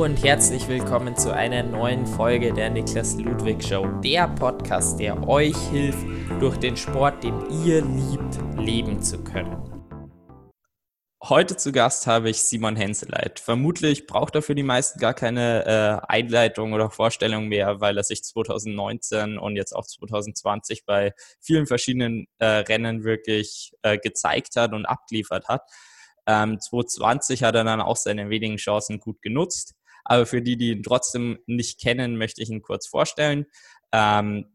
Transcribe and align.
Und 0.00 0.24
herzlich 0.24 0.66
willkommen 0.66 1.14
zu 1.14 1.30
einer 1.30 1.62
neuen 1.62 2.06
Folge 2.06 2.54
der 2.54 2.70
Niklas 2.70 3.16
Ludwig 3.16 3.62
Show, 3.62 3.86
der 4.02 4.28
Podcast, 4.28 4.98
der 4.98 5.28
euch 5.28 5.54
hilft, 5.68 6.06
durch 6.40 6.56
den 6.56 6.74
Sport, 6.78 7.22
den 7.22 7.38
ihr 7.66 7.84
liebt, 7.84 8.38
leben 8.56 9.02
zu 9.02 9.22
können. 9.22 9.62
Heute 11.22 11.54
zu 11.54 11.70
Gast 11.70 12.06
habe 12.06 12.30
ich 12.30 12.38
Simon 12.38 12.76
Henseleit. 12.76 13.40
Vermutlich 13.40 14.06
braucht 14.06 14.34
er 14.36 14.40
für 14.40 14.54
die 14.54 14.62
meisten 14.62 14.98
gar 15.00 15.12
keine 15.12 15.66
äh, 15.66 16.06
Einleitung 16.08 16.72
oder 16.72 16.88
Vorstellung 16.88 17.48
mehr, 17.48 17.82
weil 17.82 17.98
er 17.98 18.04
sich 18.04 18.24
2019 18.24 19.36
und 19.36 19.54
jetzt 19.56 19.76
auch 19.76 19.84
2020 19.84 20.86
bei 20.86 21.12
vielen 21.42 21.66
verschiedenen 21.66 22.26
äh, 22.38 22.46
Rennen 22.46 23.04
wirklich 23.04 23.74
äh, 23.82 23.98
gezeigt 23.98 24.56
hat 24.56 24.72
und 24.72 24.86
abgeliefert 24.86 25.46
hat. 25.48 25.70
Ähm, 26.26 26.58
2020 26.58 27.42
hat 27.42 27.54
er 27.54 27.64
dann 27.64 27.80
auch 27.80 27.96
seine 27.96 28.30
wenigen 28.30 28.56
Chancen 28.56 28.98
gut 29.00 29.20
genutzt. 29.20 29.74
Aber 30.10 30.26
für 30.26 30.42
die, 30.42 30.56
die 30.56 30.72
ihn 30.72 30.82
trotzdem 30.82 31.38
nicht 31.46 31.80
kennen, 31.80 32.16
möchte 32.18 32.42
ich 32.42 32.50
ihn 32.50 32.62
kurz 32.62 32.88
vorstellen. 32.88 33.46
Ähm, 33.92 34.46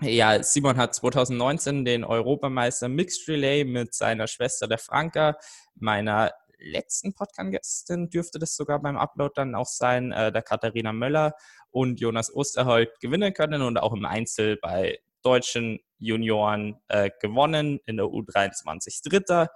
ja, 0.00 0.40
Simon 0.44 0.76
hat 0.76 0.94
2019 0.94 1.84
den 1.84 2.04
Europameister 2.04 2.88
Mixed 2.88 3.26
Relay 3.26 3.64
mit 3.64 3.94
seiner 3.94 4.28
Schwester 4.28 4.68
der 4.68 4.78
Franka, 4.78 5.36
meiner 5.74 6.30
letzten 6.56 7.14
Podcast-Gästin 7.14 8.10
dürfte 8.10 8.38
das 8.38 8.54
sogar 8.54 8.80
beim 8.80 8.96
Upload 8.96 9.32
dann 9.34 9.56
auch 9.56 9.66
sein, 9.66 10.12
äh, 10.12 10.30
der 10.30 10.42
Katharina 10.42 10.92
Möller 10.92 11.34
und 11.72 11.98
Jonas 11.98 12.32
Osterholt 12.32 13.00
gewinnen 13.00 13.34
können 13.34 13.62
und 13.62 13.78
auch 13.78 13.92
im 13.92 14.04
Einzel 14.04 14.56
bei 14.58 15.00
deutschen 15.24 15.80
Junioren 15.98 16.76
äh, 16.86 17.10
gewonnen, 17.20 17.80
in 17.86 17.96
der 17.96 18.06
U23 18.06 19.08
Dritter 19.08 19.50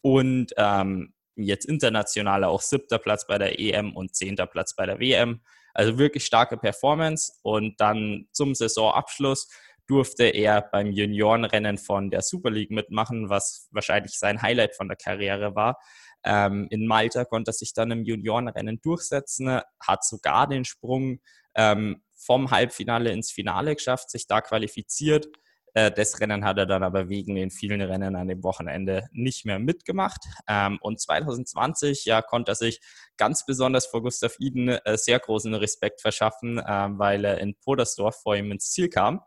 und 0.00 0.54
ähm, 0.56 1.12
jetzt 1.36 1.66
international 1.66 2.44
auch 2.44 2.62
siebter 2.62 2.98
Platz 2.98 3.26
bei 3.26 3.38
der 3.38 3.60
EM 3.60 3.94
und 3.94 4.14
zehnter 4.14 4.46
Platz 4.46 4.74
bei 4.74 4.86
der 4.86 4.98
WM. 4.98 5.40
Also 5.74 5.98
wirklich 5.98 6.24
starke 6.24 6.56
Performance. 6.56 7.32
Und 7.42 7.80
dann 7.80 8.28
zum 8.32 8.54
Saisonabschluss 8.54 9.48
durfte 9.86 10.24
er 10.24 10.62
beim 10.62 10.90
Juniorenrennen 10.90 11.78
von 11.78 12.10
der 12.10 12.22
Super 12.22 12.50
League 12.50 12.70
mitmachen, 12.70 13.28
was 13.28 13.68
wahrscheinlich 13.70 14.18
sein 14.18 14.42
Highlight 14.42 14.74
von 14.74 14.88
der 14.88 14.96
Karriere 14.96 15.54
war. 15.54 15.78
Ähm, 16.24 16.66
in 16.70 16.86
Malta 16.86 17.24
konnte 17.24 17.50
er 17.50 17.54
sich 17.54 17.72
dann 17.72 17.90
im 17.92 18.04
Juniorenrennen 18.04 18.80
durchsetzen, 18.80 19.60
hat 19.80 20.04
sogar 20.04 20.48
den 20.48 20.64
Sprung 20.64 21.20
ähm, 21.54 22.02
vom 22.14 22.50
Halbfinale 22.50 23.12
ins 23.12 23.30
Finale 23.30 23.76
geschafft, 23.76 24.10
sich 24.10 24.26
da 24.26 24.40
qualifiziert 24.40 25.28
das 25.76 26.20
Rennen 26.20 26.44
hat 26.44 26.56
er 26.56 26.64
dann 26.64 26.82
aber 26.82 27.10
wegen 27.10 27.34
den 27.34 27.50
vielen 27.50 27.82
Rennen 27.82 28.16
an 28.16 28.28
dem 28.28 28.42
Wochenende 28.42 29.08
nicht 29.12 29.44
mehr 29.44 29.58
mitgemacht. 29.58 30.24
Ähm, 30.48 30.78
und 30.80 30.98
2020 30.98 32.06
ja, 32.06 32.22
konnte 32.22 32.52
er 32.52 32.54
sich 32.54 32.80
ganz 33.18 33.44
besonders 33.44 33.84
vor 33.84 34.02
Gustav 34.02 34.36
Iden 34.38 34.68
äh, 34.68 34.96
sehr 34.96 35.18
großen 35.18 35.52
Respekt 35.54 36.00
verschaffen, 36.00 36.58
äh, 36.58 36.88
weil 36.92 37.26
er 37.26 37.38
in 37.38 37.56
Podersdorf 37.56 38.22
vor 38.22 38.36
ihm 38.36 38.50
ins 38.52 38.70
Ziel 38.70 38.88
kam. 38.88 39.20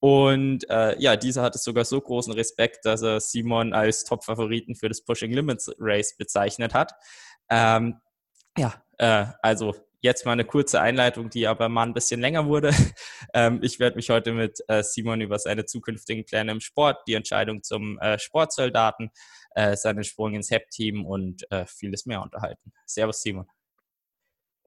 Und 0.00 0.68
äh, 0.68 1.00
ja, 1.00 1.16
dieser 1.16 1.42
hatte 1.42 1.58
sogar 1.58 1.84
so 1.84 2.00
großen 2.00 2.32
Respekt, 2.32 2.84
dass 2.84 3.02
er 3.02 3.20
Simon 3.20 3.72
als 3.72 4.04
Top-Favoriten 4.04 4.74
für 4.74 4.88
das 4.88 5.02
Pushing 5.02 5.32
Limits 5.32 5.70
Race 5.78 6.16
bezeichnet 6.16 6.74
hat. 6.74 6.92
Ähm, 7.48 8.00
ja, 8.58 8.74
äh, 8.98 9.26
also 9.42 9.74
Jetzt 10.04 10.26
mal 10.26 10.32
eine 10.32 10.44
kurze 10.44 10.82
Einleitung, 10.82 11.30
die 11.30 11.46
aber 11.46 11.70
mal 11.70 11.84
ein 11.84 11.94
bisschen 11.94 12.20
länger 12.20 12.46
wurde. 12.46 12.70
Ähm, 13.36 13.58
ich 13.62 13.80
werde 13.80 13.96
mich 13.96 14.10
heute 14.10 14.32
mit 14.32 14.60
äh, 14.68 14.84
Simon 14.84 15.20
über 15.20 15.40
seine 15.40 15.64
zukünftigen 15.64 16.24
Pläne 16.24 16.52
im 16.52 16.60
Sport, 16.60 17.02
die 17.08 17.14
Entscheidung 17.14 17.64
zum 17.64 17.98
äh, 17.98 18.16
Sportsoldaten, 18.16 19.10
äh, 19.56 19.74
seinen 19.76 20.04
Sprung 20.04 20.34
ins 20.34 20.50
HEP-Team 20.52 21.04
und 21.04 21.44
vieles 21.66 22.06
mehr 22.06 22.22
unterhalten. 22.22 22.72
Servus, 22.86 23.22
Simon. 23.22 23.46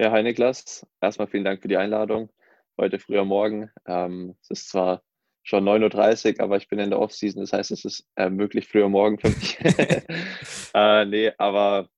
Ja, 0.01 0.11
hi 0.11 0.21
Niklas. 0.21 0.85
Erstmal 0.99 1.27
vielen 1.27 1.45
Dank 1.45 1.61
für 1.61 1.69
die 1.69 1.77
Einladung. 1.77 2.29
Heute 2.77 2.99
früher 2.99 3.23
Morgen. 3.23 3.71
Ähm, 3.85 4.35
es 4.41 4.49
ist 4.49 4.69
zwar 4.69 5.03
schon 5.43 5.63
9.30 5.63 6.39
Uhr, 6.39 6.43
aber 6.43 6.57
ich 6.57 6.67
bin 6.67 6.79
in 6.79 6.89
der 6.89 6.99
Offseason, 6.99 7.41
das 7.41 7.53
heißt, 7.53 7.71
es 7.71 7.85
ist 7.85 8.05
äh, 8.17 8.29
möglich 8.29 8.67
früher 8.67 8.89
Morgen 8.89 9.17
für 9.17 9.29
mich. 9.29 9.57
äh, 10.73 11.05
nee, 11.05 11.31
aber 11.37 11.89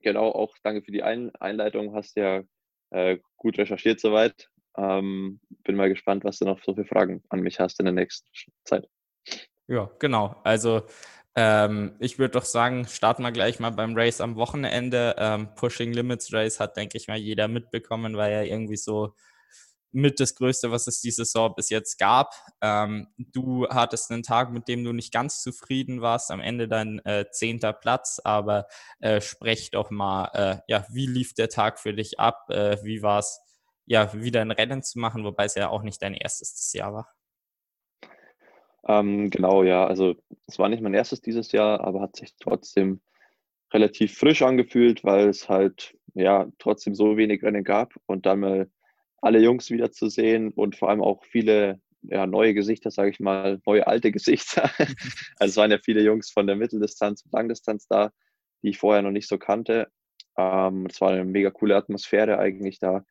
genau, 0.00 0.30
auch 0.30 0.54
danke 0.62 0.82
für 0.82 0.92
die 0.92 1.02
Ein 1.02 1.34
Einleitung. 1.36 1.94
Hast 1.94 2.16
ja 2.16 2.42
äh, 2.90 3.18
gut 3.36 3.58
recherchiert 3.58 4.00
soweit. 4.00 4.48
Ähm, 4.76 5.40
bin 5.64 5.76
mal 5.76 5.88
gespannt, 5.88 6.24
was 6.24 6.38
du 6.38 6.44
noch 6.44 6.62
so 6.62 6.74
für 6.74 6.84
Fragen 6.84 7.22
an 7.28 7.40
mich 7.40 7.60
hast 7.60 7.80
in 7.80 7.86
der 7.86 7.94
nächsten 7.94 8.28
Zeit. 8.64 8.88
Ja, 9.66 9.90
genau. 9.98 10.36
Also 10.44 10.82
ähm, 11.36 11.94
ich 12.00 12.18
würde 12.18 12.32
doch 12.32 12.44
sagen, 12.44 12.86
starten 12.86 13.22
wir 13.22 13.32
gleich 13.32 13.60
mal 13.60 13.70
beim 13.70 13.96
Race 13.96 14.20
am 14.20 14.36
Wochenende. 14.36 15.14
Ähm, 15.18 15.48
Pushing 15.54 15.92
Limits 15.92 16.32
Race 16.32 16.58
hat, 16.58 16.76
denke 16.76 16.98
ich 16.98 17.08
mal, 17.08 17.18
jeder 17.18 17.48
mitbekommen, 17.48 18.16
weil 18.16 18.32
ja 18.32 18.42
irgendwie 18.42 18.76
so 18.76 19.14
mit 19.92 20.20
das 20.20 20.34
Größte, 20.34 20.70
was 20.70 20.86
es 20.86 21.00
diese 21.00 21.24
Saison 21.24 21.54
bis 21.54 21.70
jetzt 21.70 21.98
gab. 21.98 22.34
Ähm, 22.60 23.08
du 23.18 23.66
hattest 23.68 24.10
einen 24.10 24.22
Tag, 24.22 24.52
mit 24.52 24.68
dem 24.68 24.84
du 24.84 24.92
nicht 24.92 25.12
ganz 25.12 25.42
zufrieden 25.42 26.00
warst, 26.00 26.30
am 26.30 26.40
Ende 26.40 26.68
dein 26.68 26.98
äh, 27.04 27.26
zehnter 27.30 27.72
Platz, 27.72 28.20
aber 28.22 28.66
äh, 29.00 29.20
sprech 29.20 29.70
doch 29.70 29.90
mal, 29.90 30.30
äh, 30.34 30.58
ja, 30.68 30.86
wie 30.90 31.06
lief 31.06 31.34
der 31.34 31.48
Tag 31.48 31.78
für 31.78 31.94
dich 31.94 32.20
ab? 32.20 32.46
Äh, 32.50 32.78
wie 32.82 33.02
war 33.02 33.18
es, 33.18 33.40
ja, 33.86 34.12
wieder 34.14 34.40
ein 34.40 34.52
Rennen 34.52 34.82
zu 34.82 34.98
machen, 34.98 35.24
wobei 35.24 35.44
es 35.44 35.54
ja 35.54 35.68
auch 35.68 35.82
nicht 35.82 36.00
dein 36.02 36.14
erstes 36.14 36.72
Jahr 36.72 36.94
war? 36.94 37.08
Ähm, 38.86 39.30
genau, 39.30 39.62
ja, 39.62 39.86
also 39.86 40.14
es 40.46 40.58
war 40.58 40.68
nicht 40.68 40.82
mein 40.82 40.94
erstes 40.94 41.20
dieses 41.20 41.52
Jahr, 41.52 41.80
aber 41.80 42.00
hat 42.00 42.16
sich 42.16 42.34
trotzdem 42.38 43.00
relativ 43.72 44.16
frisch 44.16 44.42
angefühlt, 44.42 45.04
weil 45.04 45.28
es 45.28 45.48
halt 45.48 45.96
ja 46.14 46.46
trotzdem 46.58 46.94
so 46.94 47.16
wenig 47.16 47.42
Rennen 47.42 47.64
gab 47.64 47.94
und 48.06 48.26
dann 48.26 48.40
mal 48.40 48.70
alle 49.20 49.40
Jungs 49.40 49.70
wiederzusehen 49.70 50.52
und 50.52 50.76
vor 50.76 50.90
allem 50.90 51.02
auch 51.02 51.24
viele 51.24 51.80
ja, 52.02 52.26
neue 52.26 52.54
Gesichter, 52.54 52.90
sage 52.90 53.10
ich 53.10 53.20
mal, 53.20 53.60
neue 53.66 53.86
alte 53.86 54.10
Gesichter. 54.12 54.70
also 55.38 55.50
es 55.50 55.56
waren 55.56 55.70
ja 55.70 55.78
viele 55.78 56.02
Jungs 56.02 56.30
von 56.30 56.46
der 56.46 56.56
Mitteldistanz 56.56 57.22
und 57.22 57.32
Langdistanz 57.32 57.86
da, 57.86 58.12
die 58.62 58.70
ich 58.70 58.78
vorher 58.78 59.02
noch 59.02 59.10
nicht 59.10 59.28
so 59.28 59.38
kannte. 59.38 59.88
Ähm, 60.36 60.86
es 60.86 61.00
war 61.00 61.10
eine 61.10 61.24
mega 61.24 61.50
coole 61.50 61.76
Atmosphäre 61.76 62.38
eigentlich 62.38 62.78
da. 62.78 63.04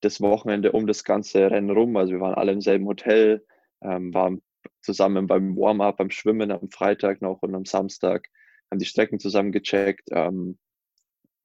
Das 0.00 0.20
Wochenende 0.20 0.72
um 0.72 0.86
das 0.86 1.04
ganze 1.04 1.50
Rennen 1.50 1.70
rum. 1.70 1.96
Also 1.96 2.12
wir 2.12 2.20
waren 2.20 2.34
alle 2.34 2.52
im 2.52 2.60
selben 2.60 2.86
Hotel, 2.86 3.44
ähm, 3.82 4.12
waren 4.14 4.42
zusammen 4.80 5.26
beim 5.26 5.56
Warm-up, 5.56 5.98
beim 5.98 6.10
Schwimmen 6.10 6.50
am 6.50 6.70
Freitag 6.70 7.22
noch 7.22 7.42
und 7.42 7.54
am 7.54 7.64
Samstag, 7.64 8.28
haben 8.70 8.78
die 8.78 8.86
Strecken 8.86 9.18
zusammen 9.18 9.52
gecheckt. 9.52 10.08
Ähm, 10.10 10.58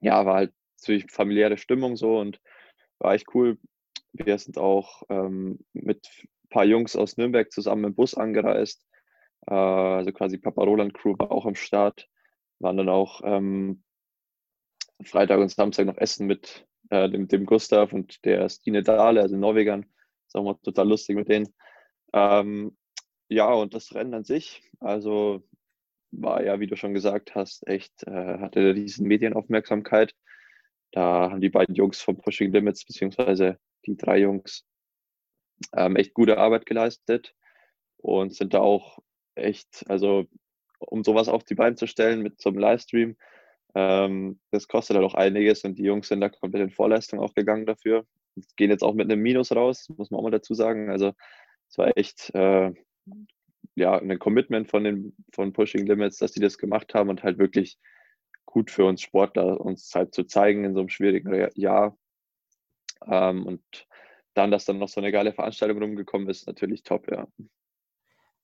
ja, 0.01 0.25
war 0.25 0.35
halt 0.35 0.53
natürlich 0.79 1.11
familiäre 1.11 1.57
Stimmung 1.57 1.95
so 1.95 2.19
und 2.19 2.39
war 2.99 3.13
echt 3.13 3.27
cool, 3.33 3.57
wir 4.13 4.37
sind 4.37 4.57
auch 4.57 5.03
ähm, 5.09 5.59
mit 5.73 6.07
ein 6.23 6.49
paar 6.49 6.65
Jungs 6.65 6.95
aus 6.95 7.17
Nürnberg 7.17 7.51
zusammen 7.51 7.85
im 7.85 7.95
Bus 7.95 8.15
angereist. 8.15 8.85
Äh, 9.47 9.53
also 9.53 10.11
quasi 10.11 10.37
Papa 10.37 10.63
Roland 10.63 10.93
Crew 10.93 11.15
war 11.17 11.31
auch 11.31 11.45
am 11.45 11.55
Start. 11.55 12.07
Waren 12.59 12.77
dann 12.77 12.89
auch 12.89 13.21
ähm, 13.23 13.83
Freitag 15.03 15.39
und 15.39 15.51
Samstag 15.51 15.85
noch 15.85 15.97
essen 15.97 16.27
mit 16.27 16.67
äh, 16.89 17.09
dem, 17.09 17.27
dem, 17.27 17.45
Gustav 17.45 17.93
und 17.93 18.23
der 18.25 18.49
Stine 18.49 18.83
Dahle, 18.83 19.21
also 19.21 19.37
Norwegern. 19.37 19.85
ist 20.27 20.35
auch 20.35 20.43
mal 20.43 20.55
total 20.63 20.89
lustig 20.89 21.15
mit 21.15 21.29
denen. 21.29 21.53
Ähm, 22.13 22.77
ja, 23.29 23.53
und 23.53 23.73
das 23.73 23.93
Rennen 23.93 24.13
an 24.13 24.23
sich, 24.23 24.63
also 24.79 25.43
war 26.11 26.43
ja, 26.43 26.59
wie 26.59 26.67
du 26.67 26.75
schon 26.75 26.93
gesagt 26.93 27.35
hast, 27.35 27.67
echt, 27.67 28.03
äh, 28.07 28.39
hatte 28.39 28.73
riesen 28.73 29.07
Medienaufmerksamkeit. 29.07 30.15
Da 30.91 31.29
haben 31.29 31.41
die 31.41 31.49
beiden 31.49 31.75
Jungs 31.75 32.01
vom 32.01 32.17
Pushing 32.17 32.51
Limits, 32.51 32.83
beziehungsweise 32.85 33.59
die 33.85 33.97
drei 33.97 34.19
Jungs, 34.19 34.65
ähm, 35.75 35.95
echt 35.95 36.13
gute 36.13 36.37
Arbeit 36.37 36.65
geleistet 36.65 37.35
und 37.97 38.33
sind 38.33 38.53
da 38.53 38.59
auch 38.59 38.99
echt, 39.35 39.85
also 39.87 40.25
um 40.79 41.03
sowas 41.03 41.27
auf 41.27 41.43
die 41.43 41.55
Beine 41.55 41.75
zu 41.75 41.87
stellen 41.87 42.21
mit 42.21 42.41
so 42.41 42.49
Livestream, 42.51 43.17
ähm, 43.75 44.39
das 44.51 44.67
kostet 44.67 44.97
halt 44.97 45.05
auch 45.05 45.13
einiges 45.15 45.63
und 45.63 45.77
die 45.77 45.83
Jungs 45.83 46.07
sind 46.07 46.21
da 46.21 46.29
komplett 46.29 46.63
in 46.63 46.71
Vorleistung 46.71 47.19
auch 47.19 47.33
gegangen 47.33 47.65
dafür. 47.65 48.05
Gehen 48.55 48.71
jetzt 48.71 48.83
auch 48.83 48.93
mit 48.93 49.11
einem 49.11 49.21
Minus 49.21 49.51
raus, 49.55 49.89
muss 49.97 50.11
man 50.11 50.19
auch 50.19 50.23
mal 50.23 50.31
dazu 50.31 50.53
sagen. 50.53 50.89
Also 50.89 51.13
es 51.69 51.77
war 51.77 51.95
echt 51.97 52.33
äh, 52.33 52.71
ja, 53.75 53.97
ein 53.97 54.19
Commitment 54.19 54.69
von 54.69 54.83
den 54.83 55.15
von 55.33 55.53
Pushing 55.53 55.85
Limits, 55.85 56.17
dass 56.17 56.31
die 56.31 56.39
das 56.39 56.57
gemacht 56.57 56.93
haben 56.93 57.09
und 57.09 57.23
halt 57.23 57.37
wirklich 57.37 57.77
gut 58.45 58.71
für 58.71 58.85
uns 58.85 59.01
Sportler, 59.01 59.61
uns 59.61 59.93
halt 59.93 60.13
zu 60.13 60.23
zeigen 60.23 60.63
in 60.65 60.73
so 60.73 60.79
einem 60.79 60.89
schwierigen 60.89 61.49
Jahr. 61.55 61.97
Ähm, 63.07 63.45
und 63.45 63.61
dann, 64.33 64.51
dass 64.51 64.65
dann 64.65 64.79
noch 64.79 64.89
so 64.89 65.01
eine 65.01 65.11
geile 65.11 65.33
Veranstaltung 65.33 65.81
rumgekommen 65.81 66.29
ist, 66.29 66.47
natürlich 66.47 66.83
top, 66.83 67.09
ja. 67.11 67.27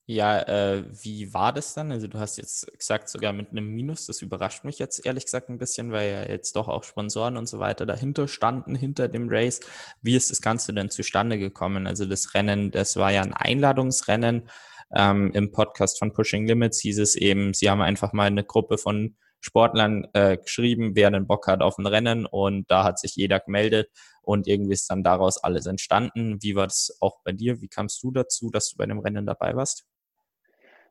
Ja, 0.08 0.40
äh, 0.42 0.84
wie 1.02 1.34
war 1.34 1.52
das 1.52 1.74
dann? 1.74 1.90
Also 1.90 2.06
du 2.06 2.20
hast 2.20 2.38
jetzt 2.38 2.70
gesagt, 2.78 3.08
sogar 3.08 3.32
mit 3.32 3.50
einem 3.50 3.74
Minus. 3.74 4.06
Das 4.06 4.22
überrascht 4.22 4.62
mich 4.62 4.78
jetzt 4.78 5.04
ehrlich 5.04 5.24
gesagt 5.24 5.48
ein 5.48 5.58
bisschen, 5.58 5.90
weil 5.90 6.12
ja 6.12 6.28
jetzt 6.28 6.54
doch 6.54 6.68
auch 6.68 6.84
Sponsoren 6.84 7.36
und 7.36 7.48
so 7.48 7.58
weiter 7.58 7.86
dahinter 7.86 8.28
standen, 8.28 8.76
hinter 8.76 9.08
dem 9.08 9.26
Race. 9.28 9.58
Wie 10.02 10.14
ist 10.14 10.30
das 10.30 10.40
Ganze 10.40 10.72
denn 10.72 10.90
zustande 10.90 11.38
gekommen? 11.38 11.88
Also 11.88 12.06
das 12.06 12.34
Rennen, 12.34 12.70
das 12.70 12.96
war 12.96 13.10
ja 13.10 13.22
ein 13.22 13.32
Einladungsrennen. 13.34 14.48
Ähm, 14.94 15.32
Im 15.34 15.50
Podcast 15.50 15.98
von 15.98 16.12
Pushing 16.12 16.46
Limits 16.46 16.80
hieß 16.82 17.00
es 17.00 17.16
eben, 17.16 17.52
sie 17.52 17.68
haben 17.68 17.80
einfach 17.82 18.12
mal 18.12 18.28
eine 18.28 18.44
Gruppe 18.44 18.78
von 18.78 19.16
Sportlern 19.46 20.06
äh, 20.12 20.36
geschrieben, 20.36 20.94
wer 20.94 21.06
einen 21.06 21.26
Bock 21.26 21.46
hat 21.46 21.62
auf 21.62 21.78
ein 21.78 21.86
Rennen 21.86 22.26
und 22.26 22.70
da 22.70 22.84
hat 22.84 22.98
sich 22.98 23.14
jeder 23.14 23.40
gemeldet 23.40 23.88
und 24.22 24.46
irgendwie 24.48 24.74
ist 24.74 24.90
dann 24.90 25.04
daraus 25.04 25.38
alles 25.42 25.66
entstanden. 25.66 26.42
Wie 26.42 26.56
war 26.56 26.66
das 26.66 26.98
auch 27.00 27.20
bei 27.24 27.32
dir? 27.32 27.60
Wie 27.60 27.68
kamst 27.68 28.02
du 28.02 28.10
dazu, 28.10 28.50
dass 28.50 28.70
du 28.70 28.76
bei 28.76 28.86
dem 28.86 28.98
Rennen 28.98 29.24
dabei 29.24 29.54
warst? 29.54 29.86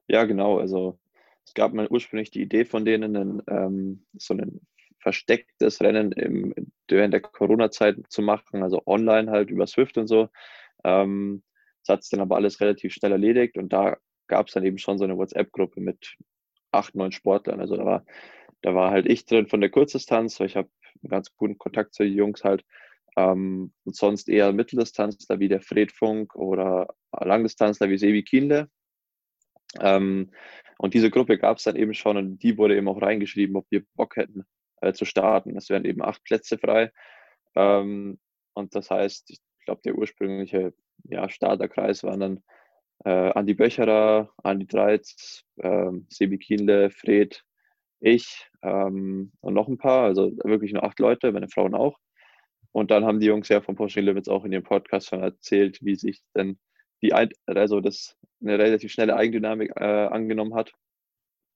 Ja, 0.07 0.23
genau. 0.23 0.59
Also 0.59 0.97
es 1.45 1.53
gab 1.53 1.73
mal 1.73 1.87
ursprünglich 1.89 2.31
die 2.31 2.41
Idee 2.41 2.65
von 2.65 2.85
denen, 2.85 3.15
einen, 3.15 3.41
ähm, 3.47 4.05
so 4.13 4.33
ein 4.33 4.61
verstecktes 4.99 5.81
Rennen 5.81 6.11
im, 6.13 6.55
während 6.87 7.13
der 7.13 7.21
Corona-Zeit 7.21 7.97
zu 8.09 8.21
machen, 8.21 8.63
also 8.63 8.81
online 8.85 9.29
halt 9.29 9.51
über 9.51 9.67
Swift 9.67 9.97
und 9.97 10.07
so. 10.07 10.29
Ähm, 10.83 11.43
das 11.83 11.93
hat 11.93 12.03
sich 12.03 12.11
dann 12.11 12.21
aber 12.21 12.37
alles 12.37 12.61
relativ 12.61 12.93
schnell 12.93 13.11
erledigt 13.11 13.57
und 13.57 13.73
da 13.73 13.97
gab 14.27 14.47
es 14.47 14.53
dann 14.53 14.65
eben 14.65 14.77
schon 14.77 14.97
so 14.97 15.03
eine 15.03 15.17
WhatsApp-Gruppe 15.17 15.81
mit 15.81 16.15
acht, 16.71 16.95
neun 16.95 17.11
Sportlern. 17.11 17.59
Also 17.59 17.77
da 17.77 17.85
war, 17.85 18.05
da 18.65 18.73
war 18.73 18.89
halt 18.89 19.05
ich 19.05 19.25
drin 19.27 19.45
von 19.45 19.61
der 19.61 19.69
Kurzdistanz, 19.69 20.39
weil 20.39 20.47
ich 20.47 20.55
habe 20.55 20.69
einen 21.03 21.11
ganz 21.11 21.35
guten 21.35 21.59
Kontakt 21.59 21.93
zu 21.93 22.01
den 22.03 22.13
Jungs 22.13 22.43
halt. 22.43 22.65
Ähm, 23.15 23.71
und 23.83 23.95
sonst 23.95 24.27
eher 24.27 24.53
Mitteldistanzler 24.53 25.39
wie 25.39 25.49
der 25.49 25.61
Fred 25.61 25.91
Funk 25.91 26.35
oder 26.35 26.95
Langdistanzler 27.11 27.91
wie 27.91 27.99
Sebi 27.99 28.23
Kienle. 28.23 28.71
Ähm, 29.79 30.31
und 30.79 30.95
diese 30.95 31.11
Gruppe 31.11 31.37
gab 31.37 31.57
es 31.57 31.65
dann 31.65 31.75
eben 31.75 31.93
schon 31.93 32.17
und 32.17 32.39
die 32.41 32.57
wurde 32.57 32.75
eben 32.75 32.87
auch 32.87 32.99
reingeschrieben, 32.99 33.55
ob 33.55 33.67
wir 33.69 33.83
Bock 33.93 34.15
hätten 34.15 34.45
äh, 34.81 34.93
zu 34.93 35.05
starten. 35.05 35.55
Es 35.55 35.69
wären 35.69 35.85
eben 35.85 36.01
acht 36.01 36.23
Plätze 36.23 36.57
frei. 36.57 36.91
Ähm, 37.53 38.17
und 38.55 38.73
das 38.73 38.89
heißt, 38.89 39.29
ich 39.29 39.41
glaube, 39.63 39.81
der 39.85 39.95
ursprüngliche 39.95 40.73
ja, 41.03 41.29
Starterkreis 41.29 42.03
waren 42.03 42.19
dann 42.19 42.43
äh, 43.05 43.31
Andi 43.31 43.53
Böcherer, 43.53 44.33
Andi 44.43 44.65
Dreiz, 44.65 45.43
äh, 45.57 45.91
Sebi 46.09 46.39
Kienle, 46.39 46.89
Fred, 46.89 47.45
ich 47.99 48.49
ähm, 48.61 49.31
und 49.41 49.53
noch 49.53 49.67
ein 49.67 49.77
paar, 49.77 50.03
also 50.05 50.31
wirklich 50.43 50.73
nur 50.73 50.83
acht 50.83 50.99
Leute, 50.99 51.31
meine 51.31 51.49
Frauen 51.49 51.75
auch. 51.75 51.97
Und 52.71 52.91
dann 52.91 53.05
haben 53.05 53.19
die 53.19 53.27
Jungs 53.27 53.47
ja 53.49 53.61
von 53.61 53.75
Pushing 53.75 54.03
Limits 54.03 54.27
auch 54.27 54.43
in 54.43 54.51
ihrem 54.51 54.63
Podcast 54.63 55.07
schon 55.07 55.23
erzählt, 55.23 55.79
wie 55.81 55.95
sich 55.95 56.21
denn 56.35 56.59
die, 57.01 57.13
also 57.13 57.79
das 57.79 58.17
eine 58.41 58.59
relativ 58.59 58.91
schnelle 58.91 59.15
Eigendynamik 59.15 59.71
äh, 59.77 59.83
angenommen 59.83 60.55
hat. 60.55 60.73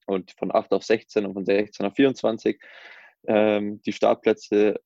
Und 0.06 0.32
von 0.32 0.54
8 0.54 0.72
auf 0.72 0.82
16 0.82 1.26
und 1.26 1.34
von 1.34 1.44
16 1.44 1.86
auf 1.86 1.94
24 1.94 2.58
ähm, 3.26 3.82
die 3.82 3.92
Startplätze 3.92 4.80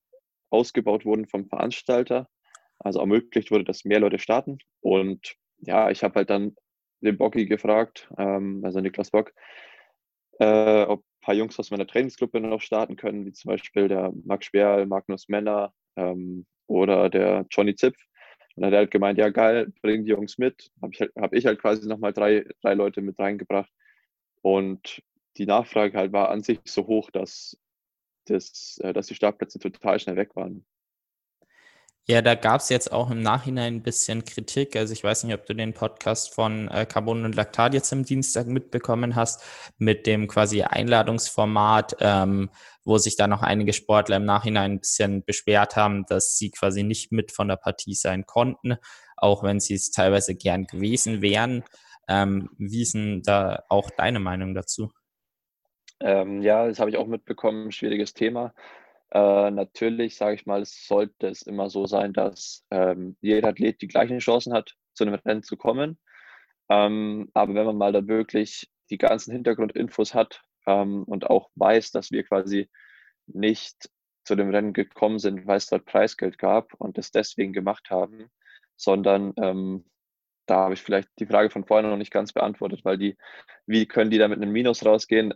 ausgebaut 0.50 1.04
wurden 1.04 1.26
vom 1.26 1.46
Veranstalter. 1.46 2.28
Also 2.78 3.00
ermöglicht 3.00 3.50
wurde, 3.50 3.64
dass 3.64 3.84
mehr 3.84 4.00
Leute 4.00 4.18
starten. 4.18 4.58
Und 4.80 5.36
ja, 5.58 5.90
ich 5.90 6.02
habe 6.02 6.16
halt 6.16 6.30
dann 6.30 6.56
den 7.00 7.16
Bocky 7.16 7.46
gefragt, 7.46 8.08
ähm, 8.18 8.60
also 8.64 8.80
Niklas 8.80 9.10
Bock, 9.10 9.32
äh, 10.40 10.82
ob 10.82 11.04
paar 11.24 11.34
Jungs 11.34 11.58
aus 11.58 11.70
meiner 11.70 11.86
Trainingsgruppe 11.86 12.40
noch 12.40 12.60
starten 12.60 12.96
können, 12.96 13.24
wie 13.24 13.32
zum 13.32 13.48
Beispiel 13.50 13.88
der 13.88 14.12
Max 14.24 14.46
Sperl, 14.46 14.86
Magnus 14.86 15.28
Männer 15.28 15.72
ähm, 15.96 16.46
oder 16.66 17.08
der 17.08 17.46
Johnny 17.50 17.74
Zipf. 17.74 17.98
Und 18.54 18.62
dann 18.62 18.66
hat 18.66 18.74
er 18.74 18.78
halt 18.80 18.90
gemeint, 18.90 19.18
ja 19.18 19.30
geil, 19.30 19.72
bring 19.82 20.04
die 20.04 20.10
Jungs 20.10 20.38
mit. 20.38 20.70
Habe 20.82 20.92
ich, 20.92 21.00
halt, 21.00 21.12
hab 21.16 21.32
ich 21.32 21.46
halt 21.46 21.60
quasi 21.60 21.88
nochmal 21.88 22.12
drei, 22.12 22.44
drei 22.62 22.74
Leute 22.74 23.00
mit 23.00 23.18
reingebracht. 23.18 23.72
Und 24.42 25.02
die 25.38 25.46
Nachfrage 25.46 25.96
halt 25.98 26.12
war 26.12 26.30
an 26.30 26.42
sich 26.42 26.60
so 26.64 26.86
hoch, 26.86 27.10
dass, 27.10 27.58
das, 28.26 28.78
äh, 28.82 28.92
dass 28.92 29.06
die 29.06 29.14
Startplätze 29.14 29.58
total 29.58 29.98
schnell 29.98 30.16
weg 30.16 30.36
waren. 30.36 30.64
Ja, 32.06 32.20
da 32.20 32.34
gab 32.34 32.60
es 32.60 32.68
jetzt 32.68 32.92
auch 32.92 33.10
im 33.10 33.22
Nachhinein 33.22 33.76
ein 33.76 33.82
bisschen 33.82 34.26
Kritik. 34.26 34.76
Also 34.76 34.92
ich 34.92 35.02
weiß 35.02 35.24
nicht, 35.24 35.34
ob 35.34 35.46
du 35.46 35.54
den 35.54 35.72
Podcast 35.72 36.34
von 36.34 36.68
äh, 36.68 36.84
Carbon 36.84 37.24
und 37.24 37.34
Laktat 37.34 37.72
jetzt 37.72 37.90
am 37.94 38.04
Dienstag 38.04 38.46
mitbekommen 38.46 39.16
hast, 39.16 39.42
mit 39.78 40.06
dem 40.06 40.28
quasi 40.28 40.60
Einladungsformat, 40.62 41.96
ähm, 42.00 42.50
wo 42.84 42.98
sich 42.98 43.16
da 43.16 43.26
noch 43.26 43.40
einige 43.40 43.72
Sportler 43.72 44.18
im 44.18 44.26
Nachhinein 44.26 44.72
ein 44.72 44.80
bisschen 44.80 45.24
beschwert 45.24 45.76
haben, 45.76 46.04
dass 46.06 46.36
sie 46.36 46.50
quasi 46.50 46.82
nicht 46.82 47.10
mit 47.10 47.32
von 47.32 47.48
der 47.48 47.56
Partie 47.56 47.94
sein 47.94 48.26
konnten, 48.26 48.76
auch 49.16 49.42
wenn 49.42 49.58
sie 49.58 49.72
es 49.72 49.90
teilweise 49.90 50.34
gern 50.34 50.66
gewesen 50.66 51.22
wären. 51.22 51.64
Ähm, 52.06 52.50
wie 52.58 52.82
ist 52.82 52.92
denn 52.92 53.22
da 53.22 53.64
auch 53.70 53.88
deine 53.96 54.20
Meinung 54.20 54.54
dazu? 54.54 54.92
Ähm, 56.00 56.42
ja, 56.42 56.68
das 56.68 56.80
habe 56.80 56.90
ich 56.90 56.98
auch 56.98 57.06
mitbekommen, 57.06 57.72
schwieriges 57.72 58.12
Thema. 58.12 58.52
Äh, 59.10 59.50
natürlich, 59.50 60.16
sage 60.16 60.34
ich 60.34 60.46
mal, 60.46 60.64
sollte 60.64 61.28
es 61.28 61.42
immer 61.42 61.70
so 61.70 61.86
sein, 61.86 62.12
dass 62.12 62.64
ähm, 62.70 63.16
jeder 63.20 63.48
Athlet 63.48 63.80
die 63.82 63.88
gleichen 63.88 64.18
Chancen 64.18 64.52
hat, 64.52 64.74
zu 64.94 65.04
einem 65.04 65.14
Rennen 65.14 65.42
zu 65.42 65.56
kommen. 65.56 65.98
Ähm, 66.68 67.30
aber 67.34 67.54
wenn 67.54 67.66
man 67.66 67.76
mal 67.76 67.92
dann 67.92 68.08
wirklich 68.08 68.70
die 68.90 68.98
ganzen 68.98 69.32
Hintergrundinfos 69.32 70.14
hat 70.14 70.42
ähm, 70.66 71.04
und 71.04 71.28
auch 71.30 71.50
weiß, 71.56 71.90
dass 71.92 72.10
wir 72.10 72.24
quasi 72.24 72.68
nicht 73.26 73.90
zu 74.24 74.36
dem 74.36 74.50
Rennen 74.50 74.72
gekommen 74.72 75.18
sind, 75.18 75.46
weil 75.46 75.58
es 75.58 75.66
dort 75.66 75.84
Preisgeld 75.84 76.38
gab 76.38 76.74
und 76.74 76.98
es 76.98 77.10
deswegen 77.10 77.52
gemacht 77.52 77.90
haben, 77.90 78.30
sondern 78.76 79.34
ähm, 79.36 79.84
da 80.46 80.56
habe 80.56 80.74
ich 80.74 80.82
vielleicht 80.82 81.08
die 81.18 81.26
Frage 81.26 81.50
von 81.50 81.64
vorhin 81.64 81.88
noch 81.88 81.96
nicht 81.96 82.12
ganz 82.12 82.32
beantwortet, 82.32 82.84
weil 82.84 82.98
die, 82.98 83.16
wie 83.66 83.86
können 83.86 84.10
die 84.10 84.18
da 84.18 84.28
mit 84.28 84.40
einem 84.40 84.52
Minus 84.52 84.84
rausgehen? 84.84 85.32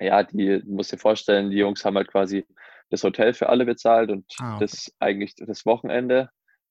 Ja, 0.00 0.22
die 0.22 0.62
musst 0.66 0.92
dir 0.92 0.98
vorstellen, 0.98 1.50
die 1.50 1.58
Jungs 1.58 1.84
haben 1.84 1.96
halt 1.96 2.08
quasi 2.08 2.46
das 2.90 3.02
Hotel 3.04 3.34
für 3.34 3.48
alle 3.48 3.64
bezahlt 3.64 4.10
und 4.10 4.24
ah, 4.38 4.54
okay. 4.54 4.64
das 4.64 4.94
eigentlich 4.98 5.34
das 5.36 5.66
Wochenende 5.66 6.30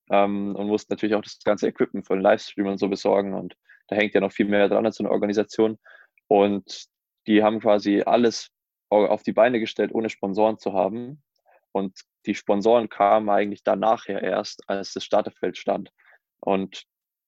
ähm, 0.10 0.56
und 0.56 0.68
mussten 0.68 0.94
natürlich 0.94 1.16
auch 1.16 1.22
das 1.22 1.40
ganze 1.44 1.68
Equipment 1.68 2.08
von 2.08 2.22
Livestream 2.22 2.68
und 2.68 2.78
so 2.78 2.88
besorgen 2.88 3.34
und 3.34 3.56
da 3.88 3.96
hängt 3.96 4.14
ja 4.14 4.22
noch 4.22 4.32
viel 4.32 4.48
mehr 4.48 4.68
dran 4.70 4.86
als 4.86 4.98
so 4.98 5.04
eine 5.04 5.12
Organisation. 5.12 5.78
Und 6.28 6.86
die 7.26 7.44
haben 7.44 7.60
quasi 7.60 8.04
alles 8.06 8.50
auf 8.90 9.24
die 9.24 9.34
Beine 9.34 9.60
gestellt, 9.60 9.94
ohne 9.94 10.10
Sponsoren 10.10 10.58
zu 10.58 10.74
haben. 10.74 11.24
Und 11.72 12.02
die 12.26 12.36
Sponsoren 12.36 12.90
kamen 12.90 13.30
eigentlich 13.30 13.64
dann 13.64 13.80
nachher 13.80 14.22
erst, 14.22 14.62
als 14.70 14.94
das 14.94 15.04
Starterfeld 15.04 15.58
stand. 15.58 15.92
Und 16.40 16.84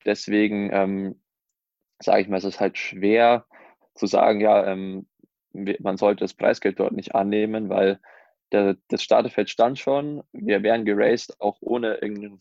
deswegen 0.05 0.69
ähm, 0.73 1.21
sage 2.01 2.21
ich 2.21 2.27
mal, 2.27 2.37
es 2.37 2.45
ist 2.45 2.59
halt 2.59 2.77
schwer 2.77 3.45
zu 3.95 4.05
sagen, 4.05 4.39
ja, 4.39 4.65
ähm, 4.67 5.07
man 5.53 5.97
sollte 5.97 6.23
das 6.23 6.33
Preisgeld 6.33 6.79
dort 6.79 6.93
nicht 6.93 7.15
annehmen, 7.15 7.69
weil 7.69 7.99
der, 8.51 8.77
das 8.87 9.03
Starterfeld 9.03 9.49
stand 9.49 9.79
schon. 9.79 10.23
Wir 10.31 10.63
wären 10.63 10.85
geraced, 10.85 11.39
auch 11.39 11.57
ohne 11.61 11.95
irgendeinen 11.95 12.39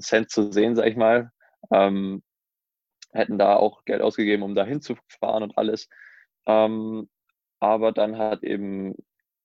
Cent 0.00 0.30
zu 0.30 0.52
sehen, 0.52 0.76
sag 0.76 0.86
ich 0.86 0.96
mal. 0.96 1.30
Ähm, 1.70 2.22
hätten 3.12 3.38
da 3.38 3.56
auch 3.56 3.84
Geld 3.84 4.02
ausgegeben, 4.02 4.42
um 4.42 4.54
da 4.54 4.64
hinzufahren 4.64 5.42
und 5.42 5.56
alles. 5.58 5.88
Ähm, 6.46 7.08
aber 7.60 7.92
dann 7.92 8.18
hat 8.18 8.42
eben 8.42 8.94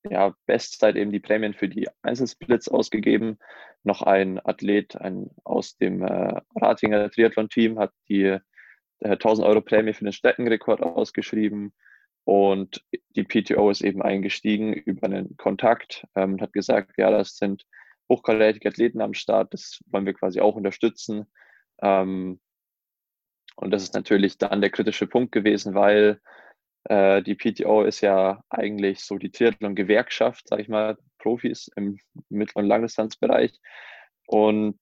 ja, 0.04 0.36
Bestzeit 0.46 0.96
eben 0.96 1.12
die 1.12 1.20
Prämien 1.20 1.54
für 1.54 1.70
die 1.70 1.88
Einzelsplits 2.02 2.68
ausgegeben. 2.68 3.38
Noch 3.84 4.02
ein 4.02 4.44
Athlet 4.44 4.96
ein, 4.96 5.30
aus 5.44 5.78
dem 5.78 6.04
äh, 6.04 6.42
Ratinger 6.56 7.10
Triathlon-Team 7.10 7.80
hat 7.80 7.92
die 8.10 8.38
äh, 9.00 9.12
1000 9.12 9.48
Euro 9.48 9.62
Prämie 9.62 9.94
für 9.94 10.04
den 10.04 10.14
Streckenrekord 10.14 10.82
ausgeschrieben. 10.82 11.74
Und 12.24 12.84
die 13.16 13.24
PTO 13.24 13.70
ist 13.70 13.82
eben 13.82 14.02
eingestiegen 14.02 14.74
über 14.74 15.08
einen 15.08 15.36
Kontakt 15.38 16.06
ähm, 16.16 16.34
und 16.34 16.42
hat 16.42 16.54
gesagt, 16.54 16.94
ja, 16.98 17.10
das 17.10 17.38
sind 17.38 17.66
hochkarätige 18.10 18.70
Athleten 18.70 19.02
am 19.02 19.14
Start, 19.14 19.54
das 19.54 19.80
wollen 19.88 20.06
wir 20.06 20.14
quasi 20.14 20.42
auch 20.42 20.56
unterstützen. 20.56 21.26
Ähm, 21.82 22.40
und 23.56 23.72
das 23.72 23.84
ist 23.84 23.94
natürlich 23.94 24.38
dann 24.38 24.62
der 24.62 24.70
kritische 24.70 25.08
Punkt 25.08 25.32
gewesen, 25.32 25.74
weil 25.74 26.22
äh, 26.86 27.22
die 27.22 27.36
PTO 27.36 27.84
ist 27.84 28.02
ja 28.02 28.44
eigentlich 28.50 29.02
so 29.02 29.18
die 29.18 29.32
Triathlon-Gewerkschaft, 29.32 30.48
sag 30.48 30.60
ich 30.60 30.70
mal, 30.70 30.98
Profis 31.20 31.70
im 31.76 32.00
Mittel- 32.30 32.60
und 32.60 32.66
Langdistanzbereich. 32.66 33.60
Und 34.28 34.80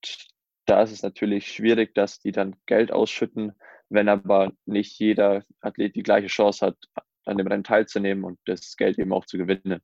da 0.65 0.83
ist 0.83 0.91
es 0.91 1.03
natürlich 1.03 1.51
schwierig, 1.51 1.93
dass 1.95 2.19
die 2.19 2.31
dann 2.31 2.55
Geld 2.67 2.91
ausschütten, 2.91 3.53
wenn 3.89 4.07
aber 4.07 4.53
nicht 4.65 4.99
jeder 4.99 5.43
Athlet 5.61 5.95
die 5.95 6.03
gleiche 6.03 6.27
Chance 6.27 6.67
hat, 6.67 6.77
an 7.25 7.37
dem 7.37 7.47
Rennen 7.47 7.63
teilzunehmen 7.63 8.23
und 8.23 8.39
das 8.45 8.75
Geld 8.77 8.99
eben 8.99 9.13
auch 9.13 9.25
zu 9.25 9.37
gewinnen. 9.37 9.81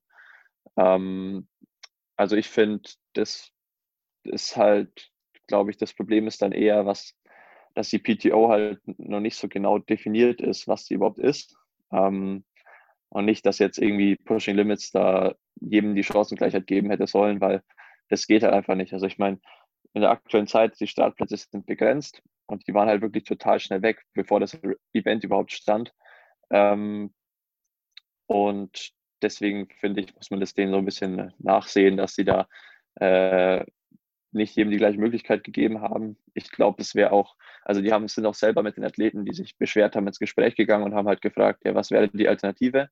Ähm, 0.77 1.47
also 2.15 2.35
ich 2.35 2.47
finde, 2.47 2.89
das 3.13 3.51
ist 4.23 4.57
halt, 4.57 5.11
glaube 5.47 5.71
ich, 5.71 5.77
das 5.77 5.93
Problem 5.93 6.27
ist 6.27 6.41
dann 6.41 6.51
eher, 6.51 6.85
was, 6.85 7.13
dass 7.75 7.89
die 7.89 7.99
PTO 7.99 8.49
halt 8.49 8.79
noch 8.85 9.19
nicht 9.19 9.37
so 9.37 9.47
genau 9.47 9.79
definiert 9.79 10.41
ist, 10.41 10.67
was 10.67 10.85
sie 10.85 10.95
überhaupt 10.95 11.19
ist. 11.19 11.55
Ähm, 11.91 12.45
und 13.09 13.25
nicht, 13.25 13.45
dass 13.45 13.59
jetzt 13.59 13.77
irgendwie 13.77 14.15
Pushing 14.15 14.55
Limits 14.55 14.91
da 14.91 15.35
jedem 15.55 15.95
die 15.95 16.03
Chancengleichheit 16.03 16.67
geben 16.67 16.89
hätte 16.89 17.07
sollen, 17.07 17.39
weil 17.39 17.63
das 18.09 18.27
geht 18.27 18.43
halt 18.43 18.53
einfach 18.53 18.75
nicht. 18.75 18.93
Also 18.93 19.05
ich 19.05 19.17
meine, 19.17 19.39
in 19.93 20.01
der 20.01 20.11
aktuellen 20.11 20.47
Zeit, 20.47 20.79
die 20.79 20.87
Startplätze 20.87 21.37
sind 21.37 21.65
begrenzt 21.65 22.21
und 22.47 22.67
die 22.67 22.73
waren 22.73 22.89
halt 22.89 23.01
wirklich 23.01 23.23
total 23.23 23.59
schnell 23.59 23.81
weg, 23.81 24.03
bevor 24.13 24.39
das 24.39 24.59
Event 24.93 25.23
überhaupt 25.23 25.51
stand. 25.51 25.93
Ähm, 26.51 27.13
und 28.27 28.91
deswegen 29.21 29.69
finde 29.79 30.01
ich, 30.01 30.15
muss 30.15 30.31
man 30.31 30.39
das 30.39 30.53
denen 30.53 30.71
so 30.71 30.77
ein 30.77 30.85
bisschen 30.85 31.33
nachsehen, 31.39 31.97
dass 31.97 32.15
sie 32.15 32.25
da 32.25 32.47
äh, 32.95 33.65
nicht 34.31 34.55
jedem 34.55 34.71
die 34.71 34.77
gleiche 34.77 34.99
Möglichkeit 34.99 35.43
gegeben 35.43 35.81
haben. 35.81 36.17
Ich 36.33 36.51
glaube, 36.51 36.81
es 36.81 36.95
wäre 36.95 37.11
auch, 37.11 37.35
also 37.63 37.81
die 37.81 37.91
haben, 37.93 38.07
sind 38.07 38.25
auch 38.25 38.35
selber 38.35 38.63
mit 38.63 38.77
den 38.77 38.83
Athleten, 38.83 39.25
die 39.25 39.33
sich 39.33 39.57
beschwert 39.57 39.95
haben, 39.95 40.07
ins 40.07 40.19
Gespräch 40.19 40.55
gegangen 40.55 40.83
und 40.83 40.93
haben 40.95 41.07
halt 41.07 41.21
gefragt, 41.21 41.61
ja, 41.65 41.73
was 41.75 41.91
wäre 41.91 42.09
die 42.09 42.27
Alternative? 42.27 42.89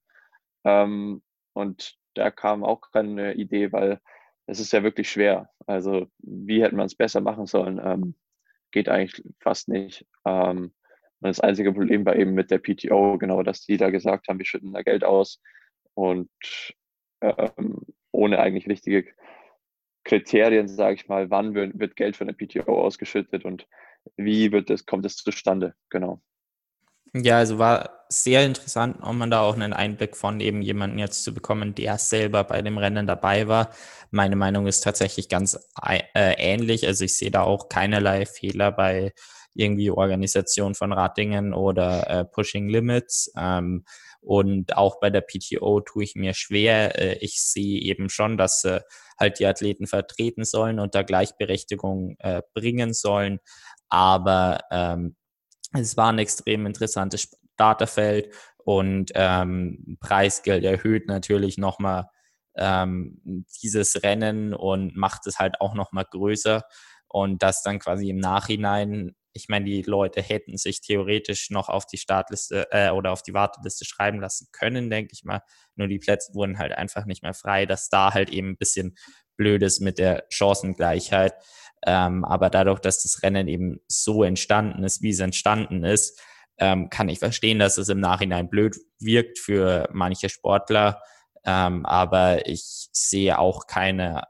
Ähm, 0.63 1.21
Und 1.53 1.95
da 2.15 2.31
kam 2.31 2.63
auch 2.63 2.81
keine 2.91 3.33
Idee, 3.35 3.71
weil 3.71 3.99
es 4.47 4.59
ist 4.59 4.73
ja 4.73 4.83
wirklich 4.83 5.09
schwer. 5.09 5.49
Also 5.67 6.07
wie 6.19 6.63
hätte 6.63 6.75
man 6.75 6.87
es 6.87 6.95
besser 6.95 7.21
machen 7.21 7.45
sollen? 7.47 7.79
Ähm, 7.83 8.15
geht 8.71 8.89
eigentlich 8.89 9.23
fast 9.39 9.67
nicht. 9.69 10.05
Ähm, 10.25 10.73
und 11.23 11.29
das 11.29 11.39
einzige 11.39 11.71
Problem 11.71 12.05
war 12.05 12.17
eben 12.17 12.33
mit 12.33 12.51
der 12.51 12.59
PTO, 12.59 13.17
genau, 13.17 13.43
dass 13.43 13.61
die 13.61 13.77
da 13.77 13.89
gesagt 13.89 14.27
haben, 14.27 14.39
wir 14.39 14.45
schütten 14.45 14.73
da 14.73 14.81
Geld 14.81 15.05
aus 15.05 15.41
und 15.93 16.29
ähm, 17.21 17.79
ohne 18.11 18.39
eigentlich 18.39 18.67
richtige 18.67 19.05
Kriterien, 20.03 20.67
sage 20.67 20.95
ich 20.95 21.07
mal, 21.07 21.29
wann 21.29 21.55
wird, 21.55 21.95
Geld 21.95 22.17
von 22.17 22.27
der 22.27 22.33
PTO 22.33 22.83
ausgeschüttet 22.83 23.45
und 23.45 23.67
wie 24.17 24.51
wird 24.51 24.69
das, 24.69 24.85
kommt 24.85 25.05
es 25.05 25.15
zustande, 25.15 25.75
genau. 25.89 26.21
Ja, 27.13 27.37
also 27.37 27.57
war 27.57 28.05
sehr 28.09 28.45
interessant, 28.45 29.01
um 29.01 29.17
man 29.17 29.31
da 29.31 29.41
auch 29.43 29.55
einen 29.55 29.71
Einblick 29.71 30.17
von 30.17 30.41
eben 30.41 30.61
jemanden 30.61 30.99
jetzt 30.99 31.23
zu 31.23 31.33
bekommen, 31.33 31.73
der 31.73 31.99
selber 31.99 32.43
bei 32.43 32.61
dem 32.61 32.77
Rennen 32.77 33.07
dabei 33.07 33.47
war. 33.47 33.69
Meine 34.11 34.35
Meinung 34.35 34.67
ist 34.67 34.81
tatsächlich 34.81 35.29
ganz 35.29 35.57
äh, 35.87 36.01
ähnlich. 36.37 36.85
Also 36.85 37.05
ich 37.05 37.17
sehe 37.17 37.31
da 37.31 37.43
auch 37.43 37.69
keinerlei 37.69 38.25
Fehler 38.25 38.73
bei 38.73 39.13
irgendwie 39.55 39.91
Organisation 39.91 40.75
von 40.75 40.91
Ratingen 40.91 41.53
oder 41.53 42.09
äh, 42.09 42.25
Pushing 42.25 42.69
Limits. 42.69 43.31
Ähm, 43.37 43.85
und 44.21 44.77
auch 44.77 44.99
bei 44.99 45.09
der 45.09 45.21
PTO 45.21 45.81
tue 45.81 46.03
ich 46.03 46.15
mir 46.15 46.33
schwer. 46.33 46.99
Äh, 46.99 47.17
ich 47.19 47.41
sehe 47.41 47.79
eben 47.81 48.09
schon, 48.09 48.37
dass 48.37 48.63
äh, 48.63 48.81
halt 49.19 49.39
die 49.39 49.45
Athleten 49.45 49.87
vertreten 49.87 50.45
sollen 50.45 50.79
und 50.79 50.95
da 50.95 51.03
Gleichberechtigung 51.03 52.15
äh, 52.19 52.41
bringen 52.53 52.93
sollen. 52.93 53.39
Aber 53.89 54.61
ähm, 54.71 55.15
es 55.73 55.97
war 55.97 56.11
ein 56.11 56.19
extrem 56.19 56.65
interessantes 56.65 57.29
Starterfeld 57.55 58.33
und 58.63 59.11
ähm, 59.15 59.97
Preisgeld 59.99 60.63
erhöht 60.63 61.07
natürlich 61.07 61.57
nochmal 61.57 62.07
ähm, 62.55 63.45
dieses 63.61 64.03
Rennen 64.03 64.53
und 64.53 64.95
macht 64.95 65.27
es 65.27 65.39
halt 65.39 65.59
auch 65.59 65.73
nochmal 65.73 66.05
größer. 66.09 66.63
Und 67.07 67.43
das 67.43 67.61
dann 67.61 67.79
quasi 67.79 68.09
im 68.09 68.17
Nachhinein 68.17 69.15
ich 69.33 69.49
meine, 69.49 69.65
die 69.65 69.81
Leute 69.81 70.21
hätten 70.21 70.57
sich 70.57 70.81
theoretisch 70.81 71.49
noch 71.49 71.69
auf 71.69 71.85
die 71.85 71.97
Startliste 71.97 72.67
äh, 72.71 72.91
oder 72.91 73.11
auf 73.11 73.23
die 73.23 73.33
Warteliste 73.33 73.83
schreiben 73.83 74.19
lassen 74.19 74.47
können, 74.51 74.89
denke 74.89 75.11
ich 75.13 75.23
mal. 75.23 75.41
Nur 75.75 75.87
die 75.87 75.99
Plätze 75.99 76.33
wurden 76.33 76.59
halt 76.59 76.71
einfach 76.73 77.05
nicht 77.05 77.23
mehr 77.23 77.33
frei, 77.33 77.65
dass 77.65 77.89
da 77.89 78.13
halt 78.13 78.29
eben 78.29 78.51
ein 78.51 78.57
bisschen 78.57 78.95
blöd 79.35 79.63
ist 79.63 79.79
mit 79.79 79.97
der 79.97 80.25
Chancengleichheit. 80.29 81.33
Ähm, 81.85 82.23
aber 82.23 82.49
dadurch, 82.49 82.79
dass 82.79 83.01
das 83.01 83.23
Rennen 83.23 83.47
eben 83.47 83.79
so 83.87 84.23
entstanden 84.23 84.83
ist, 84.83 85.01
wie 85.01 85.09
es 85.09 85.19
entstanden 85.19 85.83
ist, 85.83 86.21
ähm, 86.59 86.89
kann 86.89 87.09
ich 87.09 87.19
verstehen, 87.19 87.59
dass 87.59 87.77
es 87.77 87.89
im 87.89 87.99
Nachhinein 87.99 88.49
blöd 88.49 88.77
wirkt 88.99 89.39
für 89.39 89.89
manche 89.91 90.29
Sportler. 90.29 91.01
Ähm, 91.43 91.85
aber 91.85 92.47
ich 92.47 92.87
sehe 92.93 93.37
auch 93.39 93.67
keine 93.67 94.23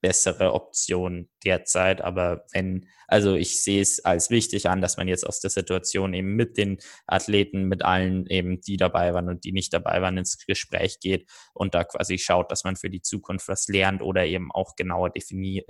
bessere 0.00 0.52
Option 0.52 1.28
derzeit. 1.44 2.00
Aber 2.00 2.44
wenn, 2.52 2.88
also 3.06 3.34
ich 3.34 3.62
sehe 3.62 3.80
es 3.80 4.04
als 4.04 4.30
wichtig 4.30 4.68
an, 4.68 4.80
dass 4.80 4.96
man 4.96 5.08
jetzt 5.08 5.26
aus 5.26 5.40
der 5.40 5.50
Situation 5.50 6.14
eben 6.14 6.34
mit 6.36 6.56
den 6.56 6.78
Athleten, 7.06 7.64
mit 7.64 7.84
allen 7.84 8.26
eben, 8.26 8.60
die 8.60 8.76
dabei 8.76 9.14
waren 9.14 9.28
und 9.28 9.44
die 9.44 9.52
nicht 9.52 9.72
dabei 9.72 10.00
waren, 10.02 10.18
ins 10.18 10.38
Gespräch 10.46 11.00
geht 11.00 11.28
und 11.54 11.74
da 11.74 11.84
quasi 11.84 12.18
schaut, 12.18 12.50
dass 12.50 12.64
man 12.64 12.76
für 12.76 12.90
die 12.90 13.02
Zukunft 13.02 13.48
was 13.48 13.68
lernt 13.68 14.02
oder 14.02 14.24
eben 14.26 14.50
auch 14.52 14.76
genauer 14.76 15.10
definiert, 15.10 15.66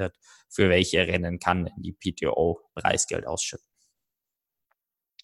für 0.48 0.68
welche 0.68 1.06
Rennen 1.06 1.38
kann 1.38 1.70
die 1.76 1.92
PTO 1.92 2.60
Preisgeld 2.74 3.26
ausschütten. 3.26 3.66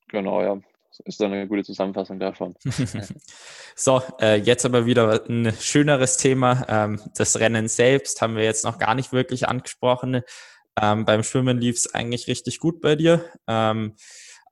Genau, 0.08 0.42
ja. 0.42 0.60
Das 0.96 1.06
ist 1.06 1.20
dann 1.20 1.32
eine 1.32 1.48
gute 1.48 1.64
Zusammenfassung 1.64 2.20
davon. 2.20 2.54
so, 3.74 4.00
äh, 4.20 4.36
jetzt 4.36 4.64
aber 4.64 4.86
wieder 4.86 5.24
ein 5.28 5.52
schöneres 5.58 6.18
Thema. 6.18 6.64
Ähm, 6.68 7.00
das 7.16 7.40
Rennen 7.40 7.66
selbst 7.66 8.22
haben 8.22 8.36
wir 8.36 8.44
jetzt 8.44 8.64
noch 8.64 8.78
gar 8.78 8.94
nicht 8.94 9.12
wirklich 9.12 9.48
angesprochen. 9.48 10.22
Ähm, 10.80 11.04
beim 11.04 11.24
Schwimmen 11.24 11.58
lief 11.58 11.76
es 11.76 11.94
eigentlich 11.94 12.28
richtig 12.28 12.60
gut 12.60 12.80
bei 12.80 12.94
dir. 12.94 13.24
Ähm, 13.48 13.96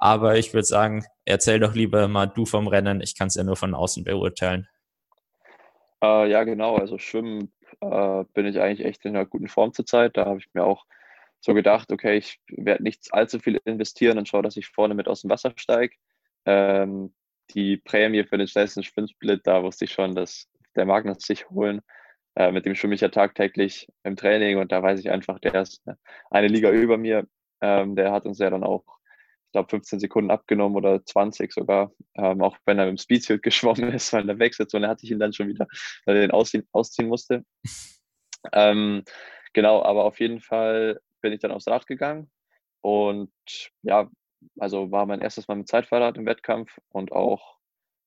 aber 0.01 0.37
ich 0.37 0.53
würde 0.53 0.65
sagen, 0.65 1.05
erzähl 1.25 1.61
doch 1.61 1.77
lieber 1.77 2.09
mal 2.09 2.27
du 2.27 2.45
vom 2.45 2.67
Rennen. 2.67 3.01
Ich 3.01 3.17
kann 3.17 3.29
es 3.29 3.37
ja 3.37 3.45
nur 3.45 3.57
von 3.57 3.73
außen 3.73 4.03
beurteilen. 4.03 4.67
Äh, 6.03 6.29
ja, 6.29 6.43
genau. 6.43 6.75
Also 6.75 6.99
Schwimmen 6.99 7.53
äh, 7.81 8.25
bin 8.35 8.47
ich 8.47 8.59
eigentlich 8.59 8.85
echt 8.85 9.05
in 9.05 9.15
einer 9.15 9.27
guten 9.27 9.47
Form 9.47 9.73
zurzeit. 9.73 10.17
Da 10.17 10.25
habe 10.25 10.41
ich 10.41 10.49
mir 10.55 10.65
auch 10.65 10.87
so 11.39 11.55
gedacht, 11.55 11.93
okay, 11.93 12.17
ich 12.17 12.41
werde 12.49 12.83
nicht 12.83 13.15
allzu 13.15 13.39
viel 13.39 13.61
investieren 13.65 14.19
und 14.19 14.27
schaue, 14.29 14.43
dass 14.43 14.57
ich 14.57 14.67
vorne 14.67 14.95
mit 14.95 15.07
aus 15.07 15.21
dem 15.21 15.31
Wasser 15.31 15.53
steige 15.55 15.95
ähm, 16.47 17.15
die 17.51 17.77
Prämie 17.77 18.25
für 18.25 18.39
den 18.39 18.49
schnellsten 18.49 18.83
Sprintsplit, 18.83 19.47
da 19.47 19.63
wusste 19.63 19.85
ich 19.85 19.93
schon, 19.93 20.15
dass 20.15 20.49
der 20.77 20.87
Magnus 20.87 21.19
sich 21.23 21.49
holen. 21.51 21.83
Äh, 22.35 22.53
mit 22.53 22.65
dem 22.65 22.75
schwimme 22.75 22.95
ich 22.95 23.03
ja 23.03 23.09
tagtäglich 23.09 23.89
im 24.05 24.17
Training 24.17 24.59
und 24.59 24.73
da 24.73 24.83
weiß 24.83 25.01
ich 25.01 25.11
einfach, 25.11 25.39
der 25.39 25.55
ist 25.55 25.83
eine 26.31 26.49
Liga 26.49 26.71
über 26.71 26.97
mir. 26.97 27.27
Ähm, 27.61 27.95
der 27.95 28.13
hat 28.13 28.25
uns 28.25 28.39
ja 28.39 28.49
dann 28.49 28.65
auch, 28.65 28.85
ich 29.47 29.53
glaube, 29.53 29.69
15 29.69 30.01
Sekunden 30.01 30.31
abgenommen 30.31 30.77
oder 30.77 31.05
20 31.05 31.53
sogar, 31.53 31.93
ähm, 32.15 32.41
auch 32.43 32.57
wenn 32.65 32.79
er 32.79 32.89
im 32.89 32.97
Speedfield 32.97 33.43
geschwommen 33.43 33.93
ist, 33.93 34.13
weil 34.13 34.23
in 34.23 34.29
der 34.29 34.39
Wechselzone 34.39 34.89
hatte 34.89 35.05
ich 35.05 35.11
ihn 35.11 35.21
dann 35.21 35.33
schon 35.33 35.49
wieder, 35.49 35.67
weil 36.07 36.17
er 36.17 36.23
den 36.23 36.31
ausziehen, 36.31 36.67
ausziehen 36.73 37.09
musste. 37.09 37.45
Ähm, 38.53 39.05
genau, 39.53 39.83
aber 39.83 40.05
auf 40.05 40.19
jeden 40.19 40.41
Fall 40.41 41.01
bin 41.21 41.33
ich 41.33 41.41
dann 41.41 41.53
aufs 41.53 41.69
Rad 41.69 41.87
gegangen 41.87 42.31
und 42.81 43.31
ja, 43.83 44.11
also 44.59 44.91
war 44.91 45.07
mein 45.07 45.21
erstes 45.21 45.49
Mal 45.49 45.57
mit 45.57 45.69
Zeitfahrrad 45.69 46.17
im 46.17 46.27
Wettkampf 46.27 46.79
und 46.91 47.13
auch 47.13 47.59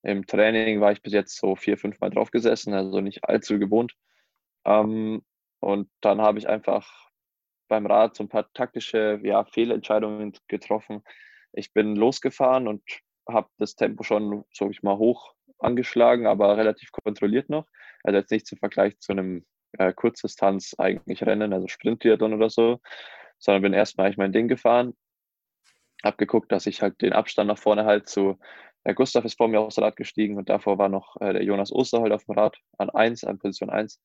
im 0.04 0.28
Training 0.28 0.82
war 0.82 0.92
ich 0.92 1.02
bis 1.02 1.14
jetzt 1.14 1.38
so 1.38 1.56
vier, 1.56 1.78
fünf 1.78 2.00
Mal 2.00 2.12
drauf 2.12 2.30
gesessen, 2.30 2.74
also 2.74 3.02
nicht 3.02 3.24
allzu 3.24 3.58
gewohnt. 3.58 3.94
Ähm, 4.64 5.24
und 5.60 5.90
dann 6.02 6.22
habe 6.22 6.38
ich 6.38 6.48
einfach 6.48 7.10
beim 7.68 7.88
Rad 7.88 8.16
so 8.16 8.24
ein 8.24 8.30
paar 8.30 8.52
taktische 8.54 9.20
ja, 9.24 9.44
Fehlentscheidungen 9.46 10.34
getroffen. 10.48 11.02
Ich 11.54 11.74
bin 11.74 11.96
losgefahren 11.96 12.68
und 12.68 12.84
habe 13.28 13.50
das 13.58 13.76
Tempo 13.76 14.04
schon, 14.04 14.46
sag 14.54 14.70
ich 14.70 14.84
mal, 14.84 14.98
hoch 14.98 15.34
angeschlagen, 15.58 16.28
aber 16.28 16.56
relativ 16.58 16.92
kontrolliert 16.92 17.50
noch. 17.50 17.66
Also 18.04 18.20
jetzt 18.20 18.30
nicht 18.30 18.46
zum 18.46 18.60
Vergleich 18.60 19.00
zu 19.00 19.14
einem 19.14 19.44
äh, 19.80 19.92
Kurzdistanz 19.92 20.76
eigentlich 20.78 21.24
Rennen, 21.24 21.54
also 21.54 21.68
Sprint-Triathlon 21.68 22.36
oder 22.36 22.52
so, 22.52 22.80
sondern 23.40 23.64
bin 23.64 23.74
erstmal 23.74 24.12
ich 24.12 24.18
mein 24.18 24.34
Ding 24.34 24.48
gefahren 24.48 24.94
habe 26.06 26.18
geguckt, 26.18 26.52
dass 26.52 26.68
ich 26.68 26.82
halt 26.82 27.02
den 27.02 27.14
Abstand 27.14 27.48
nach 27.48 27.58
vorne 27.58 27.86
halt 27.86 28.08
zu, 28.08 28.40
der 28.86 28.94
Gustav 28.94 29.26
ist 29.26 29.38
vor 29.38 29.48
mir 29.48 29.60
aufs 29.60 29.80
Rad 29.80 29.96
gestiegen 29.96 30.38
und 30.38 30.50
davor 30.50 30.78
war 30.78 30.90
noch 30.90 31.20
äh, 31.20 31.34
der 31.34 31.44
Jonas 31.44 31.72
Osterhold 31.72 32.14
auf 32.14 32.26
dem 32.26 32.36
Rad 32.36 32.58
an 32.78 32.90
1, 32.90 33.24
an 33.24 33.40
Position 33.40 33.70
1, 33.70 34.02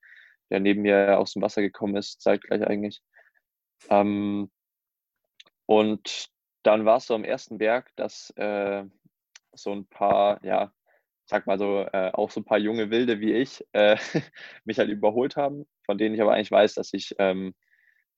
der 0.51 0.61
neben 0.61 0.83
mir 0.83 1.19
aus 1.19 1.35
dem 1.35 1.43
Wasser 1.43 1.63
gekommen 1.63 1.97
ist, 1.97 2.23
zeitgleich 2.23 2.67
eigentlich. 2.67 3.03
Ähm, 3.91 4.51
und 5.67 6.29
dann 6.63 6.85
war 6.85 6.97
es 6.97 7.07
so 7.07 7.15
am 7.15 7.25
ersten 7.25 7.59
Berg, 7.59 7.91
dass 7.97 8.31
äh, 8.37 8.85
so 9.53 9.73
ein 9.73 9.87
paar, 9.87 10.45
ja, 10.45 10.73
sag 11.27 11.47
mal 11.47 11.59
so, 11.59 11.81
äh, 11.93 12.11
auch 12.13 12.31
so 12.31 12.41
ein 12.41 12.45
paar 12.45 12.59
junge 12.59 12.91
Wilde 12.91 13.21
wie 13.21 13.33
ich 13.35 13.65
äh, 13.73 13.97
mich 14.65 14.79
halt 14.79 14.91
überholt 14.91 15.37
haben, 15.37 15.67
von 15.85 15.99
denen 15.99 16.15
ich 16.15 16.23
aber 16.23 16.33
eigentlich 16.35 16.51
weiß, 16.51 16.75
dass 16.75 16.93
ich, 16.93 17.15
ähm, 17.19 17.55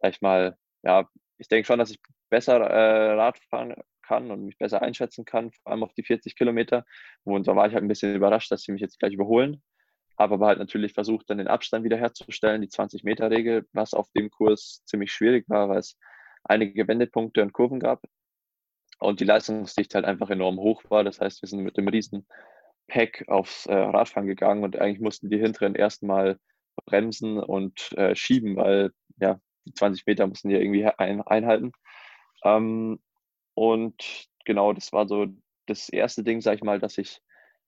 sag 0.01 0.15
ich 0.15 0.21
mal, 0.23 0.57
ja, 0.83 1.09
ich 1.39 1.49
denke 1.49 1.67
schon, 1.67 1.79
dass 1.79 1.91
ich 1.91 2.01
besser 2.33 2.57
äh, 2.57 3.13
Rad 3.13 3.39
fahren 3.51 3.75
kann 4.03 4.31
und 4.31 4.45
mich 4.47 4.57
besser 4.57 4.81
einschätzen 4.81 5.25
kann, 5.27 5.53
vor 5.53 5.73
allem 5.73 5.85
auf 5.85 5.93
die 5.93 6.03
40 6.03 6.35
Kilometer. 6.35 6.85
Und 7.25 7.47
da 7.47 7.55
war 7.55 7.67
ich 7.69 7.75
halt 7.75 7.85
ein 7.85 7.89
bisschen 7.89 8.17
überrascht, 8.17 8.51
dass 8.51 8.63
sie 8.63 8.73
mich 8.73 8.81
jetzt 8.81 8.99
gleich 8.99 9.13
überholen. 9.13 9.63
Habe 10.19 10.35
aber 10.35 10.47
halt 10.47 10.59
natürlich 10.59 10.95
versucht, 10.95 11.29
dann 11.29 11.39
den 11.39 11.47
Abstand 11.47 11.85
wiederherzustellen, 11.85 12.63
die 12.63 12.69
20-Meter-Regel, 12.69 13.67
was 13.73 13.93
auf 13.93 14.11
dem 14.17 14.31
Kurs 14.31 14.83
ziemlich 14.87 15.13
schwierig 15.13 15.47
war, 15.49 15.69
weil 15.69 15.79
es 15.79 15.99
einige 16.43 16.89
Wendepunkte 16.89 17.43
und 17.43 17.53
Kurven 17.53 17.81
gab 17.81 18.03
und 18.99 19.21
die 19.21 19.25
Leistungsdichte 19.25 19.97
halt 19.97 20.07
einfach 20.07 20.31
enorm 20.31 20.59
hoch 20.59 20.83
war. 20.89 21.05
Das 21.05 21.21
heißt, 21.21 21.43
wir 21.43 21.49
sind 21.49 21.61
mit 21.61 21.77
dem 21.77 21.89
riesen 21.89 22.27
Pack 22.89 23.25
aufs 23.29 23.67
äh, 23.67 23.75
Radfahren 23.75 24.27
gegangen 24.27 24.65
und 24.65 24.79
eigentlich 24.79 25.01
mussten 25.01 25.29
die 25.29 25.39
Hinteren 25.39 25.75
erstmal 25.75 26.39
bremsen 26.87 27.39
und 27.39 27.93
äh, 27.93 28.15
schieben, 28.15 28.57
weil 28.57 28.93
ja, 29.19 29.39
die 29.67 29.75
20 29.75 30.07
Meter 30.07 30.27
mussten 30.27 30.49
die 30.49 30.57
irgendwie 30.57 30.87
ein, 30.87 31.21
einhalten. 31.23 31.73
Ähm, 32.45 33.01
und 33.55 34.29
genau, 34.45 34.73
das 34.73 34.93
war 34.93 35.07
so 35.09 35.27
das 35.67 35.89
erste 35.89 36.25
Ding, 36.25 36.41
sag 36.41 36.57
ich 36.57 36.65
mal, 36.65 36.81
dass 36.81 36.99
ich 36.99 37.21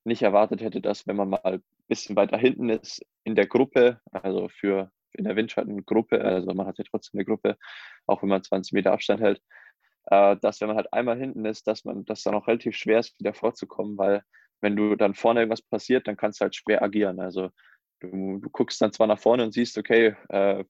nicht 0.04 0.22
erwartet 0.22 0.60
hätte, 0.60 0.80
dass 0.80 1.06
wenn 1.06 1.16
man 1.16 1.30
mal 1.30 1.40
ein 1.44 1.62
bisschen 1.88 2.16
weiter 2.16 2.38
hinten 2.38 2.68
ist 2.68 3.04
in 3.24 3.34
der 3.34 3.46
Gruppe, 3.46 4.00
also 4.12 4.48
für 4.48 4.90
in 5.12 5.24
der 5.24 5.36
Windschattengruppe, 5.36 6.20
also 6.22 6.52
man 6.54 6.66
hat 6.66 6.78
ja 6.78 6.84
trotzdem 6.90 7.18
eine 7.18 7.24
Gruppe, 7.24 7.56
auch 8.06 8.22
wenn 8.22 8.28
man 8.28 8.42
20 8.42 8.72
Meter 8.72 8.92
Abstand 8.92 9.20
hält, 9.20 9.40
äh, 10.06 10.36
dass 10.40 10.60
wenn 10.60 10.68
man 10.68 10.76
halt 10.76 10.92
einmal 10.92 11.18
hinten 11.18 11.44
ist, 11.44 11.66
dass 11.66 11.84
man 11.84 12.04
das 12.04 12.22
dann 12.22 12.34
auch 12.34 12.46
relativ 12.48 12.76
schwer 12.76 12.98
ist, 13.00 13.18
wieder 13.18 13.34
vorzukommen, 13.34 13.96
weil 13.96 14.22
wenn 14.60 14.76
du 14.76 14.96
dann 14.96 15.14
vorne 15.14 15.40
irgendwas 15.40 15.62
passiert, 15.62 16.08
dann 16.08 16.16
kannst 16.16 16.40
du 16.40 16.44
halt 16.44 16.56
schwer 16.56 16.82
agieren. 16.82 17.20
Also 17.20 17.50
du, 18.00 18.38
du 18.38 18.50
guckst 18.50 18.80
dann 18.80 18.92
zwar 18.92 19.06
nach 19.06 19.18
vorne 19.18 19.44
und 19.44 19.52
siehst, 19.52 19.78
okay, 19.78 20.16
äh, 20.30 20.64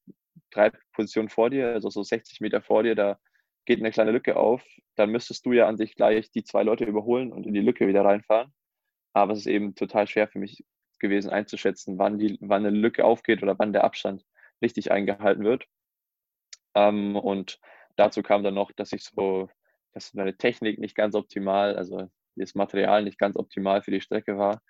drei 0.50 0.70
Positionen 0.92 1.28
vor 1.28 1.50
dir, 1.50 1.68
also 1.68 1.90
so 1.90 2.02
60 2.02 2.40
Meter 2.40 2.62
vor 2.62 2.82
dir, 2.82 2.94
da 2.94 3.18
geht 3.64 3.80
eine 3.80 3.90
kleine 3.90 4.12
Lücke 4.12 4.36
auf, 4.36 4.62
dann 4.96 5.10
müsstest 5.10 5.46
du 5.46 5.52
ja 5.52 5.66
an 5.66 5.76
sich 5.76 5.94
gleich 5.94 6.30
die 6.30 6.44
zwei 6.44 6.62
Leute 6.62 6.84
überholen 6.84 7.32
und 7.32 7.46
in 7.46 7.54
die 7.54 7.60
Lücke 7.60 7.86
wieder 7.86 8.04
reinfahren. 8.04 8.52
Aber 9.12 9.32
es 9.32 9.40
ist 9.40 9.46
eben 9.46 9.74
total 9.74 10.06
schwer 10.06 10.28
für 10.28 10.38
mich 10.38 10.64
gewesen 10.98 11.30
einzuschätzen, 11.30 11.98
wann, 11.98 12.18
die, 12.18 12.38
wann 12.40 12.66
eine 12.66 12.76
Lücke 12.76 13.04
aufgeht 13.04 13.42
oder 13.42 13.58
wann 13.58 13.72
der 13.72 13.84
Abstand 13.84 14.24
richtig 14.62 14.90
eingehalten 14.90 15.44
wird. 15.44 15.66
Ähm, 16.74 17.16
und 17.16 17.60
dazu 17.96 18.22
kam 18.22 18.42
dann 18.42 18.54
noch, 18.54 18.72
dass 18.72 18.92
ich 18.92 19.04
so, 19.04 19.48
dass 19.92 20.14
meine 20.14 20.36
Technik 20.36 20.78
nicht 20.78 20.96
ganz 20.96 21.14
optimal, 21.14 21.76
also 21.76 22.08
das 22.36 22.54
Material 22.54 23.04
nicht 23.04 23.18
ganz 23.18 23.36
optimal 23.36 23.82
für 23.82 23.90
die 23.90 24.00
Strecke 24.00 24.38
war. 24.38 24.60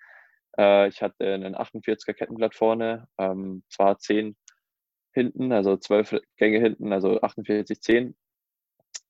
Äh, 0.57 0.87
ich 0.89 1.01
hatte 1.01 1.33
einen 1.33 1.55
48er 1.55 2.13
Kettenblatt 2.13 2.55
vorne, 2.55 3.07
ähm, 3.17 3.63
zwar 3.69 3.97
10 3.97 4.35
hinten, 5.13 5.51
also 5.51 5.77
12 5.77 6.19
Gänge 6.37 6.59
hinten, 6.59 6.91
also 6.93 7.21
48, 7.21 7.81
10, 7.81 8.15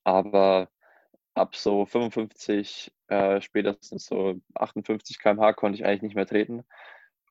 aber 0.06 0.70
ab 1.36 1.56
so 1.56 1.86
55, 1.86 2.94
äh, 3.10 3.42
spätestens 3.42 4.06
so 4.06 4.36
58 4.56 5.20
km/h 5.20 5.54
konnte 5.54 5.78
ich 5.78 5.86
eigentlich 5.86 6.04
nicht 6.04 6.16
mehr 6.16 6.28
treten. 6.28 6.64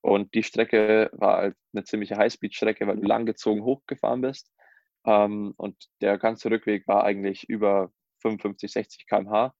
Und 0.02 0.34
die 0.34 0.42
Strecke 0.42 1.10
war 1.14 1.38
halt 1.38 1.56
eine 1.72 1.84
ziemliche 1.84 2.16
Highspeed-Strecke, 2.18 2.86
weil 2.86 2.96
du 2.96 3.06
langgezogen 3.06 3.64
hochgefahren 3.64 4.20
bist. 4.20 4.52
Ähm, 5.06 5.54
und 5.56 5.88
der 6.02 6.18
ganze 6.18 6.50
Rückweg 6.50 6.86
war 6.86 7.04
eigentlich 7.04 7.48
über 7.48 7.90
55, 8.20 8.72
60 8.72 9.06
km/h. 9.06 9.54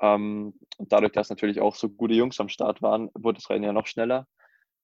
Ähm, 0.00 0.54
und 0.78 0.92
dadurch, 0.92 1.12
dass 1.12 1.30
natürlich 1.30 1.60
auch 1.60 1.74
so 1.74 1.88
gute 1.88 2.14
Jungs 2.14 2.40
am 2.40 2.48
Start 2.48 2.82
waren, 2.82 3.10
wurde 3.14 3.38
das 3.38 3.50
Rennen 3.50 3.64
ja 3.64 3.72
noch 3.72 3.86
schneller. 3.86 4.28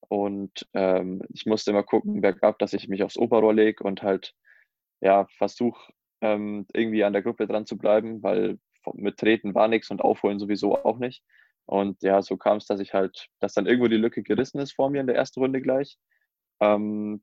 Und 0.08 0.68
ähm, 0.74 1.22
ich 1.32 1.46
musste 1.46 1.70
immer 1.70 1.82
gucken, 1.84 2.20
bergab, 2.20 2.58
dass 2.58 2.72
ich 2.72 2.88
mich 2.88 3.02
aufs 3.02 3.16
Oberrohr 3.18 3.54
lege 3.54 3.84
und 3.84 4.02
halt 4.02 4.34
ja, 5.00 5.26
versuche 5.36 5.92
ähm, 6.20 6.66
irgendwie 6.72 7.04
an 7.04 7.12
der 7.12 7.22
Gruppe 7.22 7.46
dran 7.46 7.66
zu 7.66 7.78
bleiben, 7.78 8.22
weil 8.22 8.58
mit 8.94 9.18
Treten 9.18 9.54
war 9.54 9.68
nichts 9.68 9.90
und 9.90 10.00
Aufholen 10.02 10.38
sowieso 10.38 10.76
auch 10.76 10.98
nicht. 10.98 11.22
Und 11.66 12.02
ja, 12.02 12.22
so 12.22 12.36
kam 12.36 12.56
es, 12.56 12.66
dass 12.66 12.80
ich 12.80 12.94
halt, 12.94 13.28
dass 13.40 13.52
dann 13.54 13.66
irgendwo 13.66 13.88
die 13.88 13.96
Lücke 13.96 14.22
gerissen 14.22 14.58
ist 14.58 14.72
vor 14.72 14.88
mir 14.90 15.00
in 15.00 15.06
der 15.06 15.16
ersten 15.16 15.40
Runde 15.40 15.60
gleich. 15.60 15.98
Ähm, 16.60 17.22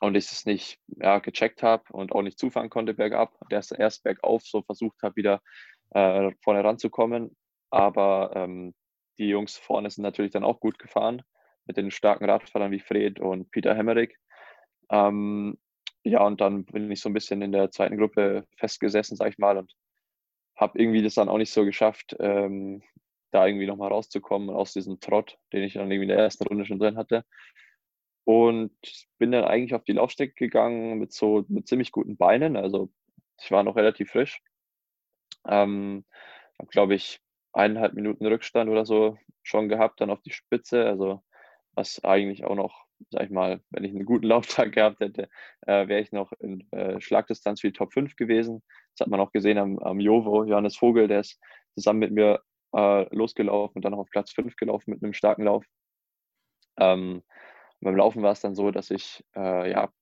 und 0.00 0.14
ich 0.14 0.30
es 0.30 0.44
nicht 0.44 0.78
ja, 0.88 1.20
gecheckt 1.20 1.62
habe 1.62 1.84
und 1.92 2.12
auch 2.12 2.22
nicht 2.22 2.38
zufahren 2.38 2.68
konnte 2.68 2.92
bergab. 2.92 3.34
Erst, 3.50 3.72
erst 3.72 4.02
bergauf 4.04 4.42
so 4.42 4.62
versucht 4.62 5.02
habe, 5.02 5.16
wieder 5.16 5.40
äh, 5.90 6.30
vorne 6.42 6.62
ranzukommen. 6.62 7.34
Aber 7.70 8.32
ähm, 8.34 8.74
die 9.18 9.28
Jungs 9.28 9.56
vorne 9.56 9.90
sind 9.90 10.02
natürlich 10.02 10.32
dann 10.32 10.44
auch 10.44 10.60
gut 10.60 10.78
gefahren 10.78 11.22
mit 11.64 11.76
den 11.76 11.90
starken 11.90 12.28
Radfahrern 12.28 12.70
wie 12.70 12.80
Fred 12.80 13.20
und 13.20 13.50
Peter 13.50 13.74
Hemmerich. 13.74 14.14
Ähm, 14.90 15.58
ja, 16.06 16.24
und 16.24 16.40
dann 16.40 16.64
bin 16.64 16.90
ich 16.90 17.00
so 17.00 17.08
ein 17.08 17.14
bisschen 17.14 17.42
in 17.42 17.52
der 17.52 17.70
zweiten 17.72 17.96
Gruppe 17.96 18.46
festgesessen, 18.56 19.16
sag 19.16 19.30
ich 19.30 19.38
mal, 19.38 19.58
und 19.58 19.74
habe 20.56 20.78
irgendwie 20.78 21.02
das 21.02 21.14
dann 21.14 21.28
auch 21.28 21.38
nicht 21.38 21.52
so 21.52 21.64
geschafft, 21.64 22.16
ähm, 22.20 22.82
da 23.32 23.46
irgendwie 23.46 23.66
nochmal 23.66 23.90
rauszukommen 23.90 24.50
aus 24.50 24.72
diesem 24.72 25.00
Trott, 25.00 25.36
den 25.52 25.64
ich 25.64 25.74
dann 25.74 25.90
irgendwie 25.90 26.04
in 26.04 26.16
der 26.16 26.18
ersten 26.18 26.46
Runde 26.46 26.64
schon 26.64 26.78
drin 26.78 26.96
hatte. 26.96 27.24
Und 28.24 28.72
bin 29.18 29.32
dann 29.32 29.44
eigentlich 29.44 29.74
auf 29.74 29.84
die 29.84 29.92
Laufstrecke 29.92 30.34
gegangen 30.34 30.98
mit 30.98 31.12
so 31.12 31.44
mit 31.48 31.66
ziemlich 31.68 31.92
guten 31.92 32.16
Beinen. 32.16 32.56
Also 32.56 32.90
ich 33.40 33.50
war 33.50 33.64
noch 33.64 33.76
relativ 33.76 34.10
frisch. 34.10 34.40
Ähm, 35.46 36.04
habe, 36.58 36.68
glaube 36.68 36.94
ich, 36.94 37.20
eineinhalb 37.52 37.94
Minuten 37.94 38.26
Rückstand 38.26 38.70
oder 38.70 38.86
so 38.86 39.18
schon 39.42 39.68
gehabt, 39.68 40.00
dann 40.00 40.10
auf 40.10 40.22
die 40.22 40.32
Spitze. 40.32 40.86
Also 40.86 41.22
was 41.72 42.02
eigentlich 42.04 42.44
auch 42.44 42.54
noch, 42.56 42.85
sag 43.10 43.24
ich 43.24 43.30
mal, 43.30 43.60
wenn 43.70 43.84
ich 43.84 43.90
einen 43.90 44.04
guten 44.04 44.26
Lauftag 44.26 44.72
gehabt 44.72 45.00
hätte, 45.00 45.28
äh, 45.66 45.88
wäre 45.88 46.00
ich 46.00 46.12
noch 46.12 46.32
in 46.40 46.70
äh, 46.72 47.00
Schlagdistanz 47.00 47.60
für 47.60 47.68
die 47.68 47.76
Top 47.78 47.92
5 47.92 48.16
gewesen. 48.16 48.62
Das 48.94 49.06
hat 49.06 49.10
man 49.10 49.20
auch 49.20 49.32
gesehen 49.32 49.58
am, 49.58 49.78
am 49.78 50.00
Jovo, 50.00 50.44
Johannes 50.44 50.76
Vogel, 50.76 51.08
der 51.08 51.20
ist 51.20 51.40
zusammen 51.74 52.00
mit 52.00 52.12
mir 52.12 52.40
äh, 52.74 53.14
losgelaufen 53.14 53.76
und 53.76 53.84
dann 53.84 53.92
noch 53.92 54.00
auf 54.00 54.10
Platz 54.10 54.32
5 54.32 54.56
gelaufen 54.56 54.90
mit 54.90 55.02
einem 55.02 55.12
starken 55.12 55.44
Lauf. 55.44 55.64
Ähm, 56.78 57.22
beim 57.80 57.96
Laufen 57.96 58.22
war 58.22 58.32
es 58.32 58.40
dann 58.40 58.54
so, 58.54 58.70
dass 58.70 58.90
ich 58.90 59.24
äh, 59.34 59.70
ja, 59.70 59.92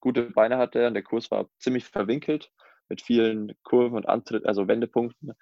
gute 0.00 0.30
Beine 0.30 0.58
hatte 0.58 0.86
und 0.86 0.94
der 0.94 1.02
Kurs 1.02 1.30
war 1.30 1.48
ziemlich 1.58 1.84
verwinkelt 1.84 2.50
mit 2.88 3.00
vielen 3.02 3.52
Kurven 3.62 3.96
und 3.96 4.08
Antritt, 4.08 4.46
also 4.46 4.68
Wendepunkten, 4.68 5.32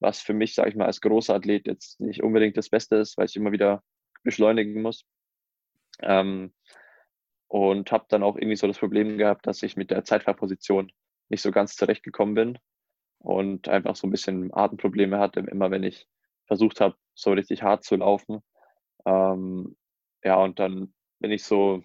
was 0.00 0.20
für 0.20 0.34
mich, 0.34 0.54
sage 0.54 0.70
ich 0.70 0.76
mal, 0.76 0.86
als 0.86 1.00
großer 1.00 1.34
Athlet 1.34 1.66
jetzt 1.66 2.00
nicht 2.00 2.22
unbedingt 2.22 2.56
das 2.56 2.68
Beste 2.68 2.96
ist, 2.96 3.16
weil 3.16 3.26
ich 3.26 3.36
immer 3.36 3.52
wieder 3.52 3.82
beschleunigen 4.24 4.82
muss. 4.82 5.04
Ähm, 6.02 6.52
und 7.48 7.92
habe 7.92 8.06
dann 8.08 8.22
auch 8.22 8.36
irgendwie 8.36 8.56
so 8.56 8.66
das 8.66 8.78
Problem 8.78 9.18
gehabt, 9.18 9.46
dass 9.46 9.62
ich 9.62 9.76
mit 9.76 9.90
der 9.90 10.04
Zeitfahrposition 10.04 10.90
nicht 11.28 11.42
so 11.42 11.50
ganz 11.50 11.76
zurechtgekommen 11.76 12.34
bin 12.34 12.58
und 13.18 13.68
einfach 13.68 13.96
so 13.96 14.06
ein 14.06 14.10
bisschen 14.10 14.52
Atemprobleme 14.52 15.18
hatte, 15.18 15.40
immer 15.40 15.70
wenn 15.70 15.82
ich 15.82 16.08
versucht 16.46 16.80
habe, 16.80 16.96
so 17.14 17.32
richtig 17.32 17.62
hart 17.62 17.84
zu 17.84 17.96
laufen. 17.96 18.40
Ähm, 19.04 19.76
ja, 20.22 20.36
und 20.36 20.58
dann 20.58 20.94
bin 21.20 21.30
ich 21.30 21.44
so, 21.44 21.82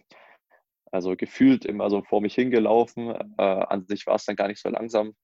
also 0.92 1.16
gefühlt 1.16 1.66
immer 1.66 1.90
so 1.90 2.02
vor 2.04 2.22
mich 2.22 2.36
hingelaufen. 2.36 3.10
Äh, 3.38 3.44
an 3.44 3.86
sich 3.86 4.06
war 4.08 4.16
es 4.16 4.26
dann 4.26 4.36
gar 4.36 4.48
nicht 4.48 4.62
so 4.62 4.70
langsam. 4.70 5.16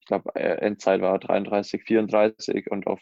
Ich 0.00 0.06
glaube, 0.06 0.34
äh, 0.34 0.58
Endzeit 0.58 1.00
war 1.00 1.18
33, 1.18 1.82
34 1.82 2.70
und 2.70 2.86
auf 2.86 3.00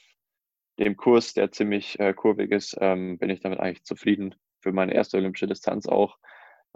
dem 0.79 0.97
Kurs, 0.97 1.35
der 1.35 1.51
ziemlich 1.53 1.99
äh, 2.01 2.15
kurvig 2.15 2.51
ist, 2.51 2.77
ähm, 2.81 3.19
bin 3.19 3.31
ich 3.31 3.41
damit 3.41 3.61
eigentlich 3.61 3.85
zufrieden 3.85 4.35
für 4.63 4.73
meine 4.73 4.95
erste 4.95 5.17
olympische 5.19 5.47
Distanz 5.47 5.87
auch. 5.87 6.19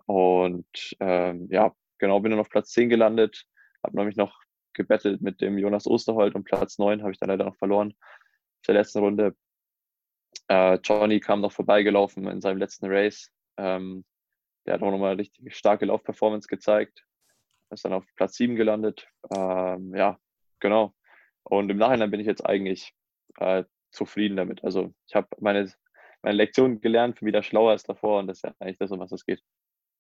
Und 0.07 0.97
ähm, 1.01 1.49
ja, 1.51 1.75
genau, 1.99 2.21
bin 2.21 2.31
dann 2.31 2.41
auf 2.41 2.51
Platz 2.51 2.71
10 2.73 2.89
gelandet, 2.89 3.47
habe 3.83 3.97
nämlich 3.97 4.17
noch 4.17 4.39
gebettelt 4.75 5.23
mit 5.23 5.41
dem 5.41 5.57
Jonas 5.59 5.87
Osterholt 5.87 6.35
und 6.35 6.45
Platz 6.45 6.79
9 6.79 7.03
habe 7.03 7.13
ich 7.13 7.19
dann 7.19 7.31
leider 7.31 7.45
noch 7.45 7.57
verloren. 7.57 7.95
Der 8.67 8.75
letzten 8.75 8.99
Runde. 8.99 9.35
Äh, 10.49 10.79
Johnny 10.83 11.19
kam 11.21 11.41
noch 11.41 11.53
vorbeigelaufen 11.53 12.29
in 12.29 12.41
seinem 12.41 12.59
letzten 12.59 12.87
Race. 12.87 13.33
Ähm, 13.57 14.05
der 14.67 14.75
hat 14.75 14.83
auch 14.83 14.91
nochmal 14.91 15.13
eine 15.13 15.21
richtig 15.21 15.57
starke 15.57 15.87
Laufperformance 15.87 16.49
gezeigt. 16.49 17.05
Ist 17.71 17.85
dann 17.85 17.95
auf 17.95 18.05
Platz 18.17 18.37
7 18.37 18.55
gelandet. 18.55 19.09
Ähm, 19.35 19.95
ja, 19.95 20.19
genau. 20.61 20.95
Und 21.43 21.71
im 21.71 21.79
Nachhinein 21.79 22.11
bin 22.11 22.21
ich 22.21 22.27
jetzt 22.27 22.45
eigentlich 22.45 22.95
äh, 23.39 23.65
zufrieden 23.91 24.37
damit. 24.37 24.63
Also 24.63 24.93
ich 25.09 25.15
habe 25.15 25.29
meine 25.41 25.73
meine 26.27 26.39
Lektion 26.39 26.81
gelernt, 26.81 27.23
wieder 27.23 27.45
schlauer 27.45 27.71
als 27.71 27.85
davor 27.85 28.19
und 28.19 28.27
das 28.27 28.39
ist 28.39 28.43
ja 28.43 28.55
eigentlich 28.59 28.79
das, 28.79 28.91
um 28.91 28.99
was 28.99 29.13
es 29.13 29.25
geht. 29.25 29.43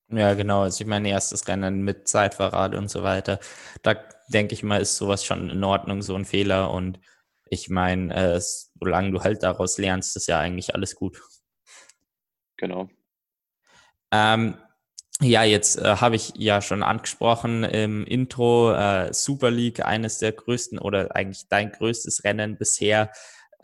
Ja, 0.08 0.34
genau. 0.34 0.62
Also 0.62 0.82
ich 0.82 0.86
mein 0.88 1.04
erstes 1.04 1.46
Rennen 1.46 1.82
mit 1.82 2.08
Zeitverrat 2.08 2.74
und 2.74 2.90
so 2.90 3.04
weiter. 3.04 3.38
Da 3.82 3.94
denke 4.28 4.54
ich 4.54 4.64
mal, 4.64 4.80
ist 4.80 4.96
sowas 4.96 5.24
schon 5.24 5.50
in 5.50 5.62
Ordnung, 5.62 6.02
so 6.02 6.16
ein 6.16 6.24
Fehler. 6.24 6.72
Und 6.72 6.98
ich 7.48 7.68
meine, 7.68 8.14
äh, 8.14 8.40
solange 8.40 9.12
du 9.12 9.22
halt 9.22 9.44
daraus 9.44 9.78
lernst, 9.78 10.16
ist 10.16 10.26
ja 10.26 10.40
eigentlich 10.40 10.74
alles 10.74 10.96
gut. 10.96 11.20
Genau. 12.56 12.88
Ähm, 14.12 14.56
ja, 15.20 15.44
jetzt 15.44 15.78
äh, 15.78 15.96
habe 15.96 16.16
ich 16.16 16.32
ja 16.36 16.60
schon 16.60 16.82
angesprochen 16.82 17.62
im 17.62 18.04
Intro, 18.04 18.72
äh, 18.72 19.12
Super 19.12 19.52
League, 19.52 19.84
eines 19.84 20.18
der 20.18 20.32
größten 20.32 20.78
oder 20.78 21.14
eigentlich 21.14 21.46
dein 21.48 21.70
größtes 21.70 22.24
Rennen 22.24 22.58
bisher. 22.58 23.12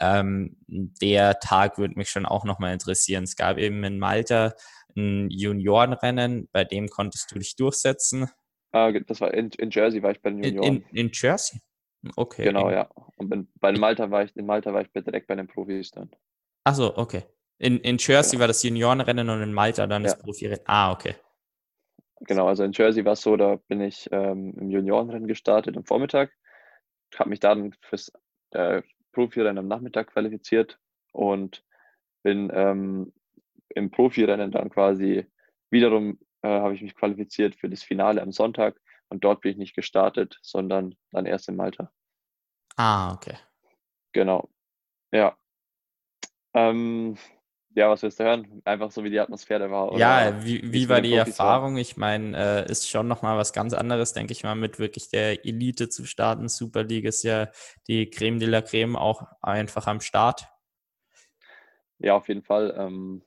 Ähm, 0.02 0.56
der 0.66 1.38
Tag 1.38 1.78
würde 1.78 1.94
mich 1.96 2.10
schon 2.10 2.26
auch 2.26 2.44
nochmal 2.44 2.72
interessieren. 2.72 3.22
Es 3.22 3.36
gab 3.36 3.56
eben 3.56 3.84
in 3.84 4.00
Malta 4.00 4.52
ein 4.96 5.30
Juniorenrennen, 5.30 6.48
bei 6.50 6.64
dem 6.64 6.88
konntest 6.88 7.30
du 7.30 7.38
dich 7.38 7.54
durchsetzen. 7.54 8.28
Ah, 8.72 8.90
das 8.90 9.20
war 9.20 9.32
in, 9.32 9.50
in 9.50 9.70
Jersey, 9.70 10.02
war 10.02 10.10
ich 10.10 10.20
bei 10.20 10.30
den 10.30 10.42
Junioren. 10.42 10.76
In, 10.76 10.82
in, 10.90 11.06
in 11.06 11.10
Jersey? 11.12 11.60
Okay. 12.16 12.42
Genau, 12.42 12.68
ja. 12.70 12.90
Und 13.16 13.32
in, 13.32 13.48
bei 13.60 13.70
Malta 13.72 14.10
war 14.10 14.24
ich, 14.24 14.34
in 14.36 14.44
Malta 14.44 14.74
war 14.74 14.82
ich 14.82 14.90
direkt 14.92 15.28
bei 15.28 15.36
den 15.36 15.46
Profis 15.46 15.92
dann. 15.92 16.10
Achso, 16.64 16.92
okay. 16.96 17.22
In, 17.58 17.78
in 17.78 17.96
Jersey 17.98 18.32
genau. 18.32 18.40
war 18.40 18.48
das 18.48 18.62
Juniorenrennen 18.64 19.28
und 19.28 19.40
in 19.40 19.52
Malta 19.52 19.86
dann 19.86 20.02
das 20.02 20.18
Profirennen. 20.18 20.64
Ah, 20.66 20.90
okay. 20.90 21.14
Genau, 22.22 22.48
also 22.48 22.64
in 22.64 22.72
Jersey 22.72 23.04
war 23.04 23.12
es 23.12 23.22
so, 23.22 23.36
da 23.36 23.56
bin 23.68 23.80
ich 23.80 24.08
ähm, 24.10 24.54
im 24.58 24.70
Juniorenrennen 24.70 25.28
gestartet 25.28 25.76
am 25.76 25.84
Vormittag, 25.84 26.32
habe 27.16 27.30
mich 27.30 27.40
dann 27.40 27.72
fürs 27.82 28.12
äh, 28.50 28.82
Profirennen 29.12 29.58
am 29.58 29.68
Nachmittag 29.68 30.08
qualifiziert 30.08 30.78
und 31.12 31.64
bin 32.22 32.50
ähm, 32.54 33.12
im 33.74 33.90
Profirennen 33.90 34.50
dann 34.50 34.70
quasi 34.70 35.26
wiederum 35.70 36.18
äh, 36.42 36.48
habe 36.48 36.74
ich 36.74 36.82
mich 36.82 36.94
qualifiziert 36.94 37.54
für 37.54 37.68
das 37.68 37.82
Finale 37.82 38.20
am 38.22 38.32
Sonntag 38.32 38.80
und 39.08 39.24
dort 39.24 39.40
bin 39.40 39.52
ich 39.52 39.58
nicht 39.58 39.74
gestartet, 39.74 40.38
sondern 40.42 40.94
dann 41.10 41.26
erst 41.26 41.48
in 41.48 41.56
Malta. 41.56 41.92
Ah, 42.76 43.12
okay. 43.12 43.36
Genau. 44.12 44.50
Ja. 45.12 45.36
Ähm, 46.54 47.16
ja, 47.74 47.90
was 47.90 48.02
willst 48.02 48.20
du 48.20 48.24
hören? 48.24 48.62
Einfach 48.64 48.90
so, 48.90 49.02
wie 49.04 49.10
die 49.10 49.20
Atmosphäre 49.20 49.70
war. 49.70 49.96
ja, 49.98 50.44
wie, 50.44 50.72
wie 50.72 50.88
war 50.88 51.00
die 51.00 51.14
Erfahrung? 51.14 51.74
War. 51.74 51.80
Ich 51.80 51.96
meine, 51.96 52.64
äh, 52.66 52.70
ist 52.70 52.88
schon 52.88 53.08
nochmal 53.08 53.38
was 53.38 53.52
ganz 53.52 53.72
anderes, 53.72 54.12
denke 54.12 54.32
ich 54.32 54.44
mal, 54.44 54.54
mit 54.54 54.78
wirklich 54.78 55.08
der 55.10 55.44
Elite 55.44 55.88
zu 55.88 56.04
starten. 56.04 56.48
Super 56.48 56.84
League 56.84 57.04
ist 57.04 57.22
ja 57.22 57.48
die 57.88 58.10
Creme 58.10 58.38
de 58.38 58.48
la 58.48 58.62
Creme 58.62 58.96
auch 58.96 59.22
einfach 59.40 59.86
am 59.86 60.00
Start. 60.00 60.46
Ja, 61.98 62.16
auf 62.16 62.28
jeden 62.28 62.42
Fall. 62.42 62.74
Ähm, 62.76 63.22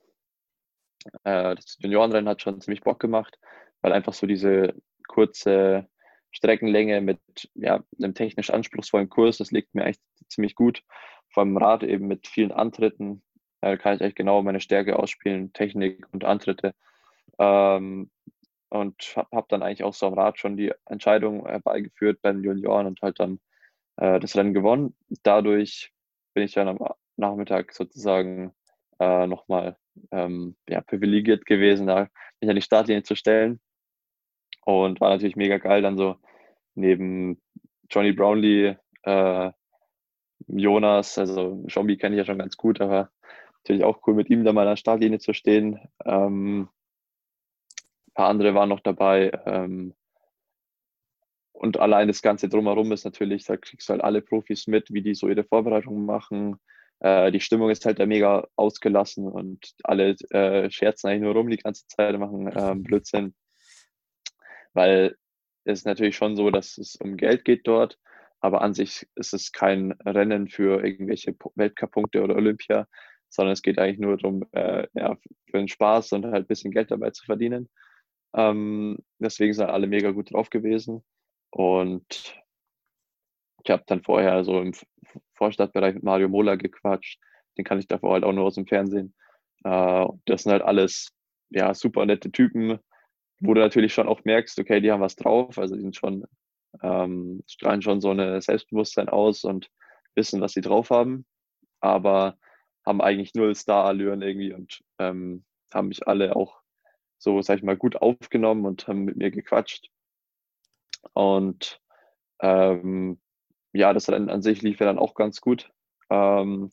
äh, 1.24 1.54
das 1.54 1.76
Juniorenrennen 1.80 2.28
hat 2.28 2.42
schon 2.42 2.60
ziemlich 2.60 2.82
Bock 2.82 3.00
gemacht, 3.00 3.38
weil 3.80 3.92
einfach 3.92 4.12
so 4.12 4.26
diese 4.26 4.74
kurze 5.08 5.88
Streckenlänge 6.30 7.00
mit 7.00 7.20
ja, 7.54 7.82
einem 7.98 8.14
technisch 8.14 8.50
anspruchsvollen 8.50 9.08
Kurs, 9.08 9.38
das 9.38 9.50
liegt 9.50 9.74
mir 9.74 9.84
echt 9.84 10.02
ziemlich 10.28 10.54
gut. 10.54 10.82
Vor 11.30 11.42
allem 11.42 11.56
Rad 11.56 11.82
eben 11.82 12.06
mit 12.06 12.26
vielen 12.26 12.52
Antritten, 12.52 13.22
Da 13.66 13.76
kann 13.76 13.96
ich 13.96 14.00
echt 14.00 14.16
genau 14.16 14.42
meine 14.42 14.60
Stärke 14.60 14.96
ausspielen, 14.96 15.52
Technik 15.52 16.06
und 16.12 16.24
Antritte. 16.24 16.72
Ähm, 17.38 18.10
und 18.68 19.16
habe 19.16 19.28
hab 19.32 19.48
dann 19.48 19.62
eigentlich 19.62 19.82
auch 19.82 19.94
so 19.94 20.06
am 20.06 20.14
Rad 20.14 20.38
schon 20.38 20.56
die 20.56 20.72
Entscheidung 20.86 21.46
herbeigeführt 21.46 22.22
bei 22.22 22.32
den 22.32 22.44
Junioren 22.44 22.86
und 22.86 23.02
halt 23.02 23.18
dann 23.18 23.40
äh, 23.96 24.20
das 24.20 24.36
Rennen 24.36 24.54
gewonnen. 24.54 24.94
Dadurch 25.24 25.92
bin 26.32 26.44
ich 26.44 26.52
dann 26.52 26.68
am 26.68 26.78
Nachmittag 27.16 27.72
sozusagen 27.72 28.52
äh, 29.00 29.26
nochmal 29.26 29.76
ähm, 30.12 30.56
ja, 30.68 30.80
privilegiert 30.80 31.44
gewesen, 31.44 31.88
da 31.88 32.08
mich 32.40 32.48
an 32.48 32.56
die 32.56 32.62
Startlinie 32.62 33.02
zu 33.02 33.16
stellen. 33.16 33.58
Und 34.64 35.00
war 35.00 35.10
natürlich 35.10 35.36
mega 35.36 35.58
geil, 35.58 35.82
dann 35.82 35.96
so 35.96 36.16
neben 36.76 37.42
Johnny 37.90 38.12
Brownlee, 38.12 38.76
äh, 39.02 39.50
Jonas, 40.46 41.18
also 41.18 41.64
Zombie 41.68 41.96
kenne 41.96 42.14
ich 42.14 42.18
ja 42.18 42.24
schon 42.24 42.38
ganz 42.38 42.56
gut, 42.56 42.80
aber 42.80 43.10
natürlich 43.66 43.84
auch 43.84 44.00
cool, 44.06 44.14
mit 44.14 44.30
ihm 44.30 44.44
da 44.44 44.52
mal 44.52 44.62
an 44.62 44.72
der 44.72 44.76
Startlinie 44.76 45.18
zu 45.18 45.34
stehen. 45.34 45.80
Ähm, 46.04 46.68
ein 48.08 48.12
paar 48.14 48.28
andere 48.28 48.54
waren 48.54 48.68
noch 48.68 48.80
dabei. 48.80 49.32
Ähm, 49.44 49.94
und 51.52 51.80
allein 51.80 52.06
das 52.06 52.22
Ganze 52.22 52.48
drumherum 52.48 52.92
ist 52.92 53.04
natürlich, 53.04 53.44
da 53.44 53.56
kriegst 53.56 53.88
du 53.88 53.92
halt 53.92 54.04
alle 54.04 54.22
Profis 54.22 54.66
mit, 54.66 54.92
wie 54.92 55.02
die 55.02 55.14
so 55.14 55.28
ihre 55.28 55.44
Vorbereitungen 55.44 56.04
machen. 56.04 56.56
Äh, 57.00 57.32
die 57.32 57.40
Stimmung 57.40 57.70
ist 57.70 57.84
halt 57.86 57.98
da 57.98 58.06
mega 58.06 58.46
ausgelassen 58.56 59.26
und 59.26 59.74
alle 59.82 60.16
äh, 60.30 60.70
scherzen 60.70 61.08
eigentlich 61.08 61.22
nur 61.22 61.34
rum 61.34 61.50
die 61.50 61.56
ganze 61.56 61.86
Zeit, 61.88 62.18
machen 62.18 62.50
ähm, 62.54 62.82
Blödsinn. 62.82 63.34
Weil 64.74 65.16
es 65.64 65.80
ist 65.80 65.86
natürlich 65.86 66.16
schon 66.16 66.36
so, 66.36 66.50
dass 66.50 66.78
es 66.78 66.96
um 66.96 67.16
Geld 67.16 67.44
geht 67.44 67.66
dort, 67.66 67.98
aber 68.40 68.60
an 68.62 68.74
sich 68.74 69.08
ist 69.16 69.34
es 69.34 69.50
kein 69.50 69.92
Rennen 70.04 70.48
für 70.48 70.84
irgendwelche 70.84 71.34
Weltcup-Punkte 71.54 72.22
oder 72.22 72.36
Olympia, 72.36 72.86
sondern 73.28 73.52
es 73.52 73.62
geht 73.62 73.78
eigentlich 73.78 73.98
nur 73.98 74.16
darum, 74.16 74.44
äh, 74.52 74.86
ja, 74.94 75.16
für 75.50 75.58
den 75.58 75.68
Spaß 75.68 76.12
und 76.12 76.26
halt 76.26 76.44
ein 76.44 76.46
bisschen 76.46 76.70
Geld 76.70 76.90
dabei 76.90 77.10
zu 77.10 77.24
verdienen. 77.24 77.68
Ähm, 78.34 78.98
deswegen 79.18 79.54
sind 79.54 79.68
alle 79.68 79.86
mega 79.86 80.10
gut 80.10 80.32
drauf 80.32 80.50
gewesen. 80.50 81.02
Und 81.50 82.36
ich 83.64 83.70
habe 83.70 83.84
dann 83.86 84.02
vorher 84.02 84.44
so 84.44 84.60
im 84.60 84.72
Vorstadtbereich 85.34 85.94
mit 85.94 86.04
Mario 86.04 86.28
Mola 86.28 86.56
gequatscht. 86.56 87.20
Den 87.56 87.64
kann 87.64 87.78
ich 87.78 87.88
davor 87.88 88.12
halt 88.12 88.24
auch 88.24 88.32
nur 88.32 88.44
aus 88.44 88.54
dem 88.54 88.66
Fernsehen. 88.66 89.14
Äh, 89.64 90.06
das 90.26 90.42
sind 90.42 90.52
halt 90.52 90.62
alles 90.62 91.12
ja, 91.50 91.74
super 91.74 92.04
nette 92.06 92.30
Typen, 92.30 92.78
wo 93.40 93.54
du 93.54 93.60
natürlich 93.60 93.94
schon 93.94 94.08
auch 94.08 94.24
merkst, 94.24 94.58
okay, 94.58 94.80
die 94.80 94.92
haben 94.92 95.00
was 95.00 95.16
drauf. 95.16 95.58
Also 95.58 95.74
die 95.74 95.82
sind 95.82 95.96
schon, 95.96 96.24
ähm, 96.82 97.42
strahlen 97.46 97.82
schon 97.82 98.00
so 98.00 98.10
ein 98.10 98.40
Selbstbewusstsein 98.40 99.08
aus 99.08 99.44
und 99.44 99.70
wissen, 100.14 100.40
was 100.40 100.52
sie 100.52 100.60
drauf 100.60 100.90
haben. 100.90 101.26
Aber 101.80 102.36
haben 102.86 103.00
eigentlich 103.00 103.34
null 103.34 103.54
Star-Allüren 103.54 104.22
irgendwie 104.22 104.52
und 104.52 104.82
ähm, 104.98 105.44
haben 105.74 105.88
mich 105.88 106.06
alle 106.06 106.36
auch 106.36 106.60
so, 107.18 107.42
sag 107.42 107.58
ich 107.58 107.64
mal, 107.64 107.76
gut 107.76 107.96
aufgenommen 107.96 108.64
und 108.64 108.86
haben 108.86 109.04
mit 109.04 109.16
mir 109.16 109.30
gequatscht. 109.30 109.90
Und 111.12 111.80
ähm, 112.40 113.20
ja, 113.72 113.92
das 113.92 114.08
Rennen 114.08 114.30
an 114.30 114.42
sich 114.42 114.62
lief 114.62 114.80
ja 114.80 114.86
dann 114.86 114.98
auch 114.98 115.14
ganz 115.14 115.40
gut. 115.40 115.70
Ähm, 116.10 116.70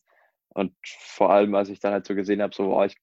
und 0.49 0.75
vor 0.83 1.31
allem, 1.31 1.55
als 1.55 1.69
ich 1.69 1.79
dann 1.79 1.93
halt 1.93 2.05
so 2.05 2.13
gesehen 2.13 2.41
habe, 2.41 2.53
so, 2.53 2.75
oh, 2.75 2.83
ich, 2.83 2.95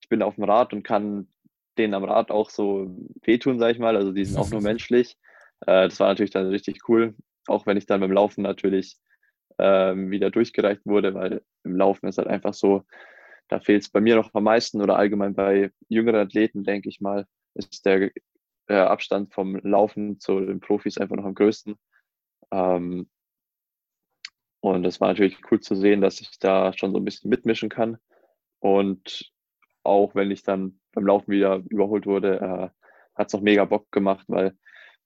ich 0.00 0.08
bin 0.08 0.22
auf 0.22 0.34
dem 0.34 0.44
Rad 0.44 0.72
und 0.72 0.82
kann 0.82 1.28
denen 1.76 1.94
am 1.94 2.04
Rad 2.04 2.30
auch 2.30 2.50
so 2.50 2.96
wehtun, 3.22 3.58
sag 3.58 3.70
ich 3.70 3.78
mal. 3.78 3.96
Also 3.96 4.12
die 4.12 4.24
sind 4.24 4.38
auch 4.38 4.50
nur 4.50 4.60
menschlich. 4.62 5.16
Äh, 5.60 5.88
das 5.88 6.00
war 6.00 6.08
natürlich 6.08 6.32
dann 6.32 6.48
richtig 6.48 6.88
cool. 6.88 7.14
Auch 7.46 7.66
wenn 7.66 7.76
ich 7.76 7.86
dann 7.86 8.00
beim 8.00 8.12
Laufen 8.12 8.42
natürlich 8.42 8.96
ähm, 9.58 10.10
wieder 10.10 10.30
durchgereicht 10.30 10.82
wurde, 10.84 11.14
weil 11.14 11.42
im 11.64 11.76
Laufen 11.76 12.08
ist 12.08 12.18
halt 12.18 12.28
einfach 12.28 12.54
so, 12.54 12.84
da 13.48 13.60
fehlt 13.60 13.82
es 13.82 13.90
bei 13.90 14.00
mir 14.00 14.16
noch 14.16 14.32
am 14.34 14.44
meisten 14.44 14.82
oder 14.82 14.96
allgemein 14.96 15.34
bei 15.34 15.70
jüngeren 15.88 16.20
Athleten, 16.20 16.64
denke 16.64 16.88
ich 16.88 17.00
mal, 17.00 17.26
ist 17.54 17.86
der 17.86 18.10
äh, 18.68 18.74
Abstand 18.74 19.32
vom 19.32 19.56
Laufen 19.56 20.20
zu 20.20 20.40
den 20.40 20.60
Profis 20.60 20.98
einfach 20.98 21.16
noch 21.16 21.24
am 21.24 21.34
größten. 21.34 21.76
Ähm, 22.50 23.08
und 24.60 24.84
es 24.84 25.00
war 25.00 25.08
natürlich 25.08 25.38
cool 25.50 25.60
zu 25.60 25.74
sehen, 25.74 26.00
dass 26.00 26.20
ich 26.20 26.38
da 26.38 26.72
schon 26.72 26.92
so 26.92 26.98
ein 26.98 27.04
bisschen 27.04 27.30
mitmischen 27.30 27.68
kann. 27.68 27.98
Und 28.60 29.32
auch 29.82 30.14
wenn 30.14 30.30
ich 30.30 30.42
dann 30.42 30.80
beim 30.92 31.06
Laufen 31.06 31.30
wieder 31.30 31.62
überholt 31.68 32.06
wurde, 32.06 32.40
äh, 32.40 32.68
hat 33.14 33.28
es 33.28 33.32
noch 33.32 33.40
mega 33.40 33.64
Bock 33.64 33.90
gemacht, 33.90 34.24
weil 34.28 34.56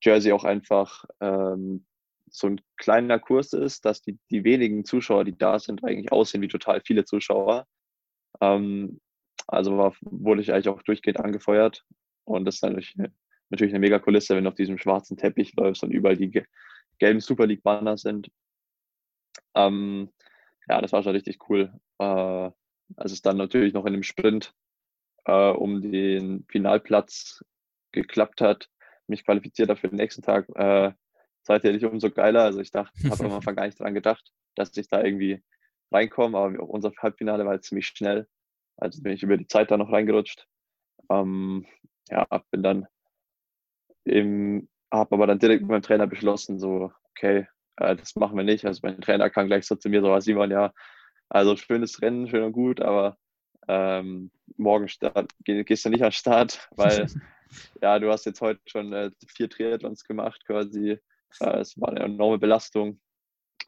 Jersey 0.02 0.32
auch 0.32 0.44
einfach 0.44 1.04
ähm, 1.20 1.86
so 2.32 2.48
ein 2.48 2.60
kleiner 2.78 3.18
Kurs 3.18 3.52
ist, 3.52 3.84
dass 3.84 4.00
die, 4.00 4.18
die 4.30 4.42
wenigen 4.42 4.84
Zuschauer, 4.84 5.24
die 5.24 5.36
da 5.36 5.58
sind, 5.58 5.84
eigentlich 5.84 6.10
aussehen 6.10 6.42
wie 6.42 6.48
total 6.48 6.80
viele 6.80 7.04
Zuschauer. 7.04 7.66
Ähm, 8.40 9.00
also 9.46 9.76
war, 9.76 9.94
wurde 10.00 10.40
ich 10.40 10.52
eigentlich 10.52 10.68
auch 10.68 10.82
durchgehend 10.82 11.20
angefeuert. 11.20 11.84
Und 12.24 12.46
das 12.46 12.56
ist 12.56 12.62
natürlich, 12.62 12.96
natürlich 13.50 13.74
eine 13.74 13.80
mega 13.80 13.98
Kulisse, 13.98 14.34
wenn 14.34 14.44
du 14.44 14.50
auf 14.50 14.56
diesem 14.56 14.78
schwarzen 14.78 15.16
Teppich 15.16 15.54
läufst 15.56 15.84
und 15.84 15.90
überall 15.90 16.16
die 16.16 16.42
gelben 16.98 17.20
Super 17.20 17.46
League 17.46 17.62
Banner 17.62 17.98
sind. 17.98 18.30
Ähm, 19.54 20.10
ja, 20.68 20.80
das 20.80 20.92
war 20.92 21.02
schon 21.02 21.12
richtig 21.12 21.38
cool. 21.50 21.72
Äh, 21.98 22.50
als 22.96 23.12
es 23.12 23.20
dann 23.20 23.36
natürlich 23.36 23.74
noch 23.74 23.84
in 23.84 23.92
dem 23.92 24.02
Sprint 24.02 24.54
äh, 25.26 25.50
um 25.50 25.82
den 25.82 26.46
Finalplatz 26.48 27.44
geklappt 27.92 28.40
hat, 28.40 28.70
mich 29.06 29.24
qualifiziert 29.24 29.68
habe 29.68 29.78
für 29.78 29.88
den 29.88 29.96
nächsten 29.96 30.22
Tag, 30.22 30.48
äh, 30.54 30.92
seitdem 31.42 31.82
umso 31.90 32.10
geiler. 32.10 32.44
Also 32.44 32.60
ich 32.60 32.70
dachte, 32.70 32.92
habe 33.10 33.24
am 33.24 33.32
Anfang 33.32 33.56
gar 33.56 33.66
nicht 33.66 33.80
daran 33.80 33.94
gedacht, 33.94 34.32
dass 34.54 34.76
ich 34.76 34.88
da 34.88 35.02
irgendwie 35.02 35.42
reinkomme, 35.92 36.38
aber 36.38 36.68
unser 36.68 36.92
Halbfinale 36.98 37.44
war 37.44 37.52
halt 37.52 37.64
ziemlich 37.64 37.86
schnell. 37.86 38.26
Also 38.76 39.02
bin 39.02 39.12
ich 39.12 39.22
über 39.22 39.36
die 39.36 39.46
Zeit 39.46 39.70
da 39.70 39.76
noch 39.76 39.92
reingerutscht. 39.92 40.46
Ähm, 41.10 41.66
ja, 42.10 42.26
bin 42.50 42.62
dann 42.62 42.86
im, 44.04 44.68
habe 44.92 45.14
aber 45.14 45.26
dann 45.26 45.38
direkt 45.38 45.62
mit 45.62 45.70
meinem 45.70 45.82
Trainer 45.82 46.06
beschlossen, 46.06 46.58
so, 46.58 46.92
okay, 47.10 47.46
äh, 47.76 47.96
das 47.96 48.16
machen 48.16 48.36
wir 48.36 48.44
nicht. 48.44 48.64
Also 48.64 48.80
mein 48.82 49.00
Trainer 49.00 49.30
kam 49.30 49.46
gleich 49.46 49.66
so 49.66 49.76
zu 49.76 49.88
mir, 49.88 50.00
so, 50.00 50.18
Simon, 50.20 50.50
ja, 50.50 50.72
also 51.28 51.56
schönes 51.56 52.00
Rennen, 52.02 52.28
schön 52.28 52.42
und 52.42 52.52
gut, 52.52 52.80
aber 52.80 53.16
ähm, 53.68 54.30
morgen 54.56 54.88
start, 54.88 55.30
geh, 55.44 55.62
gehst 55.64 55.84
du 55.84 55.90
nicht 55.90 56.02
an 56.02 56.08
den 56.08 56.12
Start, 56.12 56.68
weil 56.72 57.06
ja, 57.82 57.98
du 57.98 58.10
hast 58.10 58.26
jetzt 58.26 58.40
heute 58.40 58.60
schon 58.66 58.92
äh, 58.92 59.10
vier 59.28 59.48
Triathlons 59.48 60.04
gemacht 60.04 60.44
quasi. 60.46 60.98
Äh, 61.40 61.60
es 61.60 61.80
war 61.80 61.90
eine 61.90 62.00
enorme 62.00 62.38
Belastung 62.38 63.00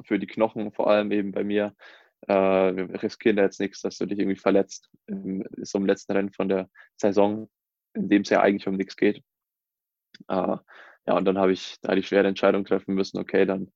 für 0.04 0.18
die 0.18 0.26
Knochen, 0.26 0.72
vor 0.72 0.90
allem 0.90 1.12
eben 1.12 1.32
bei 1.32 1.44
mir. 1.44 1.74
Äh, 2.26 2.34
wir 2.34 3.02
riskieren 3.02 3.36
da 3.36 3.42
jetzt 3.42 3.60
nichts, 3.60 3.82
dass 3.82 3.98
du 3.98 4.06
dich 4.06 4.18
irgendwie 4.18 4.40
verletzt. 4.40 4.90
Ist 5.06 5.74
im 5.74 5.86
letzten 5.86 6.12
Rennen 6.12 6.32
von 6.32 6.48
der 6.48 6.68
Saison, 6.96 7.48
in 7.94 8.08
dem 8.08 8.22
es 8.22 8.30
ja 8.30 8.40
eigentlich 8.40 8.66
um 8.66 8.76
nichts 8.76 8.96
geht. 8.96 9.22
Äh, 10.28 10.56
ja, 11.06 11.16
und 11.16 11.24
dann 11.26 11.38
habe 11.38 11.52
ich 11.52 11.78
da 11.82 11.94
die 11.94 12.02
schwere 12.02 12.28
Entscheidung 12.28 12.64
treffen 12.64 12.94
müssen, 12.94 13.18
okay, 13.18 13.44
dann 13.44 13.70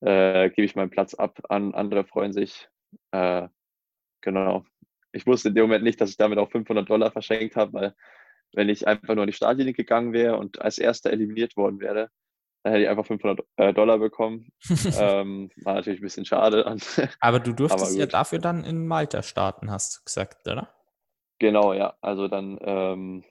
äh, 0.00 0.50
gebe 0.50 0.64
ich 0.64 0.76
meinen 0.76 0.90
Platz 0.90 1.14
ab 1.14 1.40
an 1.48 1.74
andere 1.74 2.04
freuen 2.04 2.32
sich. 2.32 2.68
Äh, 3.12 3.48
genau. 4.20 4.64
Ich 5.12 5.26
wusste 5.26 5.48
in 5.48 5.54
dem 5.54 5.64
Moment 5.64 5.84
nicht, 5.84 6.00
dass 6.00 6.10
ich 6.10 6.16
damit 6.18 6.38
auch 6.38 6.50
500 6.50 6.88
Dollar 6.88 7.10
verschenkt 7.10 7.56
habe, 7.56 7.72
weil 7.72 7.94
wenn 8.52 8.68
ich 8.68 8.86
einfach 8.86 9.14
nur 9.14 9.22
an 9.22 9.28
die 9.28 9.32
Startlinie 9.32 9.72
gegangen 9.72 10.12
wäre 10.12 10.36
und 10.36 10.60
als 10.60 10.78
erster 10.78 11.10
eliminiert 11.10 11.56
worden 11.56 11.80
wäre, 11.80 12.10
dann 12.66 12.72
hätte 12.72 12.82
ich 12.82 12.90
einfach 12.90 13.06
500 13.06 13.46
äh, 13.58 13.72
Dollar 13.72 13.98
bekommen. 13.98 14.48
ähm, 14.98 15.50
war 15.62 15.74
natürlich 15.74 16.00
ein 16.00 16.02
bisschen 16.02 16.24
schade. 16.24 16.66
Aber 17.20 17.38
du 17.38 17.52
durftest 17.52 17.92
Aber 17.92 17.96
ja 17.96 18.06
dafür 18.06 18.40
dann 18.40 18.64
in 18.64 18.88
Malta 18.88 19.22
starten, 19.22 19.70
hast 19.70 19.98
du 19.98 20.04
gesagt, 20.04 20.48
oder? 20.48 20.74
Genau, 21.38 21.74
ja. 21.74 21.96
Also 22.00 22.26
dann 22.26 22.58
ähm, 22.60 23.24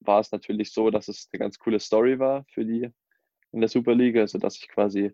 war 0.00 0.20
es 0.20 0.30
natürlich 0.30 0.74
so, 0.74 0.90
dass 0.90 1.08
es 1.08 1.30
eine 1.32 1.38
ganz 1.38 1.58
coole 1.58 1.80
Story 1.80 2.18
war 2.18 2.44
für 2.50 2.66
die 2.66 2.90
in 3.52 3.60
der 3.60 3.70
Superliga, 3.70 4.20
also 4.20 4.36
dass 4.36 4.56
ich 4.56 4.68
quasi 4.68 5.10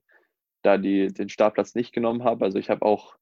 da 0.62 0.76
die, 0.76 1.12
den 1.12 1.28
Startplatz 1.28 1.76
nicht 1.76 1.92
genommen 1.92 2.24
habe. 2.24 2.44
Also 2.44 2.58
ich 2.58 2.68
habe 2.68 2.84
auch 2.84 3.14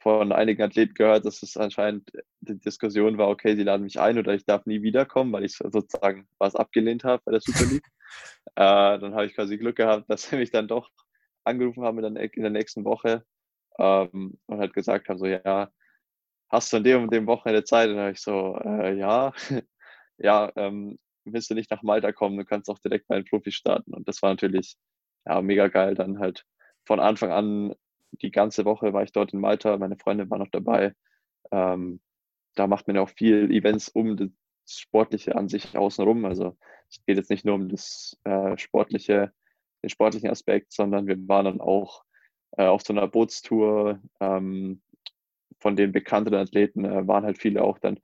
von 0.00 0.32
einigen 0.32 0.62
Athleten 0.62 0.94
gehört, 0.94 1.24
dass 1.24 1.44
es 1.44 1.56
anscheinend 1.56 2.10
die 2.40 2.58
Diskussion 2.58 3.18
war, 3.18 3.28
okay, 3.28 3.54
sie 3.54 3.62
laden 3.62 3.84
mich 3.84 4.00
ein 4.00 4.18
oder 4.18 4.34
ich 4.34 4.44
darf 4.44 4.66
nie 4.66 4.82
wiederkommen, 4.82 5.30
weil 5.32 5.44
ich 5.44 5.58
sozusagen 5.58 6.26
was 6.38 6.56
abgelehnt 6.56 7.04
habe 7.04 7.22
bei 7.24 7.30
der 7.30 7.40
Super 7.40 7.70
League. 7.70 7.86
Äh, 8.54 8.98
dann 8.98 9.14
habe 9.14 9.26
ich 9.26 9.34
quasi 9.34 9.58
Glück 9.58 9.76
gehabt, 9.76 10.08
dass 10.10 10.24
sie 10.24 10.36
mich 10.36 10.50
dann 10.50 10.68
doch 10.68 10.90
angerufen 11.44 11.84
haben 11.84 12.02
in 12.02 12.14
der, 12.14 12.34
in 12.34 12.42
der 12.42 12.50
nächsten 12.50 12.84
Woche 12.84 13.24
ähm, 13.78 14.38
und 14.46 14.58
halt 14.58 14.74
gesagt 14.74 15.08
haben, 15.08 15.18
so 15.18 15.26
ja, 15.26 15.70
hast 16.48 16.72
du 16.72 16.78
an 16.78 16.84
dem 16.84 17.02
und 17.04 17.12
dem 17.12 17.26
Wochenende 17.26 17.64
Zeit? 17.64 17.88
Und 17.88 17.96
dann 17.96 18.04
habe 18.04 18.12
ich 18.12 18.20
so, 18.20 18.56
äh, 18.64 18.96
ja, 18.98 19.32
ja, 20.18 20.52
ähm, 20.56 20.98
willst 21.24 21.50
du 21.50 21.54
nicht 21.54 21.70
nach 21.70 21.82
Malta 21.82 22.12
kommen, 22.12 22.36
du 22.36 22.44
kannst 22.44 22.70
auch 22.70 22.78
direkt 22.78 23.08
bei 23.08 23.16
den 23.16 23.24
Profi 23.24 23.52
starten. 23.52 23.94
Und 23.94 24.08
das 24.08 24.22
war 24.22 24.30
natürlich 24.30 24.76
ja, 25.26 25.42
mega 25.42 25.68
geil, 25.68 25.94
dann 25.94 26.18
halt 26.18 26.44
von 26.84 27.00
Anfang 27.00 27.32
an 27.32 27.74
die 28.12 28.30
ganze 28.30 28.64
Woche 28.64 28.92
war 28.92 29.02
ich 29.02 29.12
dort 29.12 29.32
in 29.32 29.40
Malta, 29.40 29.76
meine 29.76 29.98
Freundin 29.98 30.30
war 30.30 30.38
noch 30.38 30.50
dabei. 30.50 30.94
Ähm, 31.50 32.00
da 32.54 32.66
macht 32.66 32.86
man 32.86 32.96
ja 32.96 33.02
auch 33.02 33.10
viel 33.10 33.50
Events 33.50 33.88
um 33.88 34.16
das 34.16 34.30
Sportliche 34.66 35.36
an 35.36 35.48
sich 35.48 35.76
außenrum. 35.76 36.24
Also 36.24 36.56
es 36.90 37.04
geht 37.06 37.16
jetzt 37.16 37.30
nicht 37.30 37.44
nur 37.44 37.54
um 37.54 37.68
das 37.68 38.16
äh, 38.24 38.56
sportliche, 38.58 39.32
den 39.82 39.90
sportlichen 39.90 40.30
Aspekt, 40.30 40.72
sondern 40.72 41.06
wir 41.06 41.16
waren 41.28 41.44
dann 41.46 41.60
auch 41.60 42.04
äh, 42.56 42.66
auf 42.66 42.82
so 42.82 42.92
einer 42.92 43.06
Bootstour 43.08 44.00
ähm, 44.20 44.82
von 45.58 45.76
den 45.76 45.92
bekannteren 45.92 46.40
Athleten 46.40 46.84
äh, 46.84 47.06
waren 47.06 47.24
halt 47.24 47.38
viele 47.38 47.62
auch 47.62 47.78
dann 47.78 47.98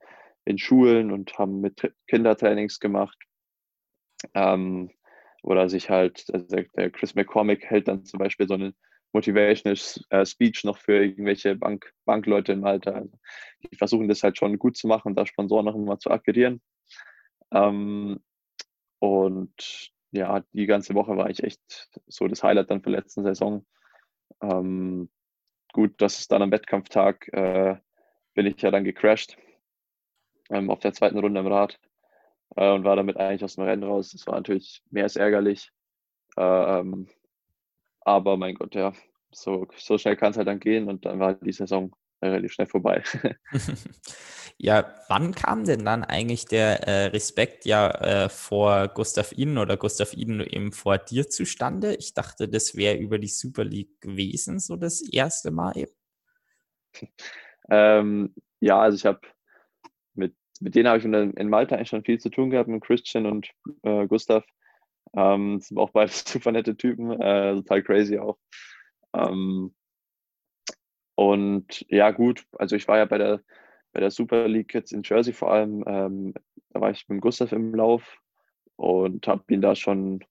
in 0.45 0.57
Schulen 0.57 1.11
und 1.11 1.37
haben 1.37 1.61
mit 1.61 1.93
Kindertrainings 2.07 2.79
gemacht. 2.79 3.17
Ähm, 4.33 4.91
oder 5.43 5.69
sich 5.69 5.89
halt, 5.89 6.25
also 6.33 6.47
der, 6.47 6.89
Chris 6.89 7.15
McCormick 7.15 7.65
hält 7.65 7.87
dann 7.87 8.05
zum 8.05 8.17
Beispiel 8.17 8.47
so 8.47 8.53
einen 8.53 8.73
Motivational 9.11 9.77
äh, 10.09 10.25
Speech 10.25 10.63
noch 10.63 10.77
für 10.77 11.03
irgendwelche 11.03 11.55
Bank, 11.55 11.93
Bankleute 12.05 12.53
im 12.53 12.65
Alter. 12.65 12.95
Also 12.95 13.17
die 13.63 13.75
versuchen 13.75 14.07
das 14.07 14.23
halt 14.23 14.37
schon 14.37 14.57
gut 14.57 14.77
zu 14.77 14.87
machen 14.87 15.15
da 15.15 15.25
Sponsoren 15.25 15.65
noch 15.65 15.75
immer 15.75 15.99
zu 15.99 16.09
akquirieren. 16.09 16.61
Ähm, 17.51 18.19
und 19.03 19.91
ja, 20.11 20.45
die 20.53 20.65
ganze 20.65 20.95
Woche 20.95 21.17
war 21.17 21.29
ich 21.29 21.43
echt 21.43 21.89
so 22.07 22.25
das 22.29 22.41
Highlight 22.41 22.71
dann 22.71 22.81
für 22.81 22.89
letzten 22.89 23.23
Saison. 23.23 23.65
Ähm, 24.41 25.09
gut, 25.73 25.95
das 25.97 26.19
ist 26.19 26.31
dann 26.31 26.41
am 26.41 26.51
Wettkampftag, 26.51 27.27
äh, 27.33 27.75
bin 28.33 28.45
ich 28.45 28.61
ja 28.61 28.71
dann 28.71 28.85
gecrashed 28.85 29.37
ähm, 30.49 30.69
auf 30.69 30.79
der 30.79 30.93
zweiten 30.93 31.19
Runde 31.19 31.41
im 31.41 31.47
Rad 31.47 31.81
äh, 32.55 32.71
und 32.71 32.85
war 32.85 32.95
damit 32.95 33.17
eigentlich 33.17 33.43
aus 33.43 33.55
dem 33.55 33.65
Rennen 33.65 33.83
raus. 33.83 34.11
Das 34.11 34.25
war 34.25 34.35
natürlich 34.35 34.81
mehr 34.89 35.03
als 35.03 35.17
ärgerlich. 35.17 35.69
Äh, 36.37 36.79
ähm, 36.79 37.09
aber 38.05 38.37
mein 38.37 38.55
Gott, 38.55 38.73
ja, 38.73 38.93
so, 39.31 39.67
so 39.75 39.97
schnell 39.97 40.15
kann 40.15 40.31
es 40.31 40.37
halt 40.37 40.47
dann 40.47 40.61
gehen 40.61 40.87
und 40.87 41.03
dann 41.03 41.19
war 41.19 41.33
die 41.33 41.51
Saison 41.51 41.93
relativ 42.29 42.53
schnell 42.53 42.67
vorbei. 42.67 43.03
ja, 44.57 44.93
wann 45.07 45.33
kam 45.33 45.65
denn 45.65 45.85
dann 45.85 46.03
eigentlich 46.03 46.45
der 46.45 46.87
äh, 46.87 47.05
Respekt 47.07 47.65
ja 47.65 47.89
äh, 47.89 48.29
vor 48.29 48.87
Gustav 48.89 49.31
Iden 49.33 49.57
oder 49.57 49.77
Gustav 49.77 50.13
Iden 50.13 50.41
eben 50.41 50.71
vor 50.71 50.97
dir 50.97 51.29
zustande? 51.29 51.95
Ich 51.95 52.13
dachte, 52.13 52.47
das 52.47 52.75
wäre 52.75 52.97
über 52.97 53.19
die 53.19 53.27
Super 53.27 53.63
League 53.63 53.99
gewesen, 54.01 54.59
so 54.59 54.75
das 54.75 55.01
erste 55.01 55.51
Mal 55.51 55.77
eben. 55.77 55.91
ähm, 57.69 58.33
ja, 58.59 58.79
also 58.79 58.95
ich 58.95 59.05
habe 59.05 59.21
mit, 60.13 60.35
mit 60.59 60.75
denen 60.75 60.87
habe 60.87 60.99
ich 60.99 61.05
in, 61.05 61.13
in, 61.13 61.49
Malta 61.49 61.75
eigentlich 61.75 61.89
schon 61.89 62.03
viel 62.03 62.19
zu 62.19 62.29
tun 62.29 62.49
gehabt, 62.49 62.69
mit 62.69 62.83
Christian 62.83 63.25
und 63.25 63.49
äh, 63.83 64.07
Gustav. 64.07 64.45
Ähm, 65.15 65.59
sind 65.59 65.77
auch 65.77 65.91
beide 65.91 66.11
super 66.13 66.51
nette 66.51 66.75
Typen, 66.75 67.11
äh, 67.21 67.55
total 67.55 67.83
crazy 67.83 68.17
auch. 68.17 68.37
Ähm, 69.13 69.73
und 71.15 71.85
ja, 71.89 72.11
gut, 72.11 72.45
also 72.53 72.75
ich 72.75 72.87
war 72.87 72.97
ja 72.97 73.05
bei 73.05 73.17
der, 73.17 73.41
bei 73.91 73.99
der 73.99 74.11
Super 74.11 74.47
League 74.47 74.73
jetzt 74.73 74.91
in 74.91 75.03
Jersey 75.03 75.33
vor 75.33 75.51
allem, 75.51 75.83
ähm, 75.87 76.33
da 76.69 76.81
war 76.81 76.91
ich 76.91 77.07
mit 77.07 77.21
Gustav 77.21 77.51
im 77.51 77.73
Lauf 77.75 78.17
und 78.75 79.27
habe 79.27 79.43
ihn 79.53 79.61
da 79.61 79.75
schon 79.75 80.23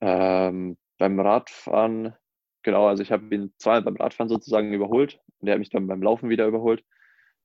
ähm, 0.00 0.78
beim 0.98 1.20
Radfahren, 1.20 2.14
genau, 2.62 2.86
also 2.86 3.02
ich 3.02 3.12
habe 3.12 3.34
ihn 3.34 3.52
zweimal 3.58 3.82
beim 3.82 3.96
Radfahren 3.96 4.28
sozusagen 4.28 4.72
überholt 4.72 5.20
und 5.38 5.48
er 5.48 5.54
hat 5.54 5.58
mich 5.58 5.70
dann 5.70 5.86
beim 5.86 6.02
Laufen 6.02 6.30
wieder 6.30 6.46
überholt. 6.46 6.84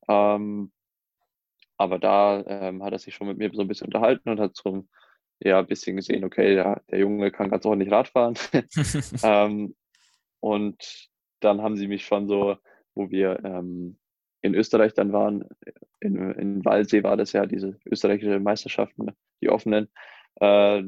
Ähm, 0.07 0.71
aber 1.77 1.99
da 1.99 2.43
ähm, 2.47 2.83
hat 2.83 2.93
er 2.93 2.99
sich 2.99 3.13
schon 3.13 3.27
mit 3.27 3.37
mir 3.37 3.51
so 3.53 3.61
ein 3.61 3.67
bisschen 3.67 3.87
unterhalten 3.87 4.29
und 4.29 4.39
hat 4.39 4.55
so 4.55 4.87
ja, 5.39 5.59
ein 5.59 5.67
bisschen 5.67 5.95
gesehen, 5.95 6.23
okay, 6.23 6.55
der, 6.55 6.81
der 6.89 6.99
Junge 6.99 7.31
kann 7.31 7.49
ganz 7.49 7.65
ordentlich 7.65 7.91
Radfahren. 7.91 8.35
ähm, 9.23 9.75
und 10.39 11.09
dann 11.39 11.61
haben 11.61 11.77
sie 11.77 11.87
mich 11.87 12.05
schon 12.05 12.27
so, 12.27 12.57
wo 12.95 13.09
wir 13.09 13.43
ähm, 13.43 13.97
in 14.41 14.55
Österreich 14.55 14.93
dann 14.93 15.13
waren, 15.13 15.45
in, 15.99 16.31
in 16.33 16.65
Waldsee 16.65 17.03
war 17.03 17.17
das 17.17 17.33
ja, 17.33 17.45
diese 17.45 17.77
österreichische 17.85 18.39
Meisterschaften, 18.39 19.11
die 19.41 19.49
offenen, 19.49 19.89
äh, 20.35 20.83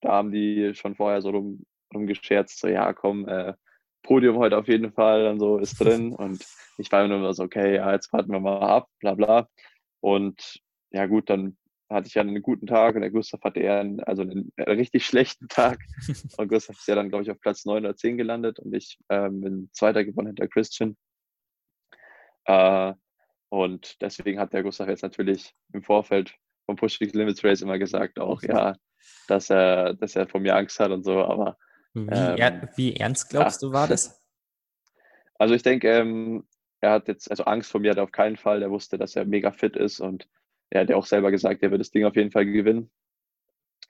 da 0.00 0.12
haben 0.12 0.32
die 0.32 0.74
schon 0.74 0.94
vorher 0.94 1.22
so 1.22 1.30
rum, 1.30 1.64
rumgescherzt, 1.94 2.60
so 2.60 2.68
ja, 2.68 2.92
komm, 2.92 3.28
äh, 3.28 3.54
Podium 4.02 4.36
heute 4.38 4.58
auf 4.58 4.68
jeden 4.68 4.92
Fall 4.92 5.28
und 5.28 5.38
so 5.38 5.58
ist 5.58 5.78
drin. 5.80 6.12
Und 6.16 6.44
ich 6.76 6.90
war 6.90 7.04
immer 7.04 7.32
so, 7.32 7.44
okay, 7.44 7.76
ja, 7.76 7.92
jetzt 7.92 8.12
warten 8.12 8.32
wir 8.32 8.40
mal 8.40 8.60
ab, 8.60 8.88
bla 8.98 9.14
bla. 9.14 9.48
Und 10.00 10.60
ja 10.90 11.06
gut, 11.06 11.30
dann 11.30 11.56
hatte 11.92 12.08
ich 12.08 12.14
ja 12.14 12.22
einen 12.22 12.42
guten 12.42 12.66
Tag 12.66 12.94
und 12.94 13.02
der 13.02 13.10
Gustav 13.10 13.42
hatte 13.42 13.60
eher 13.60 13.80
einen, 13.80 14.00
also 14.00 14.22
einen 14.22 14.52
richtig 14.58 15.06
schlechten 15.06 15.48
Tag. 15.48 15.78
Und 16.36 16.48
Gustav 16.48 16.76
ist 16.76 16.88
ja 16.88 16.94
dann, 16.94 17.08
glaube 17.08 17.24
ich, 17.24 17.30
auf 17.30 17.40
Platz 17.40 17.64
9 17.64 17.84
oder 17.84 17.96
10 17.96 18.16
gelandet 18.16 18.58
und 18.58 18.74
ich 18.74 18.98
ähm, 19.08 19.40
bin 19.40 19.70
Zweiter 19.72 20.04
gewonnen 20.04 20.28
hinter 20.28 20.48
Christian. 20.48 20.96
Äh, 22.46 22.94
und 23.48 24.00
deswegen 24.00 24.40
hat 24.40 24.52
der 24.52 24.62
Gustav 24.62 24.88
jetzt 24.88 25.02
natürlich 25.02 25.54
im 25.72 25.82
Vorfeld 25.82 26.34
vom 26.66 26.76
Pushing 26.76 27.10
Limits 27.10 27.44
Race 27.44 27.60
immer 27.60 27.78
gesagt, 27.78 28.18
auch 28.18 28.42
ja, 28.42 28.76
dass 29.28 29.50
er, 29.50 29.94
dass 29.94 30.16
er 30.16 30.26
von 30.26 30.42
mir 30.42 30.56
Angst 30.56 30.80
hat 30.80 30.90
und 30.90 31.04
so, 31.04 31.22
aber 31.22 31.56
wie, 31.94 32.08
ähm, 32.10 32.68
wie 32.76 32.96
ernst 32.96 33.28
glaubst 33.28 33.62
ja. 33.62 33.68
du 33.68 33.74
war 33.74 33.86
das? 33.86 34.20
Also 35.38 35.54
ich 35.54 35.62
denke, 35.62 35.88
ähm, 35.88 36.46
er 36.80 36.92
hat 36.92 37.08
jetzt, 37.08 37.30
also 37.30 37.44
Angst 37.44 37.70
vor 37.70 37.80
mir 37.80 37.90
hat 37.90 37.98
er 37.98 38.04
auf 38.04 38.12
keinen 38.12 38.36
Fall. 38.36 38.62
Er 38.62 38.70
wusste, 38.70 38.98
dass 38.98 39.16
er 39.16 39.24
mega 39.24 39.52
fit 39.52 39.76
ist 39.76 40.00
und 40.00 40.28
er 40.72 40.82
hat 40.82 40.90
ja 40.90 40.96
auch 40.96 41.06
selber 41.06 41.30
gesagt, 41.30 41.62
er 41.62 41.70
wird 41.70 41.80
das 41.80 41.90
Ding 41.90 42.04
auf 42.04 42.16
jeden 42.16 42.30
Fall 42.30 42.46
gewinnen. 42.46 42.90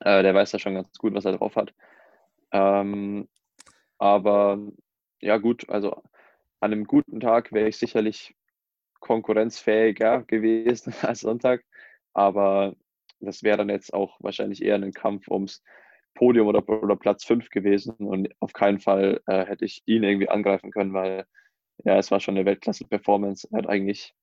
Äh, 0.00 0.22
der 0.22 0.34
weiß 0.34 0.52
ja 0.52 0.58
schon 0.58 0.74
ganz 0.74 0.98
gut, 0.98 1.14
was 1.14 1.24
er 1.24 1.36
drauf 1.36 1.54
hat. 1.54 1.72
Ähm, 2.50 3.28
aber 3.98 4.58
ja, 5.20 5.38
gut, 5.38 5.68
also 5.68 5.92
an 6.60 6.72
einem 6.72 6.84
guten 6.84 7.20
Tag 7.20 7.52
wäre 7.52 7.68
ich 7.68 7.76
sicherlich 7.76 8.34
konkurrenzfähiger 9.00 10.22
gewesen 10.24 10.92
als 11.02 11.20
Sonntag. 11.20 11.64
Aber 12.14 12.74
das 13.20 13.44
wäre 13.44 13.58
dann 13.58 13.68
jetzt 13.70 13.94
auch 13.94 14.16
wahrscheinlich 14.20 14.62
eher 14.62 14.74
ein 14.74 14.92
Kampf 14.92 15.28
ums 15.28 15.62
Podium 16.14 16.48
oder, 16.48 16.68
oder 16.68 16.96
Platz 16.96 17.24
5 17.24 17.48
gewesen. 17.50 17.94
Und 17.94 18.28
auf 18.40 18.52
keinen 18.52 18.80
Fall 18.80 19.20
äh, 19.26 19.46
hätte 19.46 19.64
ich 19.64 19.82
ihn 19.86 20.02
irgendwie 20.02 20.28
angreifen 20.28 20.72
können, 20.72 20.94
weil 20.94 21.26
ja, 21.84 21.96
es 21.96 22.10
war 22.10 22.18
schon 22.18 22.36
eine 22.36 22.44
Weltklasse-Performance. 22.44 23.48
Er 23.52 23.58
hat 23.58 23.68
eigentlich 23.68 24.14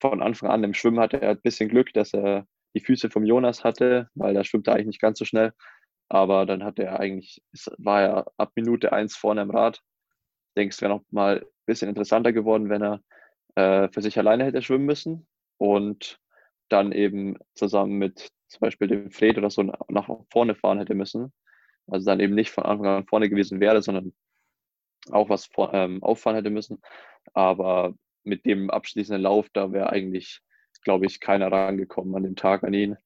von 0.00 0.22
Anfang 0.22 0.50
an 0.50 0.64
im 0.64 0.74
Schwimmen 0.74 1.00
hatte 1.00 1.20
er 1.20 1.30
ein 1.30 1.40
bisschen 1.40 1.68
Glück, 1.68 1.92
dass 1.92 2.12
er 2.14 2.46
die 2.74 2.80
Füße 2.80 3.10
vom 3.10 3.24
Jonas 3.24 3.64
hatte, 3.64 4.10
weil 4.14 4.34
da 4.34 4.44
schwimmt 4.44 4.68
er 4.68 4.74
eigentlich 4.74 4.86
nicht 4.86 5.00
ganz 5.00 5.18
so 5.18 5.24
schnell. 5.24 5.52
Aber 6.08 6.46
dann 6.46 6.62
hat 6.62 6.78
er 6.78 7.00
eigentlich, 7.00 7.42
war 7.78 8.02
er 8.02 8.32
ab 8.36 8.52
Minute 8.54 8.92
eins 8.92 9.16
vorne 9.16 9.42
im 9.42 9.50
Rad. 9.50 9.82
Ich 10.50 10.54
denke, 10.56 10.72
es 10.74 10.80
wäre 10.80 10.92
noch 10.92 11.02
mal 11.10 11.40
ein 11.40 11.46
bisschen 11.66 11.88
interessanter 11.88 12.32
geworden, 12.32 12.68
wenn 12.68 12.82
er 12.82 13.00
äh, 13.56 13.88
für 13.92 14.02
sich 14.02 14.18
alleine 14.18 14.44
hätte 14.44 14.62
schwimmen 14.62 14.86
müssen 14.86 15.26
und 15.58 16.18
dann 16.68 16.92
eben 16.92 17.38
zusammen 17.54 17.98
mit 17.98 18.30
zum 18.48 18.60
Beispiel 18.60 18.88
dem 18.88 19.10
Fred 19.10 19.38
oder 19.38 19.50
so 19.50 19.62
nach 19.62 20.08
vorne 20.30 20.54
fahren 20.54 20.78
hätte 20.78 20.94
müssen. 20.94 21.32
Also 21.88 22.06
dann 22.06 22.20
eben 22.20 22.34
nicht 22.34 22.50
von 22.50 22.64
Anfang 22.64 22.86
an 22.86 23.06
vorne 23.06 23.28
gewesen 23.28 23.60
wäre, 23.60 23.82
sondern 23.82 24.12
auch 25.10 25.28
was 25.28 25.46
vor, 25.46 25.72
ähm, 25.74 26.02
auffahren 26.02 26.36
hätte 26.36 26.50
müssen. 26.50 26.80
Aber 27.32 27.94
mit 28.26 28.44
dem 28.44 28.70
abschließenden 28.70 29.22
Lauf, 29.22 29.48
da 29.52 29.72
wäre 29.72 29.90
eigentlich, 29.90 30.40
glaube 30.82 31.06
ich, 31.06 31.20
keiner 31.20 31.50
rangekommen 31.50 32.14
an 32.14 32.24
dem 32.24 32.36
Tag 32.36 32.64
an 32.64 32.74
ihn. 32.74 32.96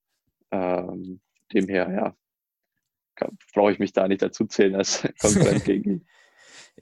Ähm, 0.50 1.20
demher, 1.52 1.90
ja, 1.90 2.16
brauche 3.54 3.72
ich 3.72 3.78
mich 3.78 3.92
da 3.92 4.08
nicht 4.08 4.22
dazu 4.22 4.46
zählen 4.46 4.74
als 4.74 5.02
Konkurrent 5.20 5.64
gegen 5.64 5.90
ihn. 5.90 6.06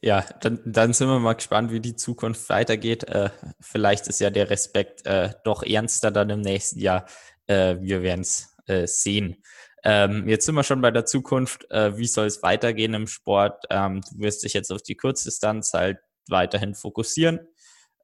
Ja, 0.01 0.24
dann, 0.40 0.61
dann 0.64 0.92
sind 0.92 1.09
wir 1.09 1.18
mal 1.18 1.35
gespannt, 1.35 1.72
wie 1.72 1.81
die 1.81 1.96
Zukunft 1.96 2.48
weitergeht. 2.48 3.05
Äh, 3.05 3.31
vielleicht 3.61 4.07
ist 4.07 4.20
ja 4.20 4.31
der 4.31 4.48
Respekt 4.51 5.05
äh, 5.07 5.31
doch 5.44 5.62
ernster 5.62 6.11
dann 6.11 6.31
im 6.31 6.40
nächsten 6.40 6.79
Jahr. 6.79 7.07
Äh, 7.46 7.77
wir 7.81 8.03
werden 8.03 8.20
es 8.20 8.57
äh, 8.66 8.87
sehen. 8.87 9.42
Ähm, 9.83 10.29
jetzt 10.29 10.46
sind 10.46 10.55
wir 10.55 10.62
schon 10.62 10.81
bei 10.81 10.90
der 10.90 11.05
Zukunft. 11.05 11.68
Äh, 11.70 11.96
wie 11.96 12.07
soll 12.07 12.27
es 12.27 12.42
weitergehen 12.42 12.94
im 12.94 13.07
Sport? 13.07 13.64
Ähm, 13.70 14.01
du 14.03 14.20
wirst 14.20 14.44
dich 14.44 14.53
jetzt 14.53 14.70
auf 14.70 14.83
die 14.83 14.96
Kurzdistanz 14.96 15.72
halt 15.72 15.98
weiterhin 16.29 16.74
fokussieren. 16.74 17.40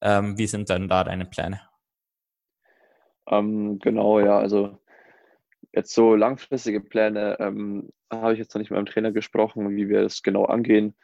Ähm, 0.04 0.36
wie 0.36 0.46
sind 0.46 0.68
dann 0.68 0.86
da 0.86 1.02
deine 1.02 1.24
Pläne? 1.24 1.62
Ähm, 3.26 3.78
genau, 3.78 4.20
ja, 4.20 4.38
also 4.38 4.78
jetzt 5.72 5.94
so 5.94 6.14
langfristige 6.14 6.80
Pläne 6.80 7.38
ähm, 7.40 7.90
habe 8.12 8.34
ich 8.34 8.38
jetzt 8.38 8.54
noch 8.54 8.60
nicht 8.60 8.70
mit 8.70 8.76
meinem 8.76 8.86
Trainer 8.86 9.12
gesprochen, 9.12 9.76
wie 9.76 9.88
wir 9.88 10.02
das 10.02 10.22
genau 10.22 10.44
angehen. 10.44 10.94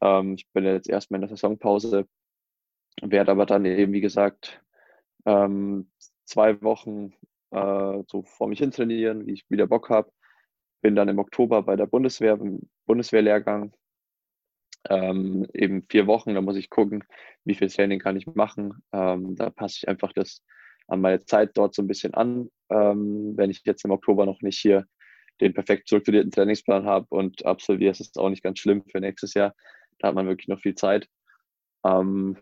Ähm, 0.00 0.34
ich 0.34 0.48
bin 0.52 0.64
jetzt 0.64 0.90
erstmal 0.90 1.18
in 1.18 1.28
der 1.28 1.36
Saisonpause, 1.36 2.06
werde 3.00 3.30
aber 3.30 3.46
dann 3.46 3.64
eben, 3.64 3.92
wie 3.92 4.00
gesagt, 4.00 4.60
ähm, 5.24 5.90
zwei 6.24 6.60
Wochen 6.62 7.14
äh, 7.52 8.02
so 8.08 8.22
vor 8.24 8.48
mich 8.48 8.58
hin 8.58 8.72
trainieren, 8.72 9.26
wie 9.26 9.34
ich 9.34 9.46
wieder 9.48 9.68
Bock 9.68 9.88
habe. 9.88 10.10
Bin 10.82 10.96
dann 10.96 11.08
im 11.08 11.18
Oktober 11.18 11.62
bei 11.62 11.76
der 11.76 11.86
Bundeswehr, 11.86 12.34
im 12.34 12.68
Bundeswehrlehrgang, 12.86 13.72
ähm, 14.88 15.46
eben 15.54 15.82
vier 15.88 16.06
Wochen. 16.06 16.34
Da 16.34 16.40
muss 16.40 16.56
ich 16.56 16.70
gucken, 16.70 17.04
wie 17.44 17.54
viel 17.54 17.68
Training 17.68 17.98
kann 17.98 18.16
ich 18.16 18.26
machen. 18.26 18.82
Ähm, 18.92 19.36
da 19.36 19.50
passe 19.50 19.78
ich 19.78 19.88
einfach 19.88 20.12
das 20.12 20.42
an 20.86 21.00
meine 21.00 21.24
Zeit 21.24 21.50
dort 21.54 21.74
so 21.74 21.82
ein 21.82 21.88
bisschen 21.88 22.14
an. 22.14 22.50
Ähm, 22.70 23.34
wenn 23.36 23.50
ich 23.50 23.62
jetzt 23.64 23.84
im 23.84 23.90
Oktober 23.90 24.26
noch 24.26 24.40
nicht 24.40 24.58
hier 24.58 24.86
den 25.40 25.54
perfekt 25.54 25.88
strukturierten 25.88 26.30
Trainingsplan 26.30 26.84
habe 26.84 27.06
und 27.10 27.44
absolviere, 27.44 27.92
ist 27.92 28.00
es 28.00 28.16
auch 28.16 28.30
nicht 28.30 28.42
ganz 28.42 28.58
schlimm 28.58 28.84
für 28.90 29.00
nächstes 29.00 29.34
Jahr. 29.34 29.54
Da 29.98 30.08
hat 30.08 30.14
man 30.14 30.26
wirklich 30.26 30.48
noch 30.48 30.60
viel 30.60 30.74
Zeit. 30.74 31.08
Ähm, 31.84 32.36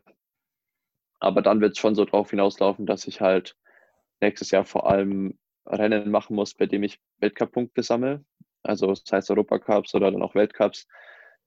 aber 1.20 1.42
dann 1.42 1.60
wird 1.60 1.72
es 1.72 1.78
schon 1.78 1.94
so 1.94 2.04
drauf 2.04 2.30
hinauslaufen, 2.30 2.86
dass 2.86 3.06
ich 3.06 3.20
halt 3.20 3.56
nächstes 4.20 4.50
Jahr 4.50 4.64
vor 4.64 4.88
allem 4.88 5.38
Rennen 5.66 6.10
machen 6.10 6.36
muss, 6.36 6.54
bei 6.54 6.66
dem 6.66 6.82
ich 6.82 7.00
Weltcup-Punkte 7.18 7.82
sammle. 7.82 8.24
Also 8.62 8.88
das 8.88 9.04
heißt 9.10 9.30
Europacups 9.30 9.94
oder 9.94 10.10
dann 10.10 10.22
auch 10.22 10.34
Weltcups. 10.34 10.86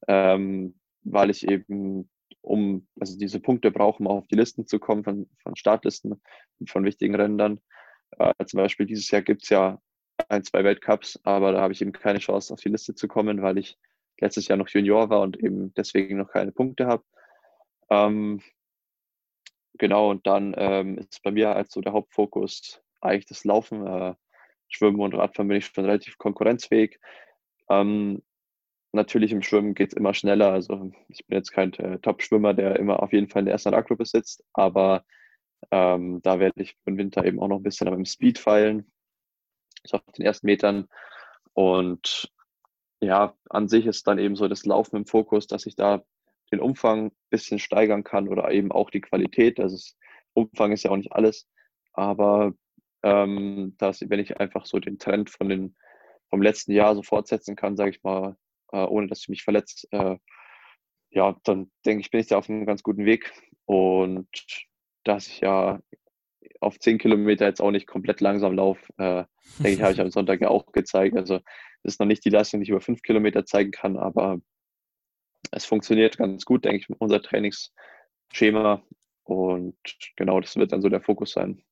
Ähm, 0.08 0.76
weil 1.04 1.30
ich 1.30 1.48
eben, 1.48 2.10
um 2.42 2.88
also 3.00 3.18
diese 3.18 3.40
Punkte 3.40 3.72
brauche, 3.72 4.00
um 4.00 4.08
auf 4.08 4.28
die 4.28 4.36
Listen 4.36 4.68
zu 4.68 4.80
kommen 4.80 5.04
von, 5.04 5.30
von 5.44 5.56
Startlisten, 5.56 6.22
von 6.68 6.86
wichtigen 6.86 7.16
Rändern. 7.16 7.60
Äh, 8.18 8.34
zum 8.46 8.58
Beispiel 8.58 8.86
dieses 8.86 9.10
Jahr 9.12 9.22
gibt 9.22 9.44
es 9.44 9.50
ja 9.50 9.82
ein, 10.28 10.44
zwei 10.44 10.64
Weltcups, 10.64 11.20
aber 11.24 11.52
da 11.52 11.62
habe 11.62 11.74
ich 11.74 11.82
eben 11.82 11.92
keine 11.92 12.20
Chance, 12.20 12.54
auf 12.54 12.60
die 12.60 12.70
Liste 12.70 12.96
zu 12.96 13.08
kommen, 13.08 13.42
weil 13.42 13.58
ich 13.58 13.78
letztes 14.20 14.48
Jahr 14.48 14.58
noch 14.58 14.70
Junior 14.70 15.10
war 15.10 15.22
und 15.22 15.38
eben 15.40 15.74
deswegen 15.76 16.18
noch 16.18 16.30
keine 16.30 16.52
Punkte 16.52 16.88
habe. 16.88 17.04
Ähm, 17.90 18.42
genau, 19.78 20.10
und 20.10 20.28
dann 20.28 20.54
ähm, 20.58 20.98
ist 20.98 21.24
bei 21.24 21.32
mir 21.32 21.50
halt 21.50 21.72
so 21.72 21.82
der 21.82 21.94
Hauptfokus 21.94 22.82
eigentlich 23.02 23.28
das 23.28 23.46
Laufen. 23.46 23.86
Äh, 23.86 24.16
Schwimmen 24.68 25.00
und 25.00 25.16
Radfahren 25.16 25.48
bin 25.48 25.58
ich 25.58 25.66
schon 25.66 25.86
relativ 25.86 26.18
konkurrenzfähig. 26.18 27.00
Ähm, 27.70 28.22
natürlich 28.92 29.32
im 29.32 29.42
Schwimmen 29.42 29.76
geht 29.76 29.90
es 29.90 29.98
immer 29.98 30.14
schneller. 30.14 30.52
Also 30.52 30.92
ich 31.08 31.26
bin 31.28 31.38
jetzt 31.38 31.52
kein 31.52 31.74
äh, 31.74 32.00
Top-Schwimmer, 32.00 32.54
der 32.54 32.78
immer 32.78 33.02
auf 33.02 33.14
jeden 33.14 33.30
Fall 33.30 33.42
in 33.42 33.46
der 33.46 33.54
ersten 33.54 33.74
Radgruppe 33.74 34.06
sitzt, 34.06 34.44
aber 34.54 35.04
ähm, 35.72 36.22
da 36.24 36.40
werde 36.40 36.62
ich 36.62 36.78
im 36.86 36.98
Winter 36.98 37.26
eben 37.26 37.40
auch 37.40 37.48
noch 37.48 37.58
ein 37.58 37.64
bisschen 37.64 37.88
am 37.88 38.06
Speed 38.06 38.40
feilen, 38.40 38.92
so 39.84 39.98
auf 39.98 40.14
den 40.18 40.26
ersten 40.26 40.48
Metern. 40.48 40.88
Und 41.54 42.32
ja, 43.02 43.36
an 43.50 43.68
sich 43.68 43.86
ist 43.86 44.08
dann 44.08 44.20
eben 44.20 44.36
so 44.36 44.48
das 44.48 44.66
Laufen 44.66 44.98
im 44.98 45.06
Fokus, 45.06 45.48
dass 45.48 45.66
ich 45.66 45.76
da 45.76 46.04
den 46.52 46.60
Umfang 46.60 47.08
ein 47.08 47.12
bisschen 47.30 47.60
steigern 47.60 48.04
kann 48.04 48.28
oder 48.28 48.52
eben 48.52 48.72
auch 48.72 48.90
die 48.90 49.02
Qualität. 49.02 49.60
Also 49.60 49.76
das 49.76 49.98
Umfang 50.34 50.72
ist 50.72 50.84
ja 50.84 50.92
auch 50.92 50.98
nicht 50.98 51.14
alles, 51.14 51.48
aber 51.94 52.54
ähm, 53.04 53.76
dass 53.78 54.02
wenn 54.10 54.20
ich 54.20 54.40
einfach 54.40 54.66
so 54.66 54.80
den 54.80 55.00
Trend 55.00 55.30
von 55.30 55.50
den, 55.50 55.76
vom 56.30 56.42
letzten 56.42 56.72
Jahr 56.74 56.96
so 56.96 57.04
fortsetzen 57.04 57.56
kann, 57.56 57.78
sage 57.78 57.92
ich 57.92 58.04
mal, 58.04 58.36
äh, 58.72 58.78
ohne 58.78 59.08
dass 59.08 59.22
ich 59.22 59.30
mich 59.30 59.44
verletze, 59.44 59.88
äh, 59.92 60.18
ja, 61.12 61.36
dann 61.44 61.72
denke 61.86 62.02
ich, 62.02 62.12
bin 62.12 62.20
ich 62.22 62.28
da 62.28 62.38
auf 62.38 62.50
einem 62.50 62.66
ganz 62.66 62.84
guten 62.84 63.06
Weg. 63.06 63.32
Und 63.66 64.28
dass 65.04 65.28
ich 65.28 65.42
ja 65.42 65.80
auf 66.62 66.80
10 66.80 66.98
Kilometer 66.98 67.46
jetzt 67.46 67.62
auch 67.62 67.72
nicht 67.72 67.88
komplett 67.88 68.22
langsam 68.22 68.54
laufe, 68.54 68.86
äh, 68.98 69.24
denke 69.64 69.72
ich, 69.72 69.82
habe 69.82 69.94
ich 69.94 70.02
am 70.02 70.12
Sonntag 70.12 70.42
ja 70.42 70.50
auch 70.50 70.72
gezeigt. 70.72 71.16
Also 71.16 71.40
das 71.84 71.94
ist 71.94 72.00
noch 72.00 72.08
nicht 72.08 72.26
die 72.26 72.30
Leistung, 72.30 72.60
die 72.60 72.66
ich 72.66 72.70
über 72.70 72.82
5 72.82 73.02
Kilometer 73.02 73.46
zeigen 73.46 73.72
kann, 73.72 73.98
aber 73.98 74.40
es 75.52 75.66
funktioniert 75.66 76.18
ganz 76.18 76.46
gut, 76.46 76.66
denke 76.66 76.78
ich, 76.78 76.90
mit 76.90 77.00
unser 77.02 77.22
Trainingsschema. 77.22 78.84
Und 79.24 79.78
genau, 80.16 80.40
das 80.40 80.56
wird 80.56 80.72
dann 80.72 80.82
so 80.82 80.90
der 80.90 81.02
Fokus 81.02 81.32
sein. 81.32 81.64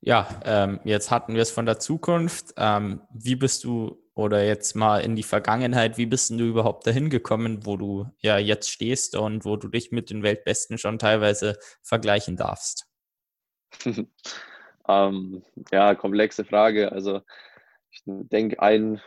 Ja, 0.00 0.40
ähm, 0.44 0.80
jetzt 0.84 1.10
hatten 1.10 1.34
wir 1.34 1.42
es 1.42 1.50
von 1.50 1.66
der 1.66 1.78
Zukunft. 1.78 2.54
Ähm, 2.56 3.02
wie 3.12 3.36
bist 3.36 3.64
du 3.64 4.02
oder 4.20 4.44
jetzt 4.44 4.76
mal 4.76 4.98
in 4.98 5.16
die 5.16 5.22
Vergangenheit, 5.22 5.96
wie 5.96 6.06
bist 6.06 6.30
du 6.30 6.44
überhaupt 6.44 6.86
dahin 6.86 7.10
gekommen, 7.10 7.64
wo 7.64 7.76
du 7.76 8.06
ja 8.18 8.38
jetzt 8.38 8.70
stehst 8.70 9.16
und 9.16 9.44
wo 9.44 9.56
du 9.56 9.68
dich 9.68 9.90
mit 9.90 10.10
den 10.10 10.22
Weltbesten 10.22 10.78
schon 10.78 10.98
teilweise 10.98 11.58
vergleichen 11.82 12.36
darfst? 12.36 12.86
ähm, 14.88 15.42
ja, 15.72 15.94
komplexe 15.94 16.44
Frage. 16.44 16.92
Also 16.92 17.22
ich 17.90 18.02
denke, 18.04 18.60
ein, 18.60 19.00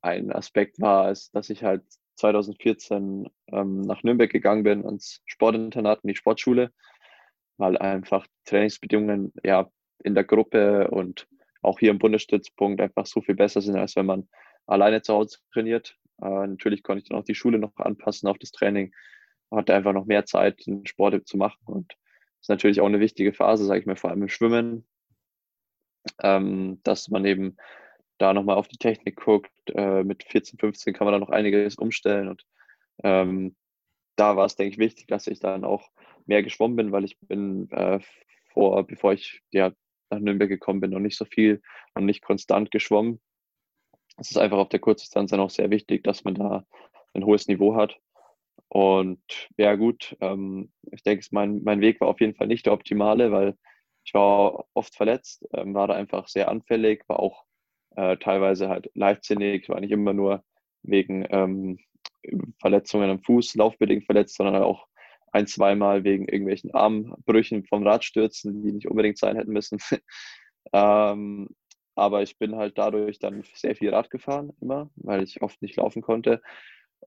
ein 0.00 0.32
Aspekt 0.32 0.80
war 0.80 1.10
es, 1.10 1.30
dass 1.32 1.50
ich 1.50 1.64
halt 1.64 1.82
2014 2.14 3.28
ähm, 3.48 3.80
nach 3.80 4.02
Nürnberg 4.02 4.30
gegangen 4.30 4.62
bin, 4.62 4.84
ans 4.84 5.20
Sportinternat, 5.26 6.00
in 6.04 6.08
die 6.08 6.16
Sportschule, 6.16 6.70
weil 7.56 7.76
einfach 7.76 8.26
Trainingsbedingungen 8.44 9.32
ja 9.42 9.68
in 10.04 10.14
der 10.14 10.24
Gruppe 10.24 10.88
und 10.88 11.26
auch 11.62 11.78
hier 11.78 11.90
im 11.90 11.98
Bundesstützpunkt 11.98 12.80
einfach 12.80 13.06
so 13.06 13.20
viel 13.20 13.34
besser 13.34 13.60
sind, 13.60 13.76
als 13.76 13.96
wenn 13.96 14.06
man 14.06 14.28
alleine 14.70 15.02
zu 15.02 15.14
Hause 15.14 15.38
trainiert. 15.52 15.96
Äh, 16.22 16.46
natürlich 16.46 16.82
konnte 16.82 17.02
ich 17.02 17.08
dann 17.08 17.18
auch 17.18 17.24
die 17.24 17.34
Schule 17.34 17.58
noch 17.58 17.76
anpassen 17.76 18.28
auf 18.28 18.38
das 18.38 18.52
Training, 18.52 18.94
hatte 19.50 19.74
einfach 19.74 19.92
noch 19.92 20.06
mehr 20.06 20.24
Zeit, 20.26 20.66
den 20.66 20.86
Sport 20.86 21.26
zu 21.26 21.36
machen 21.36 21.60
und 21.64 21.92
das 21.92 22.46
ist 22.46 22.48
natürlich 22.48 22.80
auch 22.80 22.86
eine 22.86 23.00
wichtige 23.00 23.34
Phase, 23.34 23.66
sage 23.66 23.80
ich 23.80 23.86
mal, 23.86 23.96
vor 23.96 24.08
allem 24.08 24.22
im 24.22 24.28
Schwimmen, 24.28 24.86
ähm, 26.22 26.80
dass 26.84 27.08
man 27.08 27.26
eben 27.26 27.56
da 28.16 28.32
nochmal 28.32 28.56
auf 28.56 28.68
die 28.68 28.78
Technik 28.78 29.16
guckt. 29.16 29.50
Äh, 29.74 30.04
mit 30.04 30.24
14, 30.24 30.58
15 30.58 30.94
kann 30.94 31.04
man 31.04 31.12
da 31.12 31.18
noch 31.18 31.28
einiges 31.28 31.76
umstellen 31.76 32.28
und 32.28 32.46
ähm, 33.02 33.56
da 34.16 34.36
war 34.36 34.46
es, 34.46 34.56
denke 34.56 34.72
ich, 34.72 34.78
wichtig, 34.78 35.06
dass 35.06 35.26
ich 35.26 35.40
dann 35.40 35.64
auch 35.64 35.90
mehr 36.26 36.42
geschwommen 36.42 36.76
bin, 36.76 36.92
weil 36.92 37.04
ich 37.04 37.18
bin 37.20 37.70
äh, 37.70 38.00
vor, 38.52 38.86
bevor 38.86 39.12
ich 39.12 39.42
ja 39.50 39.72
nach 40.10 40.18
Nürnberg 40.18 40.48
gekommen 40.48 40.80
bin, 40.80 40.90
noch 40.90 40.98
nicht 40.98 41.16
so 41.16 41.24
viel 41.24 41.62
und 41.94 42.04
nicht 42.04 42.22
konstant 42.22 42.70
geschwommen. 42.70 43.20
Es 44.20 44.30
ist 44.30 44.36
einfach 44.36 44.58
auf 44.58 44.68
der 44.68 44.80
Kurzdistanz 44.80 45.30
dann 45.30 45.40
auch 45.40 45.50
sehr 45.50 45.70
wichtig, 45.70 46.04
dass 46.04 46.24
man 46.24 46.34
da 46.34 46.64
ein 47.14 47.24
hohes 47.24 47.48
Niveau 47.48 47.74
hat. 47.74 47.98
Und 48.68 49.20
ja 49.56 49.74
gut, 49.74 50.16
ähm, 50.20 50.70
ich 50.92 51.02
denke, 51.02 51.26
mein, 51.30 51.62
mein 51.64 51.80
Weg 51.80 52.00
war 52.00 52.08
auf 52.08 52.20
jeden 52.20 52.34
Fall 52.34 52.46
nicht 52.46 52.66
der 52.66 52.74
optimale, 52.74 53.32
weil 53.32 53.56
ich 54.04 54.14
war 54.14 54.66
oft 54.74 54.94
verletzt, 54.94 55.46
ähm, 55.54 55.74
war 55.74 55.88
da 55.88 55.94
einfach 55.94 56.28
sehr 56.28 56.48
anfällig, 56.48 57.02
war 57.08 57.18
auch 57.18 57.44
äh, 57.96 58.16
teilweise 58.18 58.68
halt 58.68 58.90
leichtsinnig, 58.94 59.68
war 59.68 59.80
nicht 59.80 59.90
immer 59.90 60.12
nur 60.12 60.44
wegen 60.82 61.26
ähm, 61.30 61.78
Verletzungen 62.60 63.10
am 63.10 63.22
Fuß, 63.22 63.54
laufbedingt 63.54 64.04
verletzt, 64.04 64.36
sondern 64.36 64.54
halt 64.54 64.64
auch 64.64 64.86
ein, 65.32 65.46
zweimal 65.46 66.04
wegen 66.04 66.28
irgendwelchen 66.28 66.74
Armbrüchen 66.74 67.64
vom 67.64 67.86
Radstürzen, 67.86 68.62
die 68.62 68.72
nicht 68.72 68.88
unbedingt 68.88 69.18
sein 69.18 69.36
hätten 69.36 69.52
müssen. 69.52 69.78
ähm, 70.72 71.48
aber 72.00 72.22
ich 72.22 72.38
bin 72.38 72.56
halt 72.56 72.78
dadurch 72.78 73.18
dann 73.18 73.44
sehr 73.52 73.76
viel 73.76 73.90
Rad 73.90 74.08
gefahren 74.08 74.54
immer, 74.62 74.88
weil 74.96 75.22
ich 75.22 75.42
oft 75.42 75.60
nicht 75.60 75.76
laufen 75.76 76.00
konnte. 76.00 76.40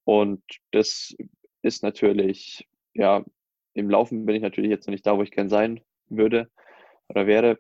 Und 0.04 0.44
das 0.72 1.16
ist 1.64 1.82
natürlich, 1.82 2.70
ja, 2.94 3.26
im 3.74 3.90
Laufen 3.90 4.28
bin 4.28 4.36
ich 4.36 4.44
natürlich 4.44 4.70
jetzt 4.70 4.86
noch 4.86 4.92
nicht 4.92 5.08
da, 5.08 5.18
wo 5.18 5.24
ich 5.24 5.32
gern 5.32 5.50
sein 5.50 5.82
würde 6.10 6.48
oder 7.10 7.26
wäre. 7.26 7.58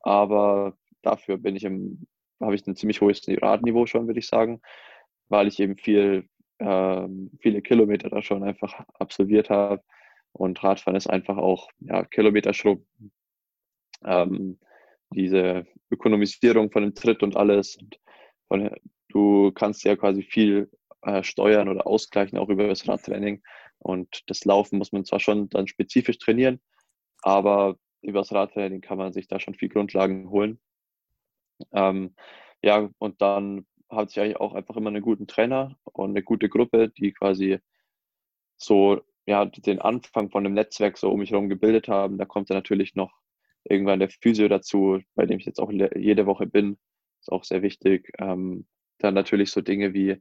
Aber 0.00 0.76
dafür 1.02 1.38
bin 1.38 1.54
ich 1.54 1.62
im, 1.62 2.08
habe 2.40 2.56
ich 2.56 2.66
ein 2.66 2.74
ziemlich 2.74 3.00
hohes 3.00 3.22
Radniveau 3.28 3.86
schon, 3.86 4.08
würde 4.08 4.18
ich 4.18 4.26
sagen, 4.26 4.60
weil 5.28 5.46
ich 5.46 5.60
eben 5.60 5.76
viel, 5.76 6.28
ähm, 6.58 7.30
viele 7.40 7.62
Kilometer 7.62 8.10
da 8.10 8.22
schon 8.22 8.42
einfach 8.42 8.84
absolviert 8.94 9.50
habe 9.50 9.84
und 10.32 10.60
Radfahren 10.64 10.96
ist 10.96 11.08
einfach 11.08 11.36
auch 11.36 11.70
ja, 11.78 12.04
Kilometerschrubb. 12.04 12.84
Ähm, 14.04 14.58
diese 15.14 15.66
Ökonomisierung 15.90 16.70
von 16.70 16.82
dem 16.82 16.94
Tritt 16.94 17.22
und 17.22 17.36
alles. 17.36 17.76
Und 17.76 17.98
von, 18.48 18.70
du 19.08 19.52
kannst 19.52 19.84
ja 19.84 19.96
quasi 19.96 20.22
viel 20.22 20.70
äh, 21.02 21.22
steuern 21.22 21.68
oder 21.68 21.86
ausgleichen, 21.86 22.38
auch 22.38 22.48
über 22.48 22.68
das 22.68 22.86
Radtraining. 22.88 23.42
Und 23.78 24.22
das 24.28 24.44
Laufen 24.44 24.78
muss 24.78 24.92
man 24.92 25.04
zwar 25.04 25.20
schon 25.20 25.48
dann 25.48 25.66
spezifisch 25.66 26.18
trainieren, 26.18 26.60
aber 27.22 27.76
über 28.00 28.20
das 28.20 28.32
Radtraining 28.32 28.80
kann 28.80 28.98
man 28.98 29.12
sich 29.12 29.26
da 29.28 29.40
schon 29.40 29.54
viel 29.54 29.68
Grundlagen 29.68 30.30
holen. 30.30 30.60
Ähm, 31.72 32.14
ja, 32.62 32.88
und 32.98 33.20
dann 33.20 33.66
hatte 33.88 34.10
ich 34.10 34.20
eigentlich 34.20 34.36
auch 34.36 34.54
einfach 34.54 34.76
immer 34.76 34.90
einen 34.90 35.02
guten 35.02 35.26
Trainer 35.26 35.76
und 35.84 36.10
eine 36.10 36.22
gute 36.22 36.48
Gruppe, 36.48 36.88
die 36.88 37.12
quasi 37.12 37.58
so 38.56 39.00
ja, 39.26 39.44
den 39.44 39.80
Anfang 39.80 40.30
von 40.30 40.44
einem 40.44 40.54
Netzwerk 40.54 40.98
so 40.98 41.10
um 41.10 41.20
mich 41.20 41.30
herum 41.30 41.48
gebildet 41.48 41.88
haben. 41.88 42.18
Da 42.18 42.24
kommt 42.24 42.50
dann 42.50 42.56
natürlich 42.56 42.94
noch 42.94 43.12
irgendwann 43.64 44.00
der 44.00 44.10
Physio 44.10 44.48
dazu, 44.48 45.00
bei 45.14 45.26
dem 45.26 45.38
ich 45.38 45.46
jetzt 45.46 45.60
auch 45.60 45.70
jede 45.70 46.26
Woche 46.26 46.46
bin. 46.46 46.78
Ist 47.20 47.30
auch 47.30 47.44
sehr 47.44 47.62
wichtig. 47.62 48.12
Ähm, 48.18 48.66
dann 48.98 49.14
natürlich 49.14 49.50
so 49.50 49.60
Dinge 49.60 49.94
wie, 49.94 50.20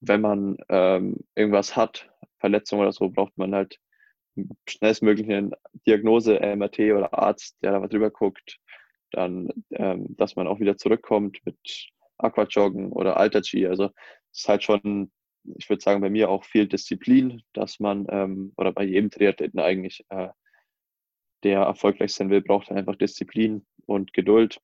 wenn 0.00 0.20
man 0.20 0.56
ähm, 0.68 1.16
irgendwas 1.34 1.76
hat, 1.76 2.10
Verletzung 2.38 2.80
oder 2.80 2.92
so, 2.92 3.10
braucht 3.10 3.36
man 3.36 3.54
halt 3.54 3.78
schnellstmöglich 4.68 5.28
eine 5.28 5.50
Diagnose, 5.86 6.38
MRT 6.40 6.78
oder 6.92 7.12
Arzt, 7.12 7.56
der 7.62 7.72
da 7.72 7.80
mal 7.80 7.88
drüber 7.88 8.10
guckt. 8.10 8.58
Dann, 9.10 9.48
ähm, 9.70 10.14
dass 10.16 10.36
man 10.36 10.46
auch 10.46 10.60
wieder 10.60 10.76
zurückkommt 10.76 11.38
mit 11.44 11.88
Aquajoggen 12.18 12.92
oder 12.92 13.16
Alter-G. 13.16 13.66
Also 13.66 13.90
es 14.32 14.40
ist 14.40 14.48
halt 14.48 14.62
schon 14.62 15.10
ich 15.56 15.68
würde 15.68 15.82
sagen, 15.82 16.00
bei 16.00 16.10
mir 16.10 16.30
auch 16.30 16.44
viel 16.44 16.66
Disziplin, 16.66 17.42
dass 17.52 17.80
man, 17.80 18.06
ähm, 18.10 18.52
oder 18.56 18.72
bei 18.72 18.84
jedem 18.84 19.10
Triathleten 19.10 19.60
eigentlich, 19.60 20.04
äh, 20.10 20.28
der 21.44 21.60
erfolgreich 21.60 22.12
sein 22.14 22.30
will, 22.30 22.42
braucht 22.42 22.70
einfach 22.70 22.96
Disziplin 22.96 23.66
und 23.86 24.12
Geduld. 24.12 24.60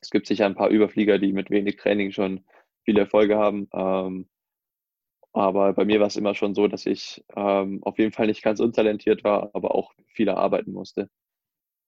Es 0.00 0.10
gibt 0.10 0.26
sicher 0.26 0.46
ein 0.46 0.54
paar 0.54 0.68
Überflieger, 0.68 1.18
die 1.18 1.32
mit 1.32 1.50
wenig 1.50 1.76
Training 1.76 2.12
schon 2.12 2.44
viele 2.84 3.00
Erfolge 3.00 3.38
haben. 3.38 3.68
Ähm, 3.72 4.28
aber 5.32 5.72
bei 5.72 5.84
mir 5.84 5.98
war 6.00 6.06
es 6.06 6.16
immer 6.16 6.34
schon 6.34 6.54
so, 6.54 6.68
dass 6.68 6.86
ich 6.86 7.24
ähm, 7.34 7.82
auf 7.82 7.98
jeden 7.98 8.12
Fall 8.12 8.28
nicht 8.28 8.42
ganz 8.42 8.60
untalentiert 8.60 9.24
war, 9.24 9.50
aber 9.54 9.74
auch 9.74 9.92
viel 10.06 10.28
arbeiten 10.28 10.72
musste. 10.72 11.10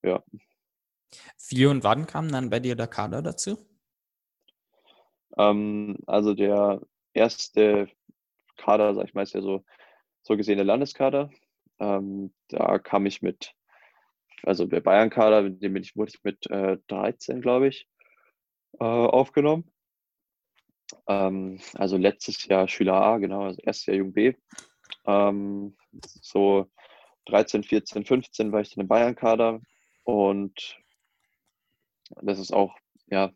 Ja. 0.03 0.23
Wie 1.49 1.65
und 1.65 1.83
wann 1.83 2.07
kam 2.07 2.29
dann 2.29 2.49
bei 2.49 2.59
dir 2.59 2.75
der 2.75 2.87
Kader 2.87 3.21
dazu? 3.21 3.57
Ähm, 5.37 5.97
also 6.07 6.33
der 6.33 6.81
erste 7.13 7.89
Kader, 8.57 8.95
sag 8.95 9.05
ich 9.05 9.13
mal, 9.13 9.23
ist 9.23 9.33
ja 9.33 9.41
so, 9.41 9.63
so 10.23 10.35
gesehen 10.35 10.57
der 10.57 10.65
Landeskader. 10.65 11.29
Ähm, 11.79 12.33
da 12.49 12.79
kam 12.79 13.05
ich 13.05 13.21
mit, 13.21 13.53
also 14.43 14.65
der 14.65 14.81
Bayern-Kader, 14.81 15.49
dem 15.49 15.73
bin 15.73 15.83
ich, 15.83 15.95
wurde 15.95 16.11
ich 16.13 16.23
mit 16.23 16.49
äh, 16.49 16.77
13, 16.87 17.41
glaube 17.41 17.67
ich, 17.67 17.87
äh, 18.79 18.83
aufgenommen. 18.83 19.71
Ähm, 21.07 21.59
also 21.75 21.97
letztes 21.97 22.45
Jahr 22.45 22.67
Schüler 22.67 22.95
A, 22.95 23.17
genau, 23.17 23.43
also 23.43 23.61
erstes 23.61 23.87
Jahr 23.87 23.97
Jung 23.97 24.13
B. 24.13 24.33
Ähm, 25.05 25.75
so 26.21 26.67
13, 27.25 27.63
14, 27.63 28.05
15 28.05 28.51
war 28.51 28.61
ich 28.61 28.73
dann 28.73 28.83
im 28.83 28.87
Bayern-Kader 28.87 29.61
und 30.03 30.79
das 32.21 32.39
ist 32.39 32.53
auch 32.53 32.77
ja, 33.07 33.31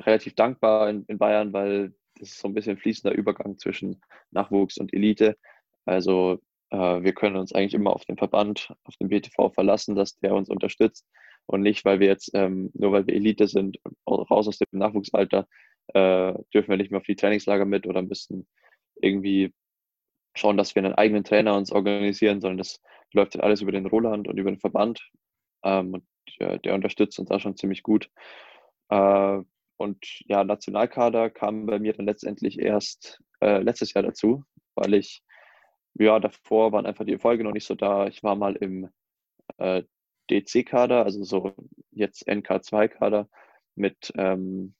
relativ 0.00 0.34
dankbar 0.34 0.90
in, 0.90 1.04
in 1.06 1.18
Bayern, 1.18 1.52
weil 1.52 1.94
das 2.14 2.30
ist 2.30 2.38
so 2.38 2.48
ein 2.48 2.54
bisschen 2.54 2.78
fließender 2.78 3.16
Übergang 3.16 3.58
zwischen 3.58 4.00
Nachwuchs 4.30 4.78
und 4.78 4.92
Elite. 4.92 5.36
Also 5.84 6.40
wir 6.70 7.12
können 7.14 7.36
uns 7.36 7.54
eigentlich 7.54 7.74
immer 7.74 7.94
auf 7.94 8.04
den 8.04 8.18
Verband, 8.18 8.74
auf 8.84 8.94
den 8.96 9.08
BTV 9.08 9.50
verlassen, 9.54 9.94
dass 9.94 10.18
der 10.18 10.34
uns 10.34 10.50
unterstützt 10.50 11.06
und 11.46 11.62
nicht, 11.62 11.84
weil 11.84 11.98
wir 11.98 12.08
jetzt, 12.08 12.30
ähm, 12.34 12.70
nur 12.74 12.92
weil 12.92 13.06
wir 13.06 13.14
Elite 13.14 13.48
sind, 13.48 13.78
raus 14.06 14.48
aus 14.48 14.58
dem 14.58 14.66
Nachwuchsalter, 14.72 15.46
äh, 15.94 16.34
dürfen 16.52 16.68
wir 16.68 16.76
nicht 16.76 16.90
mehr 16.90 17.00
auf 17.00 17.06
die 17.06 17.16
Trainingslager 17.16 17.64
mit 17.64 17.86
oder 17.86 18.02
müssen 18.02 18.46
irgendwie 19.00 19.54
schauen, 20.34 20.56
dass 20.56 20.74
wir 20.74 20.84
einen 20.84 20.94
eigenen 20.94 21.24
Trainer 21.24 21.56
uns 21.56 21.72
organisieren, 21.72 22.40
sondern 22.40 22.58
das 22.58 22.80
läuft 23.12 23.34
halt 23.34 23.44
alles 23.44 23.62
über 23.62 23.72
den 23.72 23.86
Roland 23.86 24.28
und 24.28 24.38
über 24.38 24.50
den 24.50 24.60
Verband. 24.60 25.00
Ähm, 25.64 25.94
und 25.94 26.04
der, 26.38 26.74
unterstützt 26.74 27.18
uns 27.18 27.28
da 27.28 27.40
schon 27.40 27.56
ziemlich 27.56 27.82
gut. 27.82 28.10
Äh, 28.90 29.40
und 29.76 30.04
ja, 30.26 30.44
Nationalkader 30.44 31.30
kam 31.30 31.66
bei 31.66 31.78
mir 31.78 31.92
dann 31.94 32.06
letztendlich 32.06 32.58
erst 32.58 33.20
äh, 33.40 33.62
letztes 33.62 33.94
Jahr 33.94 34.02
dazu, 34.02 34.44
weil 34.74 34.94
ich, 34.94 35.22
ja, 35.98 36.20
davor 36.20 36.72
waren 36.72 36.86
einfach 36.86 37.04
die 37.04 37.12
Erfolge 37.12 37.44
noch 37.44 37.52
nicht 37.52 37.66
so 37.66 37.74
da. 37.74 38.06
Ich 38.06 38.22
war 38.22 38.36
mal 38.36 38.56
im 38.56 38.88
äh, 39.58 39.82
DC-Kader, 40.30 41.04
also 41.04 41.24
so 41.24 41.54
jetzt 41.90 42.28
NK2-Kader 42.28 43.28
mit 43.74 44.12
ähm, 44.16 44.74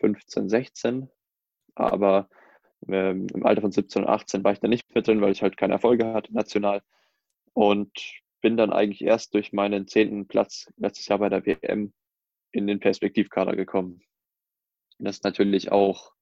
15, 0.00 0.48
16, 0.48 1.10
aber 1.74 2.28
ähm, 2.88 3.26
Im 3.34 3.44
Alter 3.44 3.60
von 3.60 3.72
17 3.72 4.02
und 4.02 4.08
18 4.08 4.44
war 4.44 4.52
ich 4.52 4.60
da 4.60 4.68
nicht 4.68 4.92
mehr 4.94 5.02
drin, 5.02 5.20
weil 5.20 5.32
ich 5.32 5.42
halt 5.42 5.56
keine 5.56 5.74
Erfolge 5.74 6.06
hatte 6.12 6.32
national. 6.32 6.82
Und 7.52 7.92
bin 8.40 8.56
dann 8.56 8.72
eigentlich 8.72 9.02
erst 9.02 9.34
durch 9.34 9.52
meinen 9.52 9.86
zehnten 9.86 10.26
Platz 10.26 10.72
letztes 10.76 11.08
Jahr 11.08 11.18
bei 11.18 11.28
der 11.28 11.44
WM 11.44 11.92
in 12.52 12.66
den 12.66 12.80
Perspektivkader 12.80 13.54
gekommen. 13.54 14.02
Und 14.98 15.04
das 15.04 15.16
ist 15.16 15.24
natürlich 15.24 15.70
auch 15.72 16.12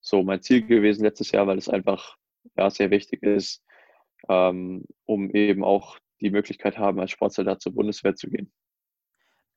so 0.00 0.22
mein 0.22 0.42
Ziel 0.42 0.66
gewesen 0.66 1.04
letztes 1.04 1.30
Jahr, 1.30 1.46
weil 1.46 1.58
es 1.58 1.68
einfach 1.68 2.16
ja, 2.56 2.68
sehr 2.68 2.90
wichtig 2.90 3.22
ist, 3.22 3.64
ähm, 4.28 4.84
um 5.04 5.30
eben 5.30 5.64
auch 5.64 5.98
die 6.20 6.30
Möglichkeit 6.30 6.78
haben, 6.78 7.00
als 7.00 7.10
Sportsoldat 7.10 7.60
zur 7.60 7.74
Bundeswehr 7.74 8.14
zu 8.14 8.30
gehen. 8.30 8.52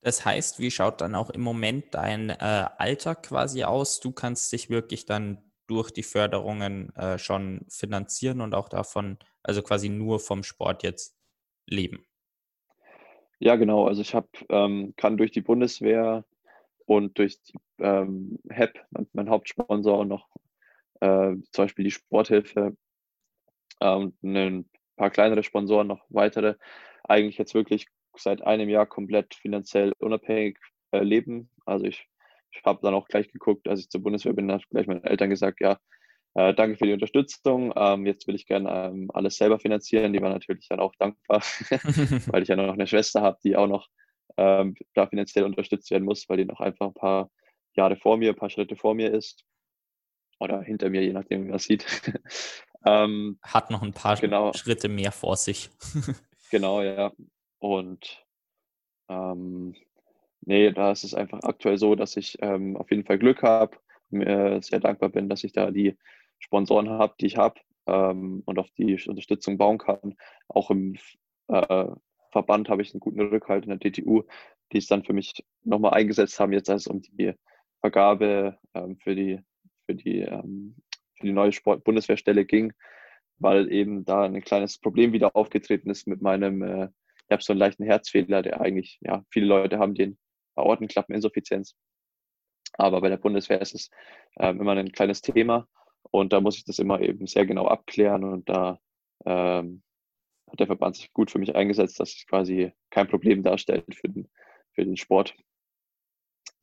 Das 0.01 0.23
heißt, 0.23 0.59
wie 0.59 0.69
schaut 0.69 1.01
dann 1.01 1.15
auch 1.15 1.29
im 1.31 1.41
Moment 1.41 1.85
dein 1.95 2.29
äh, 2.29 2.35
Alter 2.77 3.15
quasi 3.15 3.63
aus? 3.63 3.99
Du 3.99 4.11
kannst 4.11 4.51
dich 4.51 4.69
wirklich 4.69 5.05
dann 5.05 5.41
durch 5.67 5.91
die 5.91 6.03
Förderungen 6.03 6.95
äh, 6.95 7.17
schon 7.17 7.65
finanzieren 7.69 8.41
und 8.41 8.53
auch 8.53 8.69
davon, 8.69 9.17
also 9.41 9.61
quasi 9.63 9.89
nur 9.89 10.19
vom 10.19 10.43
Sport 10.43 10.83
jetzt 10.83 11.17
leben? 11.65 12.05
Ja, 13.39 13.55
genau. 13.55 13.87
Also 13.87 14.01
ich 14.01 14.13
habe, 14.13 14.27
ähm, 14.49 14.93
kann 14.95 15.17
durch 15.17 15.31
die 15.31 15.41
Bundeswehr 15.41 16.23
und 16.85 17.17
durch 17.17 17.41
die 17.41 17.53
ähm, 17.79 18.39
HEP, 18.49 18.79
mein, 18.91 19.07
mein 19.13 19.29
Hauptsponsor, 19.29 20.05
noch 20.05 20.27
äh, 21.01 21.33
zum 21.51 21.65
Beispiel 21.65 21.85
die 21.85 21.91
Sporthilfe 21.91 22.77
ähm, 23.81 24.13
ein 24.23 24.69
paar 24.95 25.09
kleinere 25.09 25.43
Sponsoren, 25.43 25.87
noch 25.87 26.05
weitere, 26.09 26.55
eigentlich 27.03 27.37
jetzt 27.37 27.53
wirklich 27.53 27.87
seit 28.17 28.41
einem 28.41 28.69
Jahr 28.69 28.85
komplett 28.85 29.35
finanziell 29.35 29.93
unabhängig 29.99 30.57
äh, 30.91 31.03
leben. 31.03 31.49
Also 31.65 31.85
ich 31.85 32.07
ich 32.57 32.63
habe 32.65 32.79
dann 32.81 32.93
auch 32.93 33.07
gleich 33.07 33.31
geguckt, 33.31 33.67
als 33.67 33.81
ich 33.81 33.89
zur 33.89 34.01
Bundeswehr 34.01 34.33
bin, 34.33 34.51
habe 34.51 34.63
gleich 34.69 34.87
meinen 34.87 35.03
Eltern 35.03 35.29
gesagt, 35.29 35.59
ja, 35.61 35.77
äh, 36.35 36.53
danke 36.53 36.77
für 36.77 36.85
die 36.85 36.93
Unterstützung. 36.93 37.73
Ähm, 37.75 38.05
jetzt 38.05 38.27
will 38.27 38.35
ich 38.35 38.45
gerne 38.45 38.69
ähm, 38.69 39.11
alles 39.13 39.37
selber 39.37 39.59
finanzieren. 39.59 40.13
Die 40.13 40.21
waren 40.21 40.33
natürlich 40.33 40.67
dann 40.67 40.79
auch 40.79 40.93
dankbar, 40.97 41.41
weil 42.27 42.43
ich 42.43 42.49
ja 42.49 42.55
noch 42.55 42.73
eine 42.73 42.87
Schwester 42.87 43.21
habe, 43.21 43.37
die 43.43 43.55
auch 43.55 43.67
noch 43.67 43.87
ähm, 44.37 44.75
da 44.93 45.07
finanziell 45.07 45.45
unterstützt 45.45 45.91
werden 45.91 46.03
muss, 46.03 46.27
weil 46.29 46.37
die 46.37 46.45
noch 46.45 46.59
einfach 46.59 46.87
ein 46.87 46.93
paar 46.93 47.29
Jahre 47.75 47.95
vor 47.97 48.17
mir, 48.17 48.29
ein 48.29 48.35
paar 48.35 48.49
Schritte 48.49 48.75
vor 48.75 48.95
mir 48.95 49.11
ist. 49.11 49.43
Oder 50.39 50.61
hinter 50.61 50.89
mir, 50.89 51.01
je 51.01 51.13
nachdem, 51.13 51.45
wie 51.45 51.49
man 51.49 51.59
sieht. 51.59 51.85
Ähm, 52.85 53.39
Hat 53.41 53.71
noch 53.71 53.81
ein 53.81 53.93
paar 53.93 54.15
genau. 54.17 54.53
Schritte 54.53 54.87
mehr 54.87 55.11
vor 55.11 55.35
sich. 55.37 55.69
genau, 56.51 56.81
ja. 56.81 57.11
Und 57.59 58.25
ähm, 59.09 59.75
nee, 60.41 60.71
da 60.71 60.91
ist 60.91 61.03
es 61.03 61.13
einfach 61.13 61.39
aktuell 61.43 61.77
so, 61.77 61.95
dass 61.95 62.15
ich 62.15 62.37
ähm, 62.41 62.77
auf 62.77 62.91
jeden 62.91 63.05
Fall 63.05 63.17
Glück 63.17 63.41
habe, 63.43 63.77
mir 64.09 64.61
sehr 64.61 64.79
dankbar 64.79 65.09
bin, 65.09 65.29
dass 65.29 65.43
ich 65.43 65.51
da 65.51 65.71
die 65.71 65.97
Sponsoren 66.39 66.89
habe, 66.89 67.15
die 67.19 67.25
ich 67.25 67.37
habe 67.37 67.59
ähm, 67.87 68.43
und 68.45 68.59
auf 68.59 68.69
die 68.77 68.99
Unterstützung 69.07 69.57
bauen 69.57 69.77
kann. 69.77 70.15
Auch 70.47 70.69
im 70.69 70.95
äh, 71.47 71.87
Verband 72.31 72.69
habe 72.69 72.81
ich 72.81 72.93
einen 72.93 72.99
guten 72.99 73.21
Rückhalt 73.21 73.65
in 73.65 73.77
der 73.77 73.79
DTU, 73.79 74.23
die 74.71 74.77
es 74.77 74.87
dann 74.87 75.03
für 75.03 75.13
mich 75.13 75.45
nochmal 75.63 75.93
eingesetzt 75.93 76.39
haben, 76.39 76.53
jetzt 76.53 76.69
als 76.69 76.83
es 76.83 76.87
um 76.87 77.01
die 77.01 77.33
Vergabe 77.81 78.57
ähm, 78.73 78.97
für 78.97 79.15
die, 79.15 79.39
für 79.85 79.95
die, 79.95 80.19
ähm, 80.19 80.75
die 81.25 81.33
neue 81.33 81.51
Sport 81.51 81.83
Bundeswehrstelle 81.83 82.45
ging, 82.45 82.73
weil 83.37 83.71
eben 83.71 84.05
da 84.05 84.23
ein 84.23 84.41
kleines 84.41 84.77
Problem 84.77 85.13
wieder 85.13 85.35
aufgetreten 85.35 85.89
ist 85.89 86.07
mit 86.07 86.21
meinem, 86.21 86.61
äh, 86.61 86.89
ich 87.27 87.31
habe 87.31 87.43
so 87.43 87.53
einen 87.53 87.59
leichten 87.59 87.83
Herzfehler, 87.83 88.41
der 88.41 88.61
eigentlich, 88.61 88.99
ja, 89.01 89.23
viele 89.29 89.47
Leute 89.47 89.79
haben 89.79 89.95
den 89.95 90.17
Aortenklappeninsuffizienz. 90.55 91.75
Aber 92.73 93.01
bei 93.01 93.09
der 93.09 93.17
Bundeswehr 93.17 93.61
ist 93.61 93.75
es 93.75 93.89
ähm, 94.37 94.59
immer 94.59 94.73
ein 94.73 94.91
kleines 94.91 95.21
Thema 95.21 95.67
und 96.11 96.33
da 96.33 96.41
muss 96.41 96.57
ich 96.57 96.65
das 96.65 96.79
immer 96.79 97.01
eben 97.01 97.27
sehr 97.27 97.45
genau 97.45 97.67
abklären 97.67 98.23
und 98.23 98.49
da 98.49 98.79
ähm, 99.25 99.81
hat 100.49 100.59
der 100.59 100.67
Verband 100.67 100.95
sich 100.95 101.11
gut 101.13 101.31
für 101.31 101.39
mich 101.39 101.55
eingesetzt, 101.55 101.99
dass 101.99 102.15
es 102.15 102.25
quasi 102.27 102.71
kein 102.89 103.07
Problem 103.07 103.43
darstellt 103.43 103.95
für 103.95 104.09
den, 104.09 104.27
für 104.73 104.85
den 104.85 104.97
Sport. 104.97 105.35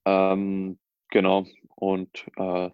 Ähm, 0.05 0.79
genau. 1.11 1.47
Und 1.75 2.27
äh, 2.37 2.71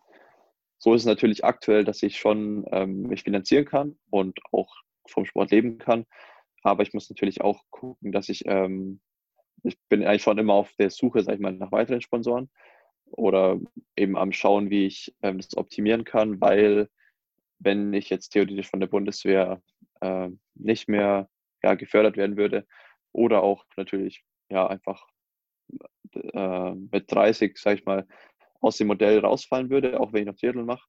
so 0.78 0.94
ist 0.94 1.02
es 1.02 1.06
natürlich 1.06 1.44
aktuell, 1.44 1.84
dass 1.84 2.02
ich 2.02 2.18
schon 2.18 2.64
ähm, 2.70 3.02
mich 3.02 3.24
finanzieren 3.24 3.64
kann 3.64 3.98
und 4.10 4.38
auch 4.52 4.74
vom 5.06 5.24
Sport 5.24 5.50
leben 5.50 5.78
kann. 5.78 6.06
Aber 6.62 6.82
ich 6.82 6.92
muss 6.92 7.08
natürlich 7.10 7.40
auch 7.40 7.62
gucken, 7.70 8.12
dass 8.12 8.28
ich 8.28 8.44
ähm, 8.46 9.00
ich 9.62 9.78
bin 9.88 10.04
eigentlich 10.04 10.22
schon 10.22 10.38
immer 10.38 10.54
auf 10.54 10.72
der 10.74 10.90
Suche, 10.90 11.22
sag 11.22 11.34
ich 11.34 11.40
mal, 11.40 11.52
nach 11.52 11.72
weiteren 11.72 12.00
Sponsoren 12.00 12.48
oder 13.06 13.58
eben 13.96 14.16
am 14.16 14.32
Schauen, 14.32 14.70
wie 14.70 14.86
ich 14.86 15.14
ähm, 15.22 15.38
das 15.38 15.56
optimieren 15.56 16.04
kann, 16.04 16.40
weil 16.40 16.88
wenn 17.58 17.92
ich 17.92 18.10
jetzt 18.10 18.30
theoretisch 18.30 18.68
von 18.68 18.80
der 18.80 18.86
Bundeswehr 18.86 19.60
äh, 20.00 20.28
nicht 20.54 20.88
mehr 20.88 21.28
ja, 21.62 21.74
gefördert 21.74 22.16
werden 22.16 22.36
würde 22.36 22.66
oder 23.12 23.42
auch 23.42 23.64
natürlich 23.76 24.24
ja 24.48 24.66
einfach 24.66 25.08
äh, 26.14 26.74
mit 26.74 27.10
30, 27.10 27.58
sag 27.58 27.78
ich 27.78 27.84
mal, 27.84 28.06
aus 28.60 28.76
dem 28.76 28.88
Modell 28.88 29.20
rausfallen 29.20 29.70
würde, 29.70 30.00
auch 30.00 30.12
wenn 30.12 30.22
ich 30.22 30.26
noch 30.26 30.36
Triathlon 30.36 30.66
mache, 30.66 30.86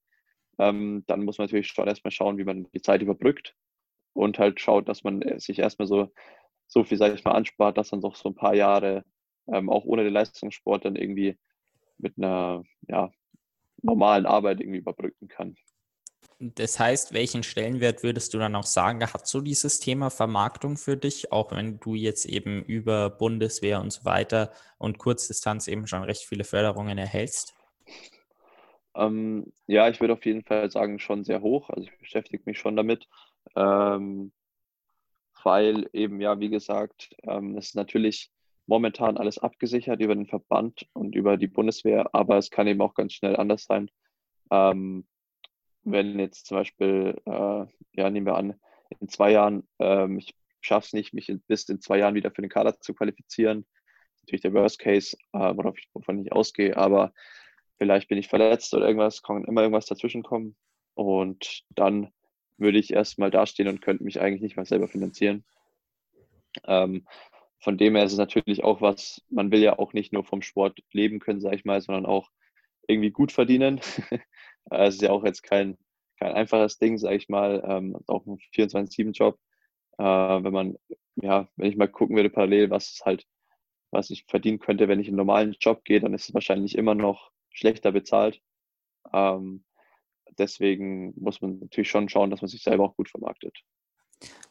ähm, 0.58 1.04
dann 1.08 1.24
muss 1.24 1.38
man 1.38 1.46
natürlich 1.46 1.68
schon 1.68 1.88
erstmal 1.88 2.12
schauen, 2.12 2.38
wie 2.38 2.44
man 2.44 2.68
die 2.74 2.82
Zeit 2.82 3.02
überbrückt 3.02 3.56
und 4.14 4.40
halt 4.40 4.60
schaut, 4.60 4.90
dass 4.90 5.04
man 5.04 5.24
sich 5.40 5.60
erstmal 5.60 5.88
so 5.88 6.10
so 6.70 6.84
viel, 6.84 6.98
sage 6.98 7.16
ich 7.16 7.26
mal, 7.26 7.32
anspart, 7.32 7.78
dass 7.78 7.90
dann 7.90 8.02
doch 8.02 8.16
so 8.16 8.30
ein 8.30 8.36
paar 8.36 8.54
Jahre 8.54 9.04
ähm, 9.52 9.70
auch 9.70 9.86
ohne 9.86 10.04
den 10.04 10.14
Leistungssport 10.14 10.86
dann 10.86 10.96
irgendwie 10.96 11.38
mit 11.98 12.14
einer 12.18 12.64
ja, 12.88 13.12
normalen 13.82 14.26
Arbeit 14.26 14.62
irgendwie 14.62 14.80
überbrücken 14.80 15.28
kann. 15.28 15.56
Das 16.38 16.80
heißt, 16.80 17.12
welchen 17.12 17.44
Stellenwert 17.44 18.04
würdest 18.04 18.34
du 18.34 18.38
dann 18.38 18.56
auch 18.56 18.66
sagen, 18.66 19.02
hat 19.02 19.28
so 19.28 19.42
dieses 19.42 19.80
Thema 19.80 20.10
Vermarktung 20.10 20.78
für 20.78 20.96
dich, 20.96 21.32
auch 21.34 21.52
wenn 21.52 21.80
du 21.80 21.96
jetzt 21.96 22.26
eben 22.26 22.64
über 22.64 23.10
Bundeswehr 23.10 23.82
und 23.82 23.92
so 23.92 24.06
weiter 24.06 24.54
und 24.78 25.00
Kurzdistanz 25.00 25.68
eben 25.68 25.88
schon 25.88 26.04
recht 26.04 26.24
viele 26.24 26.44
Förderungen 26.44 26.98
erhältst? 26.98 27.56
Ähm, 28.96 29.52
ja, 29.68 29.90
ich 29.90 30.00
würde 30.02 30.14
auf 30.14 30.26
jeden 30.26 30.44
Fall 30.44 30.70
sagen, 30.72 31.00
schon 31.00 31.24
sehr 31.24 31.42
hoch. 31.42 31.70
Also 31.70 31.84
ich 31.84 32.00
beschäftige 32.00 32.44
mich 32.46 32.60
schon 32.60 32.76
damit. 32.76 33.08
Ähm, 33.56 34.32
weil 35.44 35.90
eben, 35.94 36.20
ja, 36.22 36.40
wie 36.40 36.50
gesagt, 36.50 37.16
ähm, 37.24 37.58
es 37.58 37.68
ist 37.70 37.76
natürlich 37.76 38.32
momentan 38.68 39.18
alles 39.18 39.40
abgesichert 39.40 40.02
über 40.02 40.16
den 40.16 40.28
Verband 40.28 40.88
und 40.94 41.16
über 41.16 41.38
die 41.38 41.48
Bundeswehr, 41.48 42.10
aber 42.14 42.38
es 42.38 42.52
kann 42.52 42.68
eben 42.68 42.82
auch 42.82 42.94
ganz 42.94 43.14
schnell 43.14 43.36
anders 43.36 43.66
sein. 43.66 43.90
Ähm, 44.52 45.08
wenn 45.84 46.20
jetzt 46.20 46.46
zum 46.46 46.58
Beispiel, 46.58 47.16
äh, 47.26 47.66
ja, 47.94 48.10
nehmen 48.10 48.26
wir 48.26 48.36
an, 48.36 48.60
in 49.00 49.08
zwei 49.08 49.32
Jahren, 49.32 49.68
ähm, 49.80 50.20
ich 50.20 50.36
schaffe 50.62 50.88
es 50.88 50.94
nicht, 50.94 51.14
mich 51.14 51.30
in, 51.30 51.42
bis 51.42 51.68
in 51.70 51.82
zwei 51.82 51.98
Jahren 52.00 52.16
wieder 52.16 52.32
für 52.32 52.42
den 52.42 52.50
Kader 52.50 52.80
zu 52.80 52.94
qualifizieren. 52.94 53.66
Natürlich 54.22 54.42
der 54.42 54.54
Worst 54.54 54.80
Case, 54.80 55.18
äh, 55.34 55.40
worauf 55.40 55.78
ich, 55.78 55.88
wovon 55.94 56.20
ich 56.20 56.32
ausgehe, 56.32 56.76
aber 56.78 57.14
vielleicht 57.80 58.10
bin 58.10 58.18
ich 58.20 58.28
verletzt 58.28 58.74
oder 58.76 58.86
irgendwas, 58.86 59.24
kann 59.24 59.46
immer 59.46 59.62
irgendwas 59.62 59.88
dazwischen 59.88 60.22
kommen. 60.22 60.56
Und 60.94 61.64
dann 61.70 62.12
würde 62.58 62.78
ich 62.78 62.94
erstmal 62.94 63.32
dastehen 63.32 63.70
und 63.70 63.82
könnte 63.82 64.04
mich 64.04 64.22
eigentlich 64.22 64.42
nicht 64.42 64.58
mal 64.58 64.66
selber 64.66 64.88
finanzieren. 64.88 65.46
Ähm, 66.66 67.08
von 67.60 67.78
dem 67.78 67.96
her 67.96 68.06
ist 68.06 68.12
es 68.12 68.18
natürlich 68.18 68.64
auch 68.64 68.82
was, 68.82 69.22
man 69.30 69.52
will 69.52 69.62
ja 69.62 69.80
auch 69.80 69.94
nicht 69.94 70.14
nur 70.14 70.24
vom 70.24 70.42
Sport 70.42 70.80
leben 70.92 71.20
können, 71.20 71.42
sage 71.42 71.56
ich 71.56 71.66
mal, 71.66 71.82
sondern 71.82 72.06
auch 72.06 72.30
irgendwie 72.88 73.12
gut 73.12 73.32
verdienen. 73.32 73.80
es 74.72 74.96
ist 74.96 75.02
ja 75.02 75.12
auch 75.12 75.24
jetzt 75.24 75.44
kein, 75.44 75.78
kein 76.20 76.34
einfaches 76.34 76.78
Ding, 76.78 76.98
sage 76.98 77.16
ich 77.16 77.30
mal, 77.30 77.64
ähm, 77.66 77.98
auch 78.08 78.26
ein 78.26 78.40
24-7-Job. 78.54 79.40
Äh, 79.98 80.04
wenn 80.04 80.54
man, 80.54 80.78
ja, 81.16 81.48
wenn 81.56 81.70
ich 81.70 81.78
mal 81.78 81.88
gucken 81.88 82.16
würde 82.16 82.30
parallel, 82.30 82.70
was 82.70 83.02
halt, 83.06 83.26
was 83.92 84.10
ich 84.10 84.26
verdienen 84.26 84.60
könnte, 84.60 84.88
wenn 84.88 85.00
ich 85.00 85.08
in 85.08 85.14
einen 85.14 85.26
normalen 85.26 85.56
Job 85.60 85.84
gehe, 85.86 86.00
dann 86.00 86.14
ist 86.14 86.30
es 86.30 86.34
wahrscheinlich 86.34 86.78
immer 86.78 86.96
noch 86.96 87.32
schlechter 87.60 87.92
bezahlt. 87.92 88.42
Ähm, 89.14 89.64
deswegen 90.38 91.14
muss 91.20 91.42
man 91.42 91.60
natürlich 91.60 91.90
schon 91.90 92.10
schauen, 92.10 92.32
dass 92.32 92.42
man 92.42 92.50
sich 92.50 92.64
selber 92.64 92.86
auch 92.86 92.96
gut 92.96 93.10
vermarktet. 93.10 93.58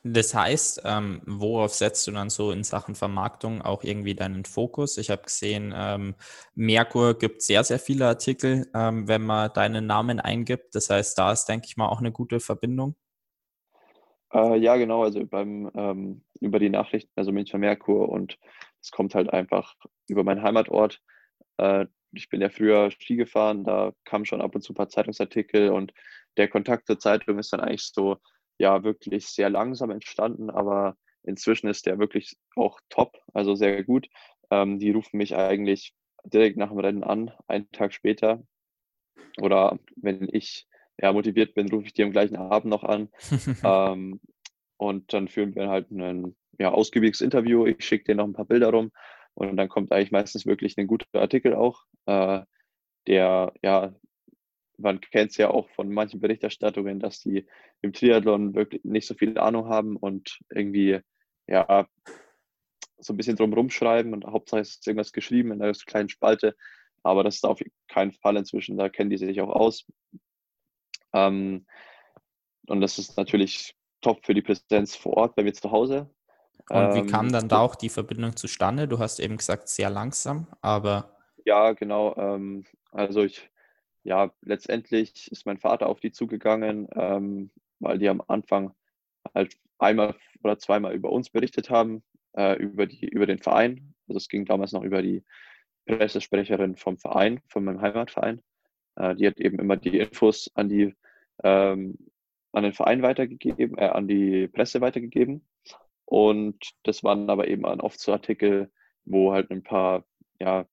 Das 0.02 0.34
heißt, 0.34 0.82
ähm, 0.84 1.20
worauf 1.26 1.74
setzt 1.74 2.06
du 2.06 2.12
dann 2.12 2.30
so 2.30 2.52
in 2.52 2.64
Sachen 2.64 2.94
Vermarktung 2.94 3.60
auch 3.60 3.84
irgendwie 3.84 4.14
deinen 4.14 4.44
Fokus? 4.44 4.96
Ich 4.96 5.10
habe 5.10 5.22
gesehen, 5.22 5.74
ähm, 5.76 6.14
Merkur 6.54 7.18
gibt 7.18 7.42
sehr, 7.42 7.64
sehr 7.64 7.78
viele 7.78 8.06
Artikel, 8.06 8.70
ähm, 8.74 9.08
wenn 9.08 9.22
man 9.22 9.52
deinen 9.52 9.86
Namen 9.86 10.20
eingibt. 10.20 10.74
Das 10.74 10.88
heißt, 10.88 11.18
da 11.18 11.32
ist, 11.32 11.46
denke 11.46 11.66
ich 11.66 11.76
mal, 11.76 11.88
auch 11.88 11.98
eine 11.98 12.12
gute 12.12 12.40
Verbindung. 12.40 12.96
Äh, 14.32 14.56
ja, 14.58 14.76
genau. 14.76 15.02
Also 15.02 15.26
beim, 15.26 15.70
ähm, 15.74 16.24
über 16.40 16.58
die 16.58 16.70
Nachrichten, 16.70 17.12
also 17.16 17.32
Münchner 17.32 17.58
Merkur 17.58 18.08
und 18.08 18.38
es 18.80 18.90
kommt 18.90 19.14
halt 19.14 19.32
einfach 19.32 19.74
über 20.06 20.24
meinen 20.24 20.42
Heimatort. 20.42 21.02
Äh, 21.58 21.86
ich 22.12 22.28
bin 22.28 22.40
ja 22.40 22.48
früher 22.48 22.90
Ski 22.90 23.16
gefahren, 23.16 23.64
da 23.64 23.92
kamen 24.04 24.24
schon 24.24 24.40
ab 24.40 24.54
und 24.54 24.62
zu 24.62 24.72
ein 24.72 24.76
paar 24.76 24.88
Zeitungsartikel 24.88 25.70
und 25.70 25.92
der 26.36 26.48
Kontakt 26.48 26.86
zur 26.86 26.98
Zeitung 26.98 27.38
ist 27.38 27.52
dann 27.52 27.60
eigentlich 27.60 27.90
so, 27.92 28.16
ja, 28.58 28.82
wirklich 28.82 29.26
sehr 29.26 29.50
langsam 29.50 29.90
entstanden, 29.90 30.50
aber 30.50 30.96
inzwischen 31.22 31.68
ist 31.68 31.86
der 31.86 31.98
wirklich 31.98 32.36
auch 32.56 32.80
top, 32.88 33.18
also 33.34 33.54
sehr 33.54 33.84
gut. 33.84 34.08
Ähm, 34.50 34.78
die 34.78 34.90
rufen 34.90 35.18
mich 35.18 35.36
eigentlich 35.36 35.94
direkt 36.24 36.56
nach 36.56 36.70
dem 36.70 36.78
Rennen 36.78 37.04
an, 37.04 37.32
einen 37.46 37.70
Tag 37.70 37.92
später. 37.92 38.42
Oder 39.40 39.78
wenn 39.96 40.28
ich 40.32 40.66
ja, 41.00 41.12
motiviert 41.12 41.54
bin, 41.54 41.68
rufe 41.70 41.86
ich 41.86 41.92
die 41.92 42.02
am 42.02 42.12
gleichen 42.12 42.36
Abend 42.36 42.70
noch 42.70 42.82
an. 42.82 43.08
ähm, 43.64 44.20
und 44.76 45.12
dann 45.12 45.28
führen 45.28 45.54
wir 45.54 45.68
halt 45.68 45.90
ein 45.90 46.36
ja, 46.58 46.70
ausgiebiges 46.72 47.20
Interview. 47.20 47.66
Ich 47.66 47.84
schicke 47.84 48.04
dir 48.04 48.14
noch 48.16 48.24
ein 48.24 48.32
paar 48.32 48.46
Bilder 48.46 48.70
rum 48.70 48.90
und 49.34 49.56
dann 49.56 49.68
kommt 49.68 49.92
eigentlich 49.92 50.10
meistens 50.10 50.46
wirklich 50.46 50.76
ein 50.78 50.86
guter 50.86 51.06
Artikel 51.14 51.54
auch, 51.54 51.84
äh, 52.08 52.42
der, 53.06 53.52
ja, 53.62 53.94
man 54.78 55.00
kennt 55.00 55.32
es 55.32 55.36
ja 55.36 55.50
auch 55.50 55.68
von 55.70 55.92
manchen 55.92 56.20
Berichterstattungen, 56.20 57.00
dass 57.00 57.20
die 57.20 57.46
im 57.82 57.92
Triathlon 57.92 58.54
wirklich 58.54 58.82
nicht 58.84 59.06
so 59.06 59.14
viel 59.14 59.38
Ahnung 59.38 59.68
haben 59.68 59.96
und 59.96 60.38
irgendwie, 60.50 61.00
ja, 61.46 61.86
so 62.98 63.12
ein 63.12 63.16
bisschen 63.16 63.36
drumherum 63.36 63.70
schreiben 63.70 64.12
und 64.12 64.24
Hauptsache 64.24 64.60
ist 64.60 64.86
irgendwas 64.86 65.12
geschrieben 65.12 65.52
in 65.52 65.62
einer 65.62 65.72
kleinen 65.72 66.08
Spalte. 66.08 66.56
Aber 67.02 67.22
das 67.22 67.36
ist 67.36 67.44
auf 67.44 67.60
keinen 67.88 68.12
Fall 68.12 68.36
inzwischen, 68.36 68.76
da 68.76 68.88
kennen 68.88 69.10
die 69.10 69.18
sich 69.18 69.40
auch 69.40 69.50
aus. 69.50 69.86
Ähm, 71.12 71.66
und 72.66 72.80
das 72.80 72.98
ist 72.98 73.16
natürlich 73.16 73.74
top 74.00 74.24
für 74.24 74.34
die 74.34 74.42
Präsenz 74.42 74.96
vor 74.96 75.16
Ort 75.16 75.36
bei 75.36 75.42
mir 75.42 75.54
zu 75.54 75.70
Hause. 75.70 76.10
Und 76.70 76.94
wie 76.94 77.06
kam 77.06 77.26
ähm, 77.26 77.32
dann 77.32 77.48
da 77.48 77.60
auch 77.60 77.76
die 77.76 77.88
Verbindung 77.88 78.36
zustande? 78.36 78.88
Du 78.88 78.98
hast 78.98 79.20
eben 79.20 79.36
gesagt, 79.36 79.68
sehr 79.68 79.90
langsam, 79.90 80.48
aber. 80.60 81.17
Ja, 81.48 81.72
genau. 81.72 82.14
Ähm, 82.16 82.64
also 82.92 83.22
ich, 83.24 83.50
ja, 84.04 84.30
letztendlich 84.42 85.30
ist 85.32 85.46
mein 85.46 85.58
Vater 85.58 85.88
auf 85.88 85.98
die 86.00 86.12
zugegangen, 86.12 86.88
ähm, 86.94 87.50
weil 87.80 87.98
die 87.98 88.08
am 88.10 88.22
Anfang 88.28 88.74
halt 89.34 89.56
einmal 89.78 90.14
oder 90.44 90.58
zweimal 90.58 90.94
über 90.94 91.10
uns 91.10 91.30
berichtet 91.30 91.70
haben, 91.70 92.02
äh, 92.36 92.56
über, 92.58 92.86
die, 92.86 93.08
über 93.08 93.26
den 93.26 93.38
Verein. 93.38 93.94
Also 94.08 94.18
es 94.18 94.28
ging 94.28 94.44
damals 94.44 94.72
noch 94.72 94.82
über 94.84 95.02
die 95.02 95.24
Pressesprecherin 95.86 96.76
vom 96.76 96.98
Verein, 96.98 97.40
von 97.48 97.64
meinem 97.64 97.80
Heimatverein. 97.80 98.42
Äh, 98.96 99.14
die 99.16 99.26
hat 99.26 99.40
eben 99.40 99.58
immer 99.58 99.76
die 99.78 99.98
Infos 99.98 100.50
an 100.54 100.68
die 100.68 100.94
ähm, 101.44 101.96
an 102.52 102.64
den 102.64 102.74
Verein 102.74 103.02
weitergegeben, 103.02 103.78
äh, 103.78 103.86
an 103.88 104.08
die 104.08 104.48
Presse 104.48 104.80
weitergegeben. 104.82 105.48
Und 106.06 106.58
das 106.84 107.04
waren 107.04 107.30
aber 107.30 107.48
eben 107.48 107.64
oft 107.64 108.00
so 108.00 108.12
Artikel, 108.12 108.70
wo 109.06 109.32
halt 109.32 109.50
ein 109.50 109.62
paar, 109.62 110.04
ja, 110.40 110.66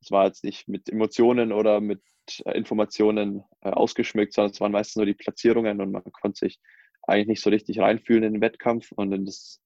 es 0.00 0.10
war 0.10 0.26
jetzt 0.26 0.44
nicht 0.44 0.68
mit 0.68 0.88
Emotionen 0.88 1.52
oder 1.52 1.80
mit 1.80 2.02
äh, 2.44 2.56
Informationen 2.56 3.44
äh, 3.60 3.70
ausgeschmückt, 3.70 4.32
sondern 4.32 4.52
es 4.52 4.60
waren 4.60 4.72
meistens 4.72 4.96
nur 4.96 5.06
die 5.06 5.14
Platzierungen 5.14 5.80
und 5.80 5.92
man 5.92 6.02
konnte 6.04 6.38
sich 6.38 6.58
eigentlich 7.02 7.28
nicht 7.28 7.42
so 7.42 7.50
richtig 7.50 7.80
reinfühlen 7.80 8.24
in 8.24 8.34
den 8.34 8.42
Wettkampf 8.42 8.92
und 8.92 9.12
in 9.12 9.24
das, 9.24 9.60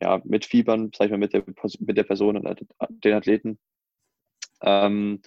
ja, 0.00 0.20
mitfiebern, 0.24 0.90
sag 0.94 1.06
ich 1.06 1.10
mal, 1.10 1.18
mit 1.18 1.32
der, 1.32 1.44
mit 1.80 1.96
der 1.96 2.04
Person 2.04 2.36
und 2.36 2.66
den 2.90 3.14
Athleten. 3.14 3.58
Ähm, 4.62 5.22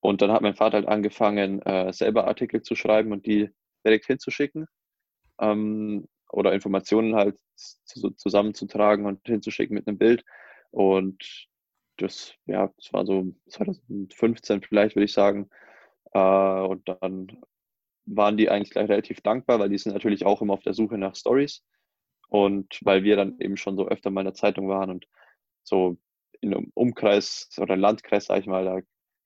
und 0.00 0.22
dann 0.22 0.32
hat 0.32 0.42
mein 0.42 0.56
Vater 0.56 0.78
halt 0.78 0.88
angefangen, 0.88 1.62
äh, 1.62 1.92
selber 1.92 2.26
Artikel 2.26 2.62
zu 2.62 2.74
schreiben 2.74 3.12
und 3.12 3.26
die 3.26 3.50
direkt 3.84 4.06
hinzuschicken. 4.06 4.66
Ähm, 5.40 6.08
oder 6.30 6.52
Informationen 6.52 7.14
halt 7.14 7.36
zu, 7.56 8.10
zusammenzutragen 8.10 9.06
und 9.06 9.20
hinzuschicken 9.26 9.74
mit 9.74 9.86
einem 9.86 9.98
Bild. 9.98 10.24
Und 10.70 11.46
das, 11.96 12.34
ja, 12.46 12.72
das 12.76 12.92
war 12.92 13.06
so 13.06 13.34
2015 13.48 14.62
vielleicht, 14.62 14.96
würde 14.96 15.04
ich 15.04 15.12
sagen. 15.12 15.48
Äh, 16.12 16.18
und 16.18 16.88
dann 16.88 17.42
waren 18.06 18.36
die 18.36 18.50
eigentlich 18.50 18.70
gleich 18.70 18.88
relativ 18.88 19.20
dankbar, 19.20 19.58
weil 19.58 19.68
die 19.68 19.78
sind 19.78 19.92
natürlich 19.92 20.24
auch 20.26 20.42
immer 20.42 20.54
auf 20.54 20.62
der 20.62 20.74
Suche 20.74 20.98
nach 20.98 21.14
Stories. 21.14 21.64
Und 22.28 22.78
weil 22.82 23.04
wir 23.04 23.16
dann 23.16 23.38
eben 23.40 23.56
schon 23.56 23.76
so 23.76 23.88
öfter 23.88 24.10
mal 24.10 24.22
in 24.22 24.26
der 24.26 24.34
Zeitung 24.34 24.68
waren 24.68 24.90
und 24.90 25.06
so 25.64 25.98
in 26.40 26.54
einem 26.54 26.72
Umkreis 26.74 27.50
oder 27.58 27.76
Landkreis, 27.76 28.26
sag 28.26 28.40
ich 28.40 28.46
mal, 28.46 28.64
da 28.64 28.80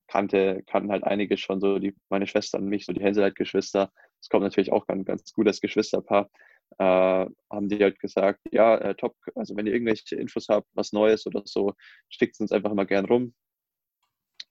kannte, 0.08 0.62
kannten 0.66 0.90
halt 0.92 1.04
einige 1.04 1.36
schon 1.36 1.60
so, 1.60 1.78
die, 1.78 1.94
meine 2.08 2.26
Schwester 2.26 2.58
und 2.58 2.66
mich, 2.66 2.86
so 2.86 2.92
die 2.92 3.02
Henseleit-Geschwister. 3.02 3.92
Es 4.20 4.28
kommt 4.28 4.42
natürlich 4.42 4.72
auch 4.72 4.86
ein 4.88 5.04
ganz 5.04 5.32
gutes 5.32 5.60
Geschwisterpaar. 5.60 6.30
Äh, 6.78 6.84
haben 6.84 7.68
die 7.68 7.82
halt 7.82 7.98
gesagt, 8.00 8.40
ja, 8.52 8.76
äh, 8.76 8.94
top, 8.94 9.16
also 9.34 9.56
wenn 9.56 9.66
ihr 9.66 9.72
irgendwelche 9.72 10.16
Infos 10.16 10.48
habt, 10.48 10.68
was 10.74 10.92
Neues 10.92 11.26
oder 11.26 11.42
so, 11.44 11.74
schickt 12.10 12.34
es 12.34 12.40
uns 12.40 12.52
einfach 12.52 12.70
immer 12.70 12.84
gern 12.84 13.06
rum. 13.06 13.34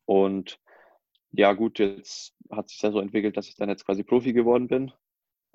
Und 0.06 0.60
ja, 1.32 1.54
gut, 1.54 1.80
jetzt 1.80 2.34
hat 2.52 2.70
sich 2.70 2.82
ja 2.82 2.92
so 2.92 3.00
entwickelt, 3.00 3.38
dass 3.38 3.48
ich 3.48 3.56
dann 3.56 3.70
jetzt 3.70 3.86
quasi 3.86 4.04
Profi 4.04 4.34
geworden 4.34 4.68
bin. 4.68 4.92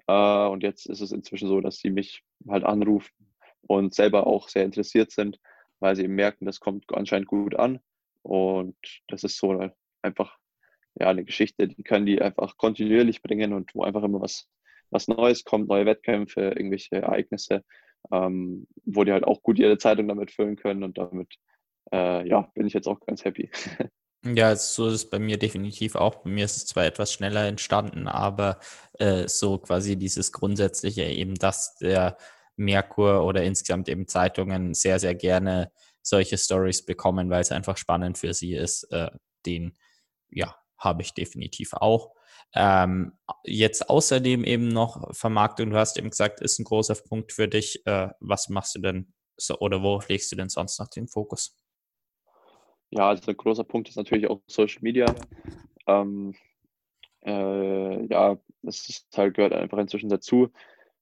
Äh, 0.07 0.47
und 0.47 0.63
jetzt 0.63 0.87
ist 0.87 1.01
es 1.01 1.13
inzwischen 1.13 1.49
so, 1.49 1.61
dass 1.61 1.79
sie 1.79 1.91
mich 1.91 2.23
halt 2.49 2.65
anrufen 2.65 3.35
und 3.63 3.95
selber 3.95 4.27
auch 4.27 4.49
sehr 4.49 4.65
interessiert 4.65 5.11
sind, 5.11 5.39
weil 5.81 5.97
sie 5.97 6.05
eben 6.05 6.15
merken, 6.15 6.45
das 6.47 6.61
kommt 6.61 6.85
anscheinend 6.93 7.29
gut 7.29 7.57
an. 7.57 7.81
Und 8.23 8.77
das 9.09 9.25
ist 9.25 9.39
so 9.39 9.71
einfach 10.03 10.39
ja, 10.99 11.09
eine 11.09 11.25
Geschichte, 11.25 11.69
die 11.69 11.83
können 11.83 12.07
die 12.07 12.21
einfach 12.21 12.57
kontinuierlich 12.57 13.23
bringen 13.23 13.53
und 13.53 13.75
wo 13.75 13.83
einfach 13.83 14.03
immer 14.03 14.21
was, 14.21 14.49
was 14.91 15.09
Neues 15.09 15.45
kommt, 15.45 15.69
neue 15.69 15.87
Wettkämpfe, 15.87 16.41
irgendwelche 16.41 16.97
Ereignisse, 16.97 17.65
ähm, 18.13 18.67
wo 18.85 19.05
die 19.05 19.13
halt 19.13 19.25
auch 19.25 19.43
gut 19.43 19.59
ihre 19.59 19.79
Zeitung 19.79 20.09
damit 20.09 20.31
füllen 20.31 20.57
können 20.57 20.83
und 20.83 20.99
damit 20.99 21.35
äh, 21.93 22.29
ja, 22.29 22.51
bin 22.55 22.67
ich 22.67 22.73
jetzt 22.73 22.87
auch 22.87 23.01
ganz 23.01 23.25
happy. 23.25 23.51
Ja, 24.23 24.55
so 24.55 24.89
ist 24.89 24.93
es 24.93 25.09
bei 25.09 25.19
mir 25.19 25.39
definitiv 25.39 25.95
auch. 25.95 26.17
Bei 26.17 26.29
mir 26.29 26.45
ist 26.45 26.59
es 26.59 26.67
zwar 26.67 26.85
etwas 26.85 27.11
schneller 27.11 27.47
entstanden, 27.47 28.07
aber 28.07 28.61
äh, 28.99 29.27
so 29.27 29.57
quasi 29.57 29.97
dieses 29.97 30.31
Grundsätzliche 30.31 31.05
eben, 31.05 31.37
dass 31.37 31.77
der 31.77 32.19
Merkur 32.55 33.25
oder 33.25 33.43
insgesamt 33.43 33.89
eben 33.89 34.07
Zeitungen 34.07 34.75
sehr, 34.75 34.99
sehr 34.99 35.15
gerne 35.15 35.73
solche 36.03 36.37
Stories 36.37 36.85
bekommen, 36.85 37.31
weil 37.31 37.41
es 37.41 37.51
einfach 37.51 37.79
spannend 37.79 38.19
für 38.19 38.35
sie 38.35 38.55
ist, 38.55 38.85
äh, 38.93 39.11
den, 39.47 39.79
ja, 40.29 40.55
habe 40.77 41.01
ich 41.01 41.15
definitiv 41.15 41.73
auch. 41.73 42.13
Ähm, 42.55 43.13
jetzt 43.45 43.89
außerdem 43.89 44.45
eben 44.45 44.69
noch 44.69 45.15
Vermarktung, 45.15 45.71
du 45.71 45.77
hast 45.77 45.99
eben 45.99 46.11
gesagt, 46.11 46.41
ist 46.41 46.59
ein 46.59 46.65
großer 46.65 46.97
Punkt 46.97 47.33
für 47.33 47.49
dich. 47.49 47.87
Äh, 47.87 48.09
was 48.21 48.49
machst 48.49 48.75
du 48.75 48.81
denn 48.81 49.13
so, 49.37 49.59
oder 49.59 49.83
wo 49.83 50.01
legst 50.09 50.33
du 50.33 50.37
denn 50.37 50.49
sonst 50.49 50.79
noch 50.79 50.89
den 50.89 51.09
Fokus? 51.09 51.57
Ja, 52.91 53.09
also 53.09 53.31
ein 53.31 53.37
großer 53.37 53.65
Punkt 53.65 53.89
ist 53.89 53.97
natürlich 53.97 54.29
auch 54.29 54.41
Social 54.49 54.83
Media. 54.83 55.07
Ähm, 55.87 56.35
äh, 57.25 58.07
ja, 58.07 58.37
das 58.63 58.89
ist 58.89 59.07
halt, 59.17 59.35
gehört 59.35 59.53
einfach 59.53 59.79
inzwischen 59.79 60.09
dazu. 60.09 60.49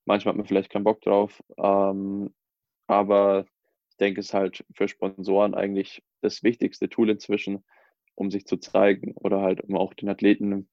Manchmal 0.05 0.33
hat 0.33 0.37
man 0.37 0.47
vielleicht 0.47 0.71
keinen 0.71 0.85
Bock 0.85 1.01
drauf. 1.01 1.43
Ähm, 1.57 2.35
aber 2.87 3.47
ich 3.91 3.97
denke, 3.97 4.21
es 4.21 4.27
ist 4.27 4.35
halt 4.35 4.65
für 4.75 4.89
Sponsoren 4.89 5.55
eigentlich 5.55 6.03
das 6.21 6.43
wichtigste 6.43 6.89
Tool 6.89 7.09
inzwischen, 7.11 7.65
um 8.15 8.31
sich 8.31 8.47
zu 8.47 8.59
zeigen 8.59 9.13
oder 9.15 9.41
halt 9.41 9.63
um 9.63 9.77
auch 9.77 9.95
den 9.95 10.09
Athleten, 10.09 10.69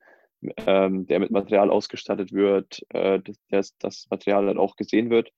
ähm, 0.66 1.06
der 1.08 1.20
mit 1.20 1.32
Material 1.32 1.70
ausgestattet 1.70 2.32
wird, 2.34 2.86
äh, 2.90 3.20
dass 3.50 3.78
das 3.78 4.08
Material 4.10 4.46
dann 4.46 4.58
auch 4.58 4.76
gesehen 4.76 5.10
wird. 5.10 5.32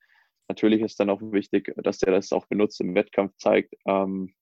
Natürlich 0.47 0.81
ist 0.81 0.99
dann 0.99 1.09
auch 1.09 1.21
wichtig, 1.21 1.73
dass 1.77 1.99
der 1.99 2.13
das 2.13 2.31
auch 2.31 2.47
benutzt 2.47 2.79
im 2.81 2.95
Wettkampf 2.95 3.35
zeigt. 3.37 3.75
Ähm, 3.85 4.33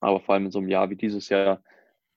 aber 0.00 0.20
vor 0.20 0.34
allem 0.34 0.46
in 0.46 0.50
so 0.50 0.58
einem 0.58 0.68
Jahr 0.68 0.90
wie 0.90 0.96
dieses 0.96 1.28
Jahr 1.28 1.62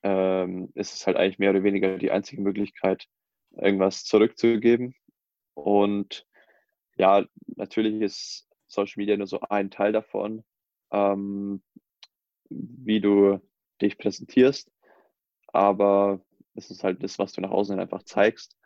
ähm, 0.04 0.72
ist 0.76 0.94
es 0.94 1.08
halt 1.08 1.18
eigentlich 1.18 1.40
mehr 1.40 1.52
oder 1.52 1.64
weniger 1.64 1.98
die 1.98 2.12
einzige 2.12 2.42
Möglichkeit, 2.42 3.08
irgendwas 3.52 4.04
zurückzugeben. 4.04 4.96
Und 5.56 6.26
ja, 6.98 7.26
natürlich 7.56 8.02
ist 8.02 8.48
Social 8.68 8.96
Media 8.98 9.18
nur 9.18 9.28
so 9.28 9.40
ein 9.50 9.72
Teil 9.72 9.92
davon, 9.92 10.44
ähm, 10.92 11.64
wie 12.50 13.02
du 13.02 13.40
dich 13.82 13.98
präsentierst, 13.98 14.72
aber 15.48 16.22
es 16.60 16.70
ist 16.70 16.84
halt 16.84 17.04
das, 17.04 17.20
was 17.20 17.34
du 17.34 17.42
nach 17.42 17.52
außen 17.52 17.80
einfach 17.80 18.04
zeigst 18.04 18.58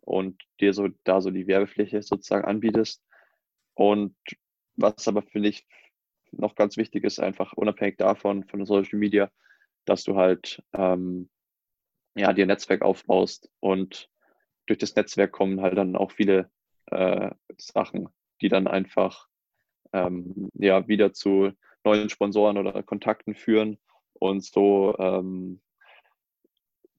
und 0.00 0.42
dir 0.60 0.72
so 0.72 0.88
da 1.04 1.20
so 1.20 1.30
die 1.30 1.46
Werbefläche 1.46 2.02
sozusagen 2.02 2.44
anbietest. 2.44 3.02
Und 3.74 4.16
was 4.76 5.08
aber 5.08 5.22
finde 5.22 5.48
ich 5.50 5.66
noch 6.30 6.54
ganz 6.54 6.76
wichtig 6.76 7.04
ist, 7.04 7.20
einfach 7.20 7.52
unabhängig 7.54 7.96
davon, 7.96 8.44
von 8.44 8.64
Social 8.64 8.98
Media, 8.98 9.30
dass 9.84 10.04
du 10.04 10.16
halt 10.16 10.62
ähm, 10.72 11.28
ja, 12.16 12.32
dir 12.32 12.44
ein 12.44 12.48
Netzwerk 12.48 12.82
aufbaust 12.82 13.50
und 13.60 14.10
durch 14.66 14.78
das 14.78 14.94
Netzwerk 14.94 15.32
kommen 15.32 15.60
halt 15.62 15.78
dann 15.78 15.96
auch 15.96 16.12
viele 16.12 16.50
äh, 16.86 17.30
Sachen, 17.56 18.08
die 18.40 18.48
dann 18.48 18.66
einfach 18.66 19.28
ähm, 19.92 20.50
ja 20.54 20.86
wieder 20.88 21.12
zu 21.12 21.52
neuen 21.84 22.10
Sponsoren 22.10 22.58
oder 22.58 22.82
Kontakten 22.82 23.34
führen 23.34 23.78
und 24.14 24.44
so 24.44 24.96
ähm, 24.98 25.60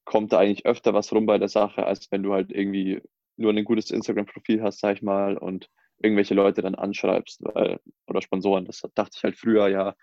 kommt 0.10 0.34
da 0.34 0.39
eigentlich 0.39 0.66
öfter 0.66 0.95
was 0.95 1.12
rum 1.14 1.28
bei 1.28 1.38
der 1.38 1.49
Sache, 1.49 1.86
als 1.86 2.12
wenn 2.12 2.24
du 2.24 2.34
halt 2.34 2.51
irgendwie 2.51 2.99
nur 3.38 3.53
ein 3.53 3.64
gutes 3.64 3.91
Instagram-Profil 3.91 4.64
hast, 4.64 4.80
sag 4.80 4.95
ich 4.95 5.03
mal, 5.03 5.38
und 5.38 5.70
irgendwelche 5.99 6.34
Leute 6.34 6.64
dann 6.64 6.74
anschreibst, 6.74 7.43
weil, 7.43 7.80
oder 8.07 8.24
Sponsoren. 8.24 8.66
Das 8.66 8.82
dachte 8.95 9.12
ich 9.16 9.24
halt 9.24 9.38
früher, 9.38 9.68
ja, 9.68 9.95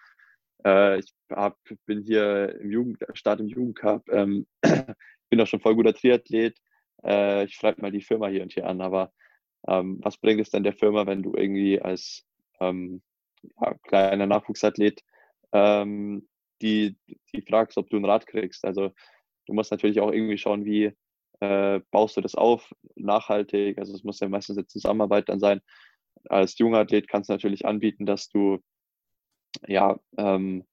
äh, 0.65 1.01
ich 1.01 1.13
hab, 1.29 1.59
bin 1.87 2.03
hier 2.03 2.57
im 2.61 2.71
Jugend, 2.71 2.99
Start 3.15 3.41
im 3.41 3.49
Jugendcup, 3.49 4.09
ähm, 4.13 4.47
bin 5.29 5.41
auch 5.41 5.47
schon 5.49 5.59
voll 5.59 5.75
guter 5.75 5.93
Triathlet, 5.93 6.57
äh, 7.03 7.45
ich 7.47 7.55
schreibe 7.55 7.83
mal 7.83 7.91
die 7.91 8.01
Firma 8.01 8.29
hier 8.29 8.43
und 8.43 8.53
hier 8.53 8.69
an, 8.69 8.81
aber 8.81 9.13
ähm, 9.67 9.99
was 10.03 10.19
bringt 10.19 10.41
es 10.41 10.51
denn 10.51 10.63
der 10.63 10.75
Firma, 10.75 11.05
wenn 11.09 11.25
du 11.25 11.35
irgendwie 11.35 11.83
als 11.83 12.25
ähm, 12.61 13.03
ja, 13.61 13.75
kleiner 13.83 14.27
Nachwuchsathlet 14.27 15.03
ähm, 15.51 16.29
die, 16.63 16.97
die 17.35 17.43
fragst, 17.43 17.77
ob 17.77 17.91
du 17.91 17.97
ein 17.97 18.05
Rad 18.05 18.29
kriegst? 18.29 18.65
Also 18.65 18.93
du 19.47 19.55
musst 19.55 19.70
natürlich 19.70 20.01
auch 20.01 20.12
irgendwie 20.12 20.38
schauen, 20.38 20.64
wie 20.64 20.92
äh, 21.40 21.80
baust 21.90 22.16
du 22.16 22.20
das 22.20 22.34
auf, 22.34 22.72
nachhaltig. 22.94 23.78
Also 23.78 23.94
es 23.94 24.05
muss 24.05 24.20
ja 24.20 24.28
meistens 24.28 24.59
eine 24.59 24.66
Zusammenarbeit 24.66 25.28
dann 25.28 25.40
sein. 25.40 25.61
Als 26.28 26.59
junger 26.59 26.78
Athlet 26.78 27.09
kannst 27.09 27.28
du 27.28 27.34
natürlich 27.34 27.66
anbieten, 27.66 28.07
dass 28.07 28.28
du 28.28 28.59
ja 29.66 29.99
ähm, 30.18 30.64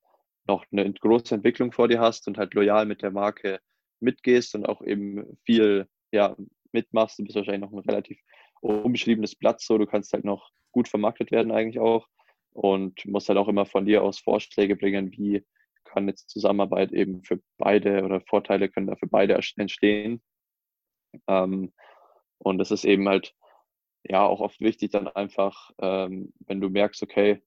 noch 0.47 0.65
eine 0.71 0.91
große 0.91 1.35
Entwicklung 1.35 1.71
vor 1.71 1.87
dir 1.87 1.99
hast 1.99 2.27
und 2.27 2.37
halt 2.37 2.53
loyal 2.53 2.85
mit 2.85 3.01
der 3.01 3.11
Marke 3.11 3.59
mitgehst 3.99 4.55
und 4.55 4.67
auch 4.67 4.81
eben 4.81 5.37
viel 5.45 5.87
ja, 6.11 6.35
mitmachst. 6.71 7.19
Du 7.19 7.23
bist 7.23 7.35
wahrscheinlich 7.35 7.69
noch 7.69 7.71
ein 7.71 7.89
relativ 7.89 8.19
unbeschriebenes 8.61 9.35
Blatt, 9.35 9.61
so 9.61 9.77
du 9.77 9.85
kannst 9.85 10.13
halt 10.13 10.25
noch 10.25 10.51
gut 10.71 10.87
vermarktet 10.87 11.31
werden 11.31 11.51
eigentlich 11.51 11.79
auch 11.79 12.07
und 12.51 13.05
musst 13.05 13.29
halt 13.29 13.37
auch 13.37 13.47
immer 13.47 13.65
von 13.65 13.85
dir 13.85 14.03
aus 14.03 14.19
Vorschläge 14.19 14.75
bringen, 14.75 15.11
wie 15.11 15.45
kann 15.93 16.07
jetzt 16.07 16.29
Zusammenarbeit 16.29 16.91
eben 16.91 17.23
für 17.23 17.39
beide 17.57 18.03
oder 18.03 18.21
Vorteile 18.21 18.69
können 18.69 18.87
da 18.87 18.95
für 18.95 19.07
beide 19.07 19.35
entstehen. 19.57 20.21
Ähm, 21.27 21.71
und 22.39 22.59
es 22.59 22.71
ist 22.71 22.85
eben 22.85 23.07
halt 23.07 23.33
ja 24.03 24.25
auch 24.25 24.41
oft 24.41 24.59
wichtig, 24.59 24.91
dann 24.91 25.07
einfach, 25.07 25.71
ähm, 25.79 26.33
wenn 26.45 26.59
du 26.59 26.69
merkst, 26.69 27.03
okay, 27.03 27.41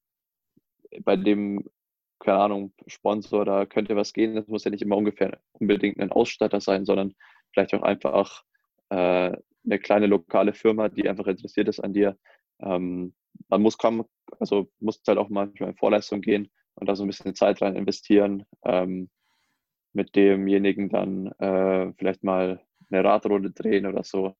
bei 1.00 1.16
dem, 1.16 1.68
keine 2.20 2.38
Ahnung, 2.38 2.72
Sponsor, 2.86 3.44
da 3.44 3.66
könnte 3.66 3.96
was 3.96 4.12
gehen, 4.12 4.36
das 4.36 4.46
muss 4.46 4.64
ja 4.64 4.70
nicht 4.70 4.82
immer 4.82 4.96
ungefähr 4.96 5.40
unbedingt 5.52 6.00
ein 6.00 6.12
Ausstatter 6.12 6.60
sein, 6.60 6.86
sondern 6.86 7.14
vielleicht 7.52 7.74
auch 7.74 7.82
einfach 7.82 8.44
äh, 8.90 9.36
eine 9.64 9.78
kleine 9.80 10.06
lokale 10.06 10.54
Firma, 10.54 10.88
die 10.88 11.08
einfach 11.08 11.26
interessiert 11.26 11.68
ist 11.68 11.80
an 11.80 11.92
dir. 11.92 12.16
Ähm, 12.60 13.14
man 13.48 13.60
muss 13.60 13.76
kommen, 13.76 14.04
also 14.38 14.70
muss 14.78 15.02
halt 15.06 15.18
auch 15.18 15.28
manchmal 15.28 15.70
in 15.70 15.76
Vorleistung 15.76 16.20
gehen 16.20 16.50
und 16.76 16.88
da 16.88 16.96
so 16.96 17.04
ein 17.04 17.08
bisschen 17.08 17.34
Zeit 17.34 17.60
rein 17.62 17.76
investieren, 17.76 18.44
ähm, 18.64 19.10
mit 19.92 20.14
demjenigen 20.14 20.88
dann 20.88 21.32
äh, 21.38 21.92
vielleicht 21.98 22.22
mal 22.22 22.60
eine 22.90 23.04
Radrunde 23.04 23.50
drehen 23.50 23.86
oder 23.86 24.04
so. 24.04 24.36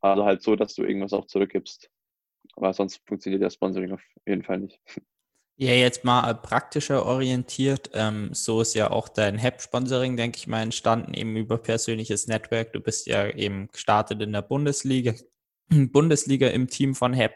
Also 0.00 0.24
halt 0.24 0.42
so, 0.42 0.56
dass 0.56 0.74
du 0.74 0.82
irgendwas 0.82 1.12
auch 1.12 1.26
zurückgibst. 1.26 1.90
Aber 2.56 2.72
sonst 2.72 3.00
funktioniert 3.06 3.42
das 3.42 3.54
Sponsoring 3.54 3.92
auf 3.92 4.02
jeden 4.26 4.42
Fall 4.42 4.58
nicht. 4.58 4.80
Ja, 5.58 5.72
jetzt 5.72 6.04
mal 6.04 6.34
praktischer 6.34 7.06
orientiert. 7.06 7.90
Ähm, 7.94 8.34
so 8.34 8.60
ist 8.60 8.74
ja 8.74 8.90
auch 8.90 9.08
dein 9.08 9.38
HEP-Sponsoring, 9.38 10.16
denke 10.16 10.36
ich 10.36 10.46
mal, 10.46 10.60
entstanden, 10.60 11.14
eben 11.14 11.34
über 11.34 11.56
persönliches 11.56 12.26
Network. 12.26 12.74
Du 12.74 12.80
bist 12.80 13.06
ja 13.06 13.26
eben 13.30 13.68
gestartet 13.68 14.20
in 14.20 14.32
der 14.32 14.42
Bundesliga, 14.42 15.14
Bundesliga 15.68 16.48
im 16.48 16.68
Team 16.68 16.94
von 16.94 17.14
HEP 17.14 17.32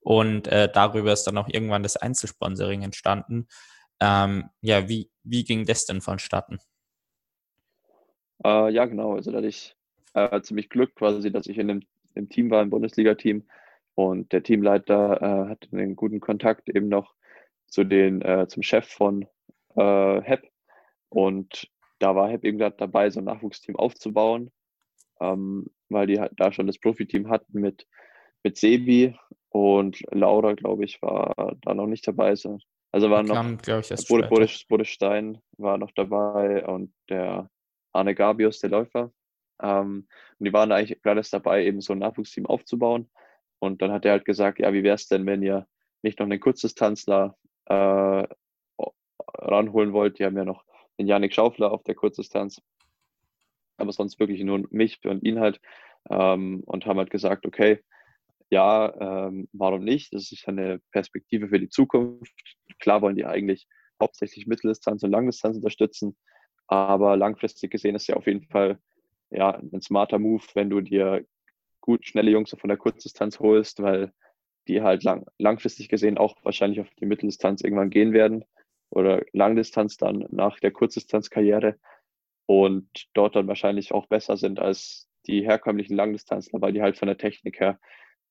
und 0.00 0.48
äh, 0.48 0.70
darüber 0.70 1.14
ist 1.14 1.24
dann 1.24 1.38
auch 1.38 1.48
irgendwann 1.48 1.82
das 1.82 1.96
Einzelsponsoring 1.96 2.82
entstanden. 2.82 3.48
Ähm, 4.04 4.50
ja, 4.62 4.88
wie, 4.88 5.12
wie 5.22 5.44
ging 5.44 5.64
das 5.64 5.86
denn 5.86 6.00
vonstatten? 6.00 6.58
Äh, 8.44 8.72
ja, 8.72 8.84
genau. 8.86 9.14
Also 9.14 9.30
da 9.30 9.38
hatte 9.38 9.46
ich 9.46 9.76
äh, 10.14 10.40
ziemlich 10.40 10.68
Glück 10.70 10.96
quasi, 10.96 11.30
dass 11.30 11.46
ich 11.46 11.56
in 11.56 11.68
dem 11.68 11.82
im 12.14 12.28
Team 12.28 12.50
war, 12.50 12.62
im 12.62 12.70
Bundesliga-Team. 12.70 13.46
Und 13.94 14.32
der 14.32 14.42
Teamleiter 14.42 15.22
äh, 15.22 15.50
hatte 15.50 15.68
einen 15.70 15.94
guten 15.94 16.18
Kontakt 16.18 16.68
eben 16.68 16.88
noch 16.88 17.14
zu 17.68 17.84
den, 17.84 18.22
äh, 18.22 18.48
zum 18.48 18.64
Chef 18.64 18.88
von 18.88 19.26
äh, 19.76 20.20
HEP. 20.22 20.50
Und 21.08 21.70
da 22.00 22.16
war 22.16 22.28
HEP 22.28 22.44
eben 22.44 22.58
gerade 22.58 22.76
dabei, 22.76 23.08
so 23.08 23.20
ein 23.20 23.24
Nachwuchsteam 23.24 23.76
aufzubauen, 23.76 24.50
ähm, 25.20 25.66
weil 25.90 26.08
die 26.08 26.18
halt 26.18 26.32
da 26.36 26.52
schon 26.52 26.66
das 26.66 26.78
Profiteam 26.78 27.30
hatten 27.30 27.60
mit, 27.60 27.86
mit 28.42 28.56
Sebi 28.56 29.16
und 29.50 30.02
Laura, 30.10 30.54
glaube 30.54 30.84
ich, 30.84 31.00
war 31.02 31.54
da 31.60 31.74
noch 31.74 31.86
nicht 31.86 32.08
dabei. 32.08 32.34
Also 32.92 33.10
waren 33.10 33.26
noch, 33.26 33.34
ich, 33.80 34.08
Bode, 34.08 34.28
Bode, 34.28 34.48
Bode 34.68 34.84
Stein 34.84 35.40
war 35.56 35.78
noch 35.78 35.92
dabei 35.92 36.66
und 36.66 36.92
der 37.08 37.50
Arne 37.92 38.14
Gabius, 38.14 38.60
der 38.60 38.70
Läufer. 38.70 39.12
Ähm, 39.62 40.06
und 40.38 40.44
die 40.44 40.52
waren 40.52 40.72
eigentlich 40.72 41.00
gerade 41.00 41.20
erst 41.20 41.32
dabei, 41.32 41.64
eben 41.64 41.80
so 41.80 41.94
ein 41.94 41.98
Nachwuchsteam 41.98 42.44
aufzubauen. 42.44 43.10
Und 43.58 43.80
dann 43.80 43.92
hat 43.92 44.04
er 44.04 44.12
halt 44.12 44.26
gesagt, 44.26 44.58
ja, 44.58 44.72
wie 44.74 44.82
wäre 44.82 44.96
es 44.96 45.08
denn, 45.08 45.24
wenn 45.24 45.42
ihr 45.42 45.66
nicht 46.02 46.18
noch 46.18 46.26
einen 46.26 46.40
Kurzdistanzler 46.40 47.38
äh, 47.66 48.26
ranholen 49.38 49.92
wollt? 49.94 50.18
Die 50.18 50.24
haben 50.24 50.36
ja 50.36 50.44
noch 50.44 50.64
den 50.98 51.06
Janik 51.06 51.32
Schaufler 51.32 51.72
auf 51.72 51.84
der 51.84 51.94
Kurzdistanz, 51.94 52.60
aber 53.78 53.92
sonst 53.92 54.20
wirklich 54.20 54.42
nur 54.42 54.66
mich 54.70 55.02
und 55.06 55.22
ihn 55.22 55.40
halt. 55.40 55.60
Ähm, 56.10 56.62
und 56.66 56.84
haben 56.84 56.98
halt 56.98 57.10
gesagt, 57.10 57.46
okay, 57.46 57.82
ja, 58.52 59.28
ähm, 59.28 59.48
warum 59.54 59.82
nicht? 59.82 60.12
Das 60.12 60.30
ist 60.30 60.46
eine 60.46 60.78
Perspektive 60.90 61.48
für 61.48 61.58
die 61.58 61.70
Zukunft. 61.70 62.34
Klar 62.80 63.00
wollen 63.00 63.16
die 63.16 63.24
eigentlich 63.24 63.66
hauptsächlich 63.98 64.46
Mitteldistanz 64.46 65.02
und 65.02 65.10
Langdistanz 65.10 65.56
unterstützen, 65.56 66.18
aber 66.66 67.16
langfristig 67.16 67.70
gesehen 67.70 67.94
ist 67.94 68.08
ja 68.08 68.16
auf 68.16 68.26
jeden 68.26 68.44
Fall 68.44 68.78
ja, 69.30 69.52
ein 69.54 69.80
smarter 69.80 70.18
Move, 70.18 70.44
wenn 70.52 70.68
du 70.68 70.82
dir 70.82 71.24
gut 71.80 72.04
schnelle 72.04 72.30
Jungs 72.30 72.50
von 72.50 72.68
der 72.68 72.76
Kurzdistanz 72.76 73.40
holst, 73.40 73.80
weil 73.80 74.12
die 74.68 74.82
halt 74.82 75.02
lang, 75.02 75.24
langfristig 75.38 75.88
gesehen 75.88 76.18
auch 76.18 76.36
wahrscheinlich 76.42 76.82
auf 76.82 76.90
die 77.00 77.06
Mitteldistanz 77.06 77.62
irgendwann 77.62 77.88
gehen 77.88 78.12
werden 78.12 78.44
oder 78.90 79.22
Langdistanz 79.32 79.96
dann 79.96 80.26
nach 80.30 80.60
der 80.60 80.72
Kurzdistanzkarriere 80.72 81.78
und 82.44 82.86
dort 83.14 83.34
dann 83.34 83.48
wahrscheinlich 83.48 83.92
auch 83.92 84.08
besser 84.08 84.36
sind 84.36 84.60
als 84.60 85.08
die 85.26 85.42
herkömmlichen 85.42 85.96
Langdistanzler, 85.96 86.60
weil 86.60 86.74
die 86.74 86.82
halt 86.82 86.98
von 86.98 87.08
der 87.08 87.16
Technik 87.16 87.58
her 87.58 87.80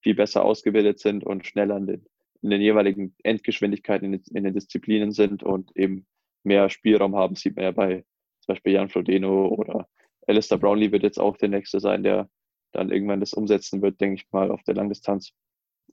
viel 0.01 0.15
besser 0.15 0.43
ausgebildet 0.43 0.99
sind 0.99 1.23
und 1.23 1.45
schneller 1.45 1.77
in 1.77 1.87
den, 1.87 2.05
in 2.41 2.49
den 2.49 2.61
jeweiligen 2.61 3.15
Endgeschwindigkeiten 3.23 4.13
in, 4.13 4.21
in, 4.33 4.43
den 4.43 4.53
Disziplinen 4.53 5.11
sind 5.11 5.43
und 5.43 5.75
eben 5.75 6.05
mehr 6.43 6.69
Spielraum 6.69 7.15
haben, 7.15 7.35
sieht 7.35 7.55
man 7.55 7.65
ja 7.65 7.71
bei 7.71 8.03
zum 8.41 8.53
Beispiel 8.53 8.73
Jan 8.73 8.89
Frodeno 8.89 9.47
oder 9.47 9.87
Alistair 10.27 10.57
Brownlee 10.57 10.91
wird 10.91 11.03
jetzt 11.03 11.19
auch 11.19 11.37
der 11.37 11.49
Nächste 11.49 11.79
sein, 11.79 12.03
der 12.03 12.29
dann 12.71 12.91
irgendwann 12.91 13.19
das 13.19 13.33
umsetzen 13.33 13.81
wird, 13.81 13.99
denke 14.01 14.21
ich 14.21 14.31
mal, 14.31 14.49
auf 14.49 14.63
der 14.63 14.75
Langdistanz. 14.75 15.33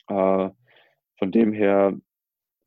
Äh, 0.09 0.51
von 1.19 1.33
dem 1.33 1.53
her 1.53 1.99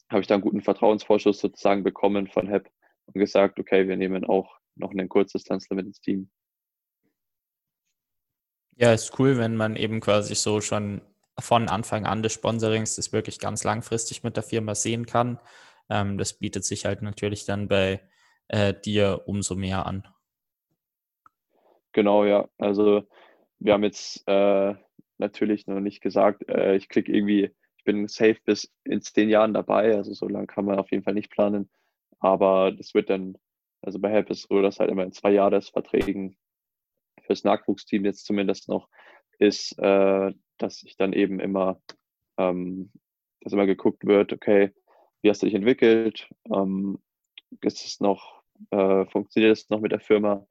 habe 0.10 0.22
ich 0.22 0.28
da 0.28 0.36
einen 0.36 0.44
guten 0.44 0.62
Vertrauensvorschuss 0.62 1.40
sozusagen 1.40 1.84
bekommen 1.84 2.28
von 2.28 2.48
HEP 2.48 2.70
und 3.06 3.20
gesagt, 3.20 3.60
okay, 3.60 3.88
wir 3.88 3.96
nehmen 3.96 4.26
auch 4.26 4.60
noch 4.76 4.92
einen 4.92 5.10
Kurzdistanzler 5.10 5.76
mit 5.78 5.86
ins 5.86 6.02
Team. 6.02 6.30
Ja, 8.76 8.94
ist 8.94 9.18
cool, 9.20 9.38
wenn 9.38 9.56
man 9.56 9.76
eben 9.76 10.00
quasi 10.00 10.36
so 10.36 10.60
schon 10.60 11.02
von 11.42 11.68
Anfang 11.68 12.06
an 12.06 12.24
des 12.24 12.34
Sponsorings 12.34 12.96
das 12.96 13.14
wirklich 13.14 13.40
ganz 13.40 13.64
langfristig 13.64 14.24
mit 14.24 14.36
der 14.36 14.44
Firma 14.44 14.76
sehen 14.76 15.06
kann. 15.06 15.40
Ähm, 15.90 16.18
das 16.18 16.34
bietet 16.34 16.64
sich 16.66 16.86
halt 16.86 17.02
natürlich 17.02 17.46
dann 17.46 17.68
bei 17.68 18.02
äh, 18.48 18.74
dir 18.74 19.24
umso 19.26 19.56
mehr 19.56 19.86
an. 19.86 20.08
Genau, 21.94 22.26
ja. 22.26 22.48
Also 22.58 23.04
wir 23.60 23.74
haben 23.74 23.84
jetzt 23.84 24.24
äh, 24.28 24.76
natürlich 25.18 25.68
noch 25.68 25.80
nicht 25.80 26.02
gesagt, 26.02 26.48
äh, 26.50 26.76
ich 26.76 26.90
kriege 26.90 27.12
irgendwie, 27.12 27.52
ich 27.78 27.84
bin 27.84 28.08
safe 28.08 28.38
bis 28.46 28.72
in 28.84 29.02
zehn 29.02 29.30
Jahren 29.30 29.54
dabei. 29.54 29.96
Also 29.96 30.14
so 30.14 30.28
lange 30.28 30.48
kann 30.48 30.66
man 30.66 30.80
auf 30.80 30.92
jeden 30.92 31.04
Fall 31.04 31.14
nicht 31.14 31.32
planen. 31.32 31.70
Aber 32.20 32.72
das 32.72 32.94
wird 32.94 33.10
dann, 33.10 33.38
also 33.82 34.00
bei 34.00 34.10
Help 34.10 34.30
ist 34.30 34.48
so, 34.50 34.62
dass 34.62 34.80
halt 34.80 34.90
immer 34.90 35.04
in 35.04 35.12
zwei 35.12 35.32
Jahresverträgen 35.32 36.38
fürs 37.24 37.44
Nachwuchsteam 37.44 38.06
jetzt 38.06 38.26
zumindest 38.26 38.70
noch 38.70 38.88
ist, 39.40 39.78
äh, 39.80 40.32
dass 40.62 40.84
ich 40.84 40.98
dann 40.98 41.14
eben 41.14 41.40
immer, 41.40 41.82
ähm, 42.38 42.92
dass 43.42 43.54
immer 43.54 43.66
geguckt 43.66 44.06
wird, 44.06 44.34
okay, 44.34 44.72
wie 45.22 45.30
hast 45.30 45.42
du 45.42 45.46
dich 45.46 45.56
entwickelt? 45.56 46.30
Ähm, 46.54 47.00
ist 47.62 47.86
es 47.86 48.00
noch, 48.00 48.42
äh, 48.72 49.06
funktioniert 49.06 49.58
es 49.58 49.70
noch 49.70 49.82
mit 49.82 49.92
der 49.92 50.00
Firma? 50.00 50.46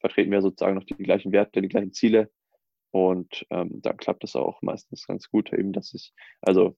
vertreten 0.00 0.32
wir 0.32 0.42
sozusagen 0.42 0.74
noch 0.74 0.84
die 0.84 0.94
gleichen 0.94 1.30
Werte, 1.32 1.62
die 1.62 1.68
gleichen 1.68 1.92
Ziele. 1.92 2.30
Und 2.90 3.46
ähm, 3.50 3.80
dann 3.82 3.98
klappt 3.98 4.24
es 4.24 4.34
auch 4.34 4.60
meistens 4.62 5.06
ganz 5.06 5.30
gut, 5.30 5.52
eben, 5.52 5.72
dass 5.72 5.94
ich, 5.94 6.12
also 6.40 6.76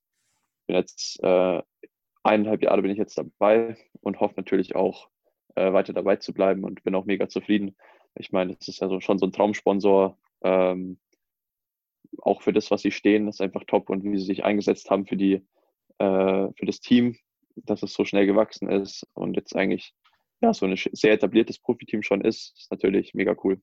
bin 0.67 0.77
jetzt 0.77 1.23
äh, 1.23 1.63
eineinhalb 2.23 2.63
Jahre 2.63 2.83
bin 2.83 2.91
ich 2.91 2.99
jetzt 2.99 3.17
dabei 3.17 3.77
und 4.01 4.21
hoffe 4.21 4.35
natürlich 4.37 4.77
auch, 4.77 5.09
äh, 5.55 5.73
weiter 5.73 5.93
dabei 5.93 6.17
zu 6.17 6.35
bleiben 6.35 6.65
und 6.65 6.83
bin 6.85 6.95
auch 6.95 7.07
mega 7.07 7.29
zufrieden. 7.29 7.77
Ich 8.15 8.31
meine, 8.33 8.57
es 8.59 8.69
ist 8.69 8.81
ja 8.81 8.89
so, 8.89 9.01
schon 9.01 9.19
so 9.19 9.27
ein 9.27 9.33
Traumsponsor. 9.33 10.19
Ähm, 10.43 10.99
auch 12.23 12.43
für 12.43 12.53
das, 12.53 12.71
was 12.71 12.83
sie 12.83 12.93
stehen, 12.93 13.29
ist 13.29 13.41
einfach 13.41 13.65
top 13.67 13.91
und 13.91 14.05
wie 14.05 14.17
sie 14.17 14.25
sich 14.25 14.45
eingesetzt 14.45 14.91
haben 14.91 15.07
für 15.07 15.17
die, 15.17 15.45
äh, 15.99 16.49
für 16.57 16.67
das 16.67 16.81
Team, 16.81 17.17
dass 17.57 17.83
es 17.83 17.93
so 17.93 18.05
schnell 18.05 18.27
gewachsen 18.27 18.71
ist 18.71 19.07
und 19.15 19.35
jetzt 19.35 19.55
eigentlich 19.55 19.93
ja 20.41 20.55
so 20.55 20.67
ein 20.67 20.77
sehr 20.77 21.13
etabliertes 21.13 21.59
Profiteam 21.59 22.03
schon 22.03 22.23
ist, 22.23 22.55
ist 22.59 22.71
natürlich 22.71 23.15
mega 23.15 23.35
cool. 23.45 23.61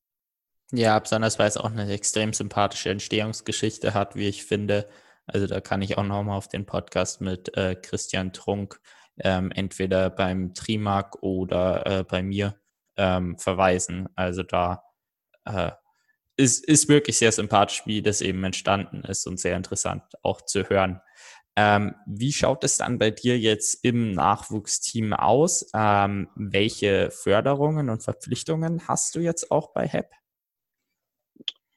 Ja, 0.72 1.00
besonders 1.00 1.40
weil 1.40 1.48
es 1.48 1.58
auch 1.58 1.72
eine 1.72 1.92
extrem 1.92 2.34
sympathische 2.34 2.90
Entstehungsgeschichte 2.90 3.94
hat, 3.94 4.16
wie 4.16 4.28
ich 4.28 4.46
finde. 4.46 4.88
Also 5.26 5.48
da 5.48 5.62
kann 5.62 5.82
ich 5.82 5.98
auch 5.98 6.04
nochmal 6.04 6.38
auf 6.38 6.48
den 6.48 6.66
Podcast 6.66 7.22
mit 7.22 7.56
äh, 7.58 7.76
Christian 7.76 8.34
Trunk 8.34 8.80
ähm, 9.20 9.52
entweder 9.52 10.10
beim 10.10 10.54
Trimark 10.54 11.22
oder 11.24 11.86
äh, 11.86 12.04
bei 12.04 12.22
mir 12.22 12.60
ähm, 12.98 13.38
verweisen. 13.38 14.10
Also 14.16 14.44
da 14.44 14.84
äh, 15.46 15.72
ist, 16.40 16.66
ist 16.66 16.88
wirklich 16.88 17.18
sehr 17.18 17.34
sympathisch, 17.34 17.84
wie 17.86 18.02
das 18.02 18.22
eben 18.22 18.44
entstanden 18.46 19.02
ist 19.02 19.28
und 19.28 19.40
sehr 19.40 19.58
interessant 19.58 20.04
auch 20.24 20.42
zu 20.42 20.70
hören. 20.70 21.02
Ähm, 21.58 21.96
wie 22.06 22.32
schaut 22.32 22.64
es 22.64 22.78
dann 22.78 22.98
bei 22.98 23.12
dir 23.12 23.38
jetzt 23.38 23.84
im 23.84 24.14
Nachwuchsteam 24.14 25.12
aus? 25.12 25.70
Ähm, 25.76 26.30
welche 26.36 27.12
Förderungen 27.12 27.90
und 27.90 28.02
Verpflichtungen 28.02 28.88
hast 28.88 29.16
du 29.16 29.20
jetzt 29.20 29.52
auch 29.52 29.74
bei 29.74 29.86
HEP? 29.86 30.10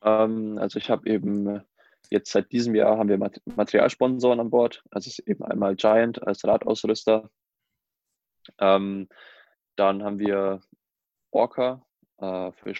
Ähm, 0.02 0.58
also 0.58 0.78
ich 0.78 0.88
habe 0.90 1.10
eben 1.10 1.60
jetzt 2.10 2.30
seit 2.30 2.52
diesem 2.52 2.76
Jahr 2.76 2.98
haben 2.98 3.08
wir 3.08 3.18
Materialsponsoren 3.56 4.38
an 4.38 4.50
Bord. 4.50 4.84
Also 4.92 5.08
ist 5.08 5.18
eben 5.26 5.42
einmal 5.44 5.74
Giant 5.74 6.24
als 6.24 6.44
Radausrüster. 6.44 7.28
Ähm, 8.60 9.08
dann 9.74 10.04
haben 10.04 10.20
wir 10.20 10.60
Orca 11.32 11.84
äh, 12.18 12.52
für 12.52 12.74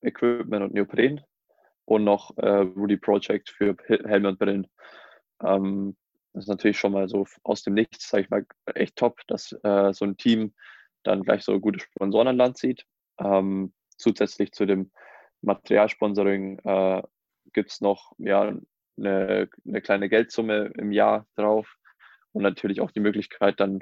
Schwimmequipment 0.00 0.64
und 0.64 0.74
Neopren 0.74 1.20
und 1.84 2.04
noch 2.04 2.36
äh, 2.38 2.46
Rudy 2.46 2.96
Project 2.96 3.50
für 3.50 3.76
Helme 3.86 4.28
und 4.28 4.38
Brillen. 4.38 4.66
Ähm, 5.42 5.96
das 6.32 6.44
ist 6.44 6.48
natürlich 6.48 6.78
schon 6.78 6.92
mal 6.92 7.08
so 7.08 7.26
aus 7.42 7.62
dem 7.62 7.74
Nichts, 7.74 8.08
sage 8.08 8.24
ich 8.24 8.30
mal, 8.30 8.46
echt 8.74 8.96
top, 8.96 9.20
dass 9.26 9.52
äh, 9.64 9.92
so 9.92 10.04
ein 10.04 10.16
Team 10.16 10.54
dann 11.02 11.22
gleich 11.22 11.42
so 11.42 11.58
gute 11.58 11.80
Sponsoren 11.80 12.28
an 12.28 12.36
Land 12.36 12.58
zieht. 12.58 12.84
Ähm, 13.18 13.72
zusätzlich 13.96 14.52
zu 14.52 14.66
dem 14.66 14.92
Materialsponsoring 15.42 16.60
äh, 16.60 17.02
gibt 17.52 17.72
es 17.72 17.80
noch 17.80 18.12
ja, 18.18 18.54
eine, 18.96 19.48
eine 19.66 19.80
kleine 19.80 20.08
Geldsumme 20.08 20.72
im 20.78 20.92
Jahr 20.92 21.26
drauf 21.34 21.74
und 22.32 22.42
natürlich 22.42 22.80
auch 22.80 22.92
die 22.92 23.00
Möglichkeit, 23.00 23.58
dann 23.58 23.80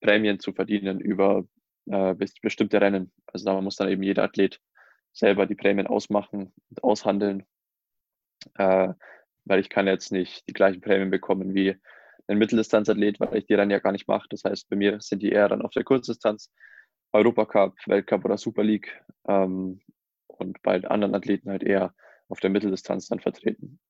Prämien 0.00 0.38
zu 0.38 0.52
verdienen 0.52 1.00
über 1.00 1.44
äh, 1.86 2.14
bestimmte 2.14 2.80
Rennen. 2.80 3.10
Also 3.26 3.46
da 3.46 3.60
muss 3.60 3.76
dann 3.76 3.88
eben 3.88 4.04
jeder 4.04 4.22
Athlet 4.22 4.60
selber 5.12 5.46
die 5.46 5.54
Prämien 5.54 5.86
ausmachen 5.86 6.52
und 6.70 6.84
aushandeln, 6.84 7.44
äh, 8.54 8.92
weil 9.44 9.60
ich 9.60 9.70
kann 9.70 9.86
jetzt 9.86 10.12
nicht 10.12 10.48
die 10.48 10.52
gleichen 10.52 10.80
Prämien 10.80 11.10
bekommen 11.10 11.54
wie 11.54 11.76
ein 12.26 12.38
Mitteldistanzathlet, 12.38 13.20
weil 13.20 13.38
ich 13.38 13.46
die 13.46 13.56
dann 13.56 13.70
ja 13.70 13.78
gar 13.78 13.92
nicht 13.92 14.06
mache. 14.06 14.28
Das 14.30 14.44
heißt, 14.44 14.68
bei 14.68 14.76
mir 14.76 15.00
sind 15.00 15.22
die 15.22 15.30
eher 15.30 15.48
dann 15.48 15.62
auf 15.62 15.70
der 15.72 15.84
Kurzdistanz, 15.84 16.52
Europacup, 17.12 17.74
Weltcup 17.86 18.24
oder 18.24 18.36
Super 18.36 18.62
League 18.62 19.02
ähm, 19.26 19.80
und 20.26 20.62
bei 20.62 20.82
anderen 20.84 21.14
Athleten 21.14 21.50
halt 21.50 21.62
eher 21.62 21.94
auf 22.28 22.40
der 22.40 22.50
Mitteldistanz 22.50 23.08
dann 23.08 23.20
vertreten. 23.20 23.80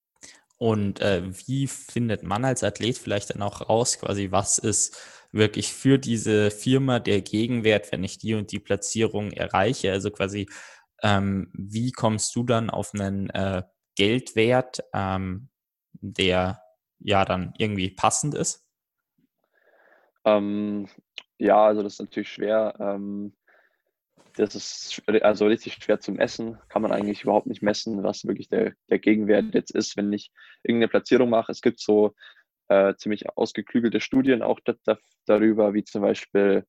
Und 0.57 1.01
äh, 1.01 1.23
wie 1.47 1.67
findet 1.69 2.25
man 2.25 2.45
als 2.45 2.65
Athlet 2.65 2.99
vielleicht 2.99 3.31
dann 3.31 3.43
auch 3.43 3.69
raus, 3.69 3.99
quasi, 4.01 4.31
was 4.33 4.59
ist 4.59 5.01
wirklich 5.31 5.73
für 5.73 5.99
diese 5.99 6.51
Firma 6.51 6.99
der 6.99 7.21
Gegenwert, 7.21 7.93
wenn 7.93 8.03
ich 8.03 8.19
die 8.19 8.35
und 8.35 8.51
die 8.51 8.59
Platzierung 8.59 9.31
erreiche? 9.31 9.93
Also 9.93 10.11
quasi, 10.11 10.49
ähm, 11.03 11.51
wie 11.55 11.93
kommst 11.93 12.35
du 12.37 12.45
dann 12.45 12.71
auf 12.71 12.93
einen 12.95 13.31
äh, 13.31 13.63
Geldwert, 13.97 14.81
ähm, 14.93 15.49
der 15.93 16.63
ja 17.01 17.25
dann 17.25 17.55
irgendwie 17.59 17.91
passend 17.91 18.35
ist? 18.35 18.65
Ähm, 20.25 20.89
ja, 21.39 21.65
also 21.65 21.83
das 21.83 21.95
ist 21.95 22.01
natürlich 22.01 22.31
schwer. 22.31 22.75
Ähm, 22.79 23.35
das 24.37 24.55
ist 24.55 25.03
also 25.23 25.47
richtig 25.47 25.75
schwer 25.75 25.99
zum 26.01 26.17
Messen. 26.17 26.59
Kann 26.69 26.83
man 26.83 26.93
eigentlich 26.93 27.25
überhaupt 27.25 27.47
nicht 27.47 27.63
messen, 27.63 28.03
was 28.05 28.25
wirklich 28.25 28.49
der, 28.49 28.73
der 28.89 28.99
Gegenwert 28.99 29.55
jetzt 29.55 29.73
ist, 29.73 29.97
wenn 29.97 30.13
ich 30.13 30.31
irgendeine 30.63 30.89
Platzierung 30.89 31.31
mache. 31.31 31.51
Es 31.51 31.61
gibt 31.61 31.81
so 31.81 32.15
äh, 32.69 32.95
ziemlich 32.97 33.29
ausgeklügelte 33.37 34.01
Studien 34.01 34.43
auch 34.43 34.61
da, 34.65 34.75
da, 34.85 34.99
darüber, 35.27 35.75
wie 35.75 35.85
zum 35.85 36.03
Beispiel, 36.03 36.65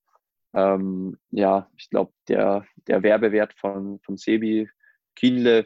ähm, 0.53 1.17
ja, 1.31 1.69
ich 1.77 1.89
glaube, 1.89 2.13
der, 2.27 2.65
der 2.87 3.03
Werbewert 3.03 3.53
von, 3.53 3.99
von 3.99 4.17
Sebi 4.17 4.69
Kienle 5.15 5.65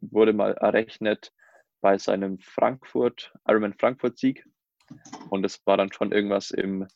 wurde 0.00 0.32
mal 0.32 0.54
errechnet 0.54 1.32
bei 1.80 1.98
seinem 1.98 2.38
Frankfurt, 2.38 3.32
Ironman 3.46 3.74
Frankfurt 3.74 4.18
Sieg. 4.18 4.46
Und 5.30 5.42
das 5.42 5.60
war 5.66 5.76
dann 5.76 5.92
schon 5.92 6.12
irgendwas 6.12 6.50
im, 6.50 6.86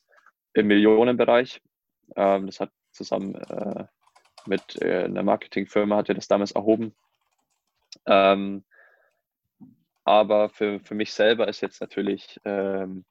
im 0.55 0.67
Millionenbereich. 0.67 1.61
Ähm, 2.17 2.47
das 2.47 2.61
hat 2.61 2.71
zusammen 2.93 3.35
äh, 3.35 3.85
mit 4.47 4.81
äh, 4.81 5.05
einer 5.05 5.23
Marketingfirma 5.23 5.97
hat 5.97 6.09
er 6.09 6.15
das 6.15 6.29
damals 6.29 6.53
erhoben. 6.53 6.95
Ähm, 8.07 8.65
aber 10.05 10.49
für, 10.49 10.81
für 10.81 10.95
mich 10.95 11.13
selber 11.13 11.49
ist 11.49 11.61
jetzt 11.61 11.83
natürlich 11.83 12.41
ähm, 12.45 13.05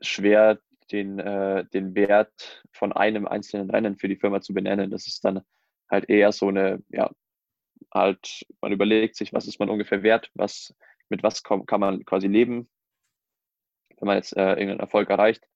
schwer, 0.00 0.58
den, 0.90 1.18
äh, 1.18 1.64
den 1.72 1.94
Wert 1.94 2.64
von 2.72 2.92
einem 2.92 3.26
einzelnen 3.26 3.70
Rennen 3.70 3.96
für 3.96 4.08
die 4.08 4.16
Firma 4.16 4.40
zu 4.40 4.54
benennen. 4.54 4.90
Das 4.90 5.06
ist 5.06 5.24
dann 5.24 5.42
halt 5.90 6.08
eher 6.08 6.32
so 6.32 6.48
eine, 6.48 6.82
ja, 6.88 7.10
halt, 7.92 8.46
man 8.60 8.72
überlegt 8.72 9.16
sich, 9.16 9.32
was 9.32 9.46
ist 9.46 9.58
man 9.58 9.70
ungefähr 9.70 10.02
wert, 10.02 10.30
was, 10.34 10.74
mit 11.08 11.22
was 11.22 11.42
kann, 11.42 11.64
man 11.78 12.04
quasi 12.04 12.26
leben, 12.26 12.68
wenn 13.98 14.06
man 14.06 14.16
jetzt 14.16 14.36
äh, 14.36 14.50
irgendeinen 14.50 14.80
Erfolg 14.80 15.10
erreicht 15.10 15.46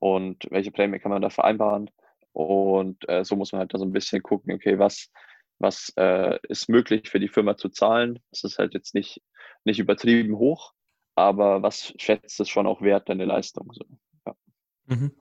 und 0.00 0.46
welche 0.50 0.70
Prämie 0.70 0.98
kann 0.98 1.10
man 1.10 1.22
da 1.22 1.30
vereinbaren. 1.30 1.90
Und 2.32 3.08
äh, 3.08 3.24
so 3.24 3.36
muss 3.36 3.52
man 3.52 3.60
halt 3.60 3.74
da 3.74 3.78
so 3.78 3.84
ein 3.84 3.92
bisschen 3.92 4.22
gucken, 4.22 4.52
okay, 4.54 4.78
was, 4.78 5.10
was 5.58 5.92
äh, 5.96 6.38
ist 6.48 6.68
möglich 6.68 7.08
für 7.08 7.20
die 7.20 7.28
Firma 7.28 7.56
zu 7.56 7.68
zahlen. 7.68 8.20
Das 8.30 8.44
ist 8.44 8.58
halt 8.58 8.74
jetzt 8.74 8.94
nicht, 8.94 9.22
nicht 9.64 9.80
übertrieben 9.80 10.36
hoch, 10.36 10.74
aber 11.16 11.62
was 11.62 11.94
schätzt 11.98 12.38
es 12.38 12.48
schon 12.48 12.66
auch 12.66 12.82
wert, 12.82 13.08
deine 13.08 13.24
Leistung? 13.24 13.72
So. 13.72 13.84
Mhm. 14.88 15.12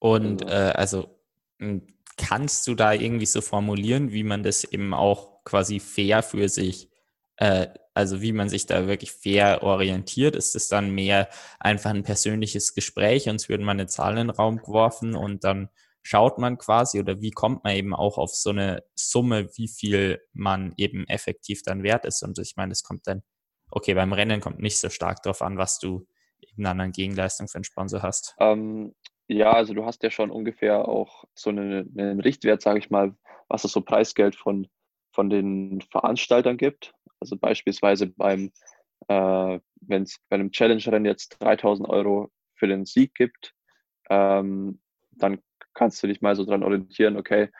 Und 0.00 0.44
also, 0.44 0.54
äh, 0.54 0.72
also 0.72 1.20
hm, 1.58 1.86
kannst 2.16 2.66
du 2.66 2.74
da 2.74 2.92
irgendwie 2.92 3.26
so 3.26 3.40
formulieren, 3.40 4.12
wie 4.12 4.24
man 4.24 4.42
das 4.42 4.64
eben 4.64 4.92
auch 4.94 5.44
quasi 5.44 5.80
fair 5.80 6.22
für 6.22 6.48
sich, 6.48 6.90
äh, 7.36 7.68
also 7.94 8.20
wie 8.20 8.32
man 8.32 8.48
sich 8.48 8.66
da 8.66 8.86
wirklich 8.86 9.12
fair 9.12 9.62
orientiert? 9.62 10.36
Ist 10.36 10.56
es 10.56 10.68
dann 10.68 10.90
mehr 10.90 11.28
einfach 11.58 11.90
ein 11.90 12.02
persönliches 12.02 12.74
Gespräch, 12.74 13.28
uns 13.28 13.48
würden 13.48 13.64
mal 13.64 13.72
eine 13.72 13.86
Zahl 13.86 14.12
in 14.12 14.28
den 14.28 14.30
Raum 14.30 14.58
geworfen 14.58 15.14
und 15.14 15.44
dann 15.44 15.70
schaut 16.02 16.38
man 16.38 16.58
quasi 16.58 16.98
oder 16.98 17.20
wie 17.20 17.30
kommt 17.30 17.64
man 17.64 17.74
eben 17.74 17.94
auch 17.94 18.18
auf 18.18 18.34
so 18.34 18.50
eine 18.50 18.82
Summe, 18.94 19.50
wie 19.56 19.68
viel 19.68 20.20
man 20.32 20.72
eben 20.76 21.06
effektiv 21.08 21.62
dann 21.62 21.82
wert 21.82 22.06
ist? 22.06 22.22
Und 22.22 22.38
ich 22.38 22.56
meine, 22.56 22.72
es 22.72 22.82
kommt 22.82 23.06
dann, 23.06 23.22
okay, 23.70 23.94
beim 23.94 24.12
Rennen 24.12 24.40
kommt 24.40 24.60
nicht 24.60 24.78
so 24.78 24.88
stark 24.88 25.22
darauf 25.22 25.42
an, 25.42 25.58
was 25.58 25.78
du 25.78 26.06
eben 26.40 26.64
dann 26.64 26.80
an 26.80 26.92
Gegenleistung 26.92 27.48
für 27.48 27.56
einen 27.56 27.64
Sponsor 27.64 28.02
hast. 28.02 28.34
Ähm, 28.38 28.94
ja, 29.30 29.52
also 29.52 29.74
du 29.74 29.84
hast 29.84 30.02
ja 30.02 30.10
schon 30.10 30.30
ungefähr 30.30 30.88
auch 30.88 31.24
so 31.34 31.50
einen, 31.50 31.96
einen 31.96 32.20
Richtwert, 32.20 32.62
sage 32.62 32.80
ich 32.80 32.90
mal, 32.90 33.14
was 33.48 33.62
es 33.62 33.70
so 33.70 33.80
Preisgeld 33.80 34.34
von, 34.34 34.66
von 35.12 35.30
den 35.30 35.80
Veranstaltern 35.82 36.56
gibt. 36.56 36.94
Also 37.20 37.36
beispielsweise 37.36 38.08
beim, 38.08 38.50
äh, 39.06 39.60
wenn 39.82 40.02
es 40.02 40.18
bei 40.28 40.34
einem 40.34 40.50
Challenge-Rennen 40.50 41.04
jetzt 41.04 41.40
3000 41.40 41.88
Euro 41.88 42.30
für 42.56 42.66
den 42.66 42.84
Sieg 42.84 43.14
gibt, 43.14 43.54
ähm, 44.08 44.80
dann 45.12 45.40
kannst 45.74 46.02
du 46.02 46.08
dich 46.08 46.20
mal 46.20 46.34
so 46.34 46.44
dran 46.44 46.64
orientieren, 46.64 47.16
okay, 47.16 47.50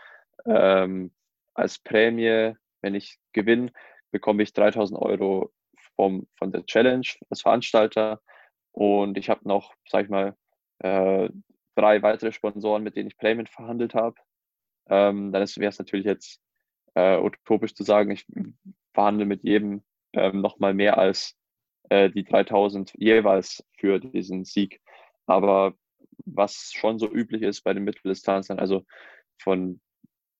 ähm, 0.47 1.12
als 1.55 1.79
Prämie, 1.79 2.55
wenn 2.81 2.97
ich 2.97 3.21
gewinne, 3.33 3.71
bekomme 4.11 4.43
ich 4.43 4.53
3000 4.55 5.01
Euro 5.01 5.53
vom, 5.95 6.27
von 6.37 6.51
der 6.51 6.66
Challenge 6.66 7.07
als 7.29 7.43
Veranstalter 7.43 8.21
und 8.73 9.16
ich 9.16 9.31
habe 9.31 9.47
noch, 9.47 9.73
sag 9.89 10.05
ich 10.05 10.11
mal, 10.11 10.35
äh, 10.81 11.29
drei 11.81 12.03
weitere 12.03 12.33
Sponsoren, 12.33 12.83
mit 12.83 12.97
denen 12.97 13.09
ich 13.09 13.16
Prämien 13.16 13.47
verhandelt 13.47 13.95
habe. 13.95 14.16
Ähm, 14.89 15.33
dann 15.33 15.43
wäre 15.43 15.70
es 15.70 15.78
natürlich 15.78 16.07
jetzt 16.07 16.41
äh, 16.95 17.18
utopisch 17.18 17.74
zu 17.74 17.85
sagen, 17.85 18.11
ich 18.11 18.26
verhandle 18.93 19.26
mit 19.26 19.43
jedem 19.45 19.83
ähm, 20.12 20.41
nochmal 20.41 20.74
mehr 20.74 20.99
als 20.99 21.37
äh, 21.89 22.11
die 22.11 22.24
3000 22.24 22.93
jeweils 22.99 23.64
für 23.78 23.99
diesen 24.01 24.45
Sieg. 24.45 24.81
Aber 25.26 25.74
was 26.26 26.72
schon 26.74 26.99
so 26.99 27.09
üblich 27.11 27.43
ist 27.43 27.62
bei 27.62 27.72
den 27.72 27.85
Mitteldistanzern, 27.85 28.59
also 28.59 28.85
von, 29.39 29.81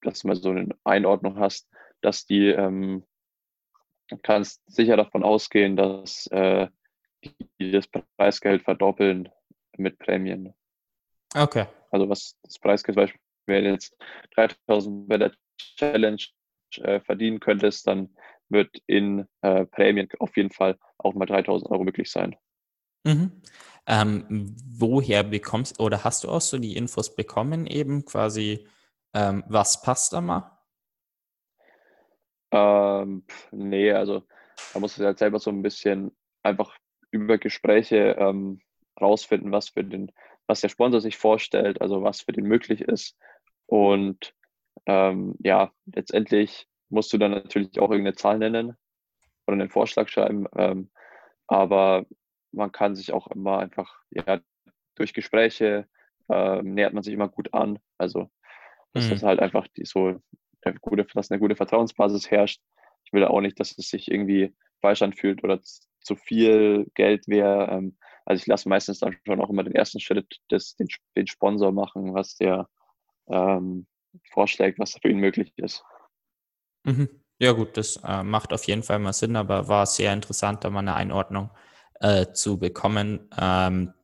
dass 0.03 0.21
du 0.21 0.29
mal 0.29 0.37
so 0.37 0.51
eine 0.51 0.69
Einordnung 0.85 1.39
hast, 1.39 1.69
dass 2.01 2.27
die, 2.27 2.49
ähm, 2.49 3.05
kannst 4.23 4.63
sicher 4.67 4.97
davon 4.97 5.23
ausgehen, 5.23 5.77
dass 5.77 6.27
äh, 6.29 6.69
die 7.59 7.71
das 7.71 7.87
Preisgeld 8.17 8.63
verdoppeln 8.63 9.29
mit 9.77 9.99
Prämien. 9.99 10.55
Okay. 11.35 11.67
Also 11.91 12.09
was 12.09 12.37
das 12.43 12.59
Preisgeld 12.59 12.95
zum 12.95 13.03
Beispiel, 13.03 13.21
wenn 13.47 13.65
du 13.65 13.71
jetzt 13.71 13.97
3000 14.35 15.09
bei 15.09 15.19
der 15.19 15.33
Challenge 15.77 16.23
äh, 16.77 17.01
verdienen 17.01 17.41
könntest, 17.41 17.87
dann 17.87 18.15
wird 18.49 18.71
in 18.87 19.27
äh, 19.43 19.65
Prämien 19.67 20.09
auf 20.19 20.37
jeden 20.37 20.51
Fall 20.51 20.79
auch 20.99 21.15
mal 21.15 21.27
3000 21.27 21.71
Euro 21.71 21.85
möglich 21.85 22.11
sein. 22.11 22.37
Mhm. 23.05 23.43
Ähm, 23.87 24.57
woher 24.79 25.23
bekommst 25.23 25.81
oder 25.81 26.05
hast 26.05 26.25
du 26.25 26.29
auch 26.29 26.41
so 26.41 26.59
die 26.59 26.77
Infos 26.77 27.15
bekommen, 27.15 27.67
eben 27.67 28.05
quasi, 28.05 28.67
ähm, 29.15 29.43
was 29.49 29.83
passt 29.83 30.13
da 30.13 30.21
mal? 30.21 30.59
Ähm, 32.53 33.25
nee, 33.53 33.93
also 33.93 34.23
da 34.75 34.81
musst 34.81 34.99
du 34.99 35.05
halt 35.05 35.19
selber 35.19 35.39
so 35.39 35.51
ein 35.51 35.63
bisschen 35.63 36.15
einfach 36.43 36.77
über 37.11 37.39
Gespräche 37.39 38.17
ähm, 38.19 38.61
rausfinden, 39.01 39.53
was 39.53 39.71
für 39.71 39.85
den, 39.85 40.13
was 40.51 40.61
der 40.61 40.69
Sponsor 40.69 41.01
sich 41.01 41.17
vorstellt, 41.17 41.81
also 41.81 42.03
was 42.03 42.23
für 42.23 42.33
den 42.33 42.45
möglich 42.45 42.81
ist. 42.81 43.17
Und 43.67 44.35
ähm, 44.85 45.37
ja, 45.39 45.71
letztendlich 45.87 46.67
musst 46.89 47.13
du 47.13 47.19
dann 47.19 47.31
natürlich 47.31 47.79
auch 47.79 47.93
irgendeine 47.93 48.17
Zahl 48.17 48.39
nennen 48.39 48.77
oder 49.47 49.55
einen 49.55 49.71
Vorschlag 49.71 50.09
schreiben. 50.09 50.49
Ähm, 50.57 50.91
aber 51.47 52.05
man 52.51 52.73
kann 52.73 52.97
sich 52.97 53.13
auch 53.13 53.29
immer 53.29 53.61
einfach, 53.61 54.03
ja, 54.11 54.41
durch 54.97 55.15
Gespräche 55.15 55.87
äh, 56.29 56.63
nähert 56.63 56.95
man 56.95 57.05
sich 57.05 57.15
immer 57.15 57.29
gut 57.29 57.55
an. 57.55 57.79
Also, 57.97 58.29
dass 58.93 59.07
mhm. 59.07 59.11
das 59.11 59.23
halt 59.23 59.39
einfach 59.39 59.69
die 59.69 59.85
so 59.85 60.21
eine 60.63 60.75
gute, 60.81 61.05
dass 61.15 61.31
eine 61.31 61.39
gute 61.39 61.55
Vertrauensbasis 61.55 62.29
herrscht. 62.29 62.61
Ich 63.05 63.13
will 63.13 63.25
auch 63.25 63.41
nicht, 63.41 63.61
dass 63.61 63.79
es 63.79 63.89
sich 63.89 64.11
irgendwie 64.11 64.53
falsch 64.81 65.03
anfühlt 65.03 65.45
oder 65.45 65.61
zu 65.63 66.17
viel 66.17 66.91
Geld 66.95 67.29
wäre. 67.29 67.71
Ähm, 67.71 67.97
also 68.25 68.41
ich 68.41 68.47
lasse 68.47 68.69
meistens 68.69 69.01
dann 69.01 69.17
schon 69.27 69.41
auch 69.41 69.51
immer 69.51 69.65
den 69.65 69.75
ersten 69.75 70.01
Schritt 70.01 70.41
des, 70.51 70.77
den, 70.77 70.89
den 71.17 71.27
Sponsor 71.27 71.73
machen, 71.73 72.15
was 72.15 72.37
der 72.37 72.69
ähm, 73.29 73.87
vorschlägt, 74.31 74.79
was 74.79 74.97
für 75.01 75.09
ihn 75.09 75.19
möglich 75.19 75.53
ist. 75.57 75.85
Mhm. 76.85 77.09
Ja 77.39 77.53
gut, 77.53 77.77
das 77.77 77.97
äh, 78.05 78.23
macht 78.23 78.53
auf 78.53 78.65
jeden 78.65 78.83
Fall 78.83 78.99
mal 78.99 79.13
Sinn, 79.13 79.37
aber 79.37 79.69
war 79.69 79.87
sehr 79.87 80.13
interessant, 80.13 80.65
da 80.65 80.71
mal 80.71 80.81
eine 80.81 80.95
Einordnung 80.95 81.51
äh, 82.01 82.27
zu 82.33 82.59
bekommen. 82.59 83.31
Ähm, 83.39 83.95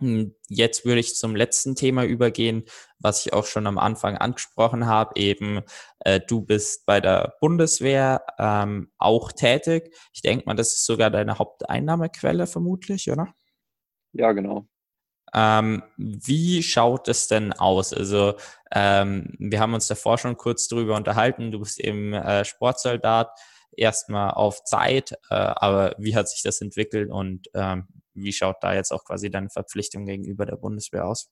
hm, 0.00 0.34
jetzt 0.48 0.84
würde 0.84 1.00
ich 1.00 1.16
zum 1.16 1.34
letzten 1.34 1.74
Thema 1.74 2.04
übergehen, 2.04 2.64
was 3.00 3.26
ich 3.26 3.32
auch 3.32 3.46
schon 3.46 3.66
am 3.66 3.78
Anfang 3.78 4.16
angesprochen 4.16 4.86
habe. 4.86 5.12
Eben, 5.16 5.62
äh, 6.00 6.20
du 6.20 6.42
bist 6.42 6.86
bei 6.86 7.00
der 7.00 7.34
Bundeswehr 7.40 8.24
ähm, 8.38 8.92
auch 8.98 9.32
tätig. 9.32 9.92
Ich 10.12 10.22
denke 10.22 10.44
mal, 10.46 10.54
das 10.54 10.72
ist 10.72 10.86
sogar 10.86 11.10
deine 11.10 11.38
Haupteinnahmequelle 11.38 12.46
vermutlich, 12.46 13.10
oder? 13.10 13.34
Ja, 14.12 14.32
genau. 14.32 14.66
Ähm, 15.34 15.82
wie 15.96 16.62
schaut 16.62 17.08
es 17.08 17.28
denn 17.28 17.52
aus? 17.52 17.92
Also 17.92 18.34
ähm, 18.72 19.34
wir 19.38 19.60
haben 19.60 19.74
uns 19.74 19.86
davor 19.86 20.18
schon 20.18 20.36
kurz 20.36 20.68
drüber 20.68 20.96
unterhalten. 20.96 21.52
Du 21.52 21.58
bist 21.58 21.80
eben 21.80 22.14
äh, 22.14 22.44
Sportsoldat, 22.44 23.30
erstmal 23.76 24.30
auf 24.32 24.64
Zeit, 24.64 25.12
äh, 25.30 25.34
aber 25.34 25.94
wie 25.98 26.16
hat 26.16 26.28
sich 26.28 26.42
das 26.42 26.60
entwickelt 26.60 27.10
und 27.10 27.48
ähm, 27.54 27.86
wie 28.14 28.32
schaut 28.32 28.56
da 28.62 28.74
jetzt 28.74 28.90
auch 28.90 29.04
quasi 29.04 29.30
deine 29.30 29.50
Verpflichtung 29.50 30.06
gegenüber 30.06 30.46
der 30.46 30.56
Bundeswehr 30.56 31.06
aus? 31.06 31.30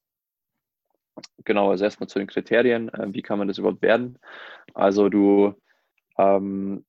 Genau, 1.44 1.70
also 1.70 1.84
erstmal 1.84 2.08
zu 2.08 2.18
den 2.18 2.28
Kriterien. 2.28 2.88
Äh, 2.90 3.12
wie 3.12 3.22
kann 3.22 3.38
man 3.38 3.48
das 3.48 3.58
überhaupt 3.58 3.82
werden? 3.82 4.18
Also 4.74 5.08
du, 5.08 5.54
ähm, 6.18 6.84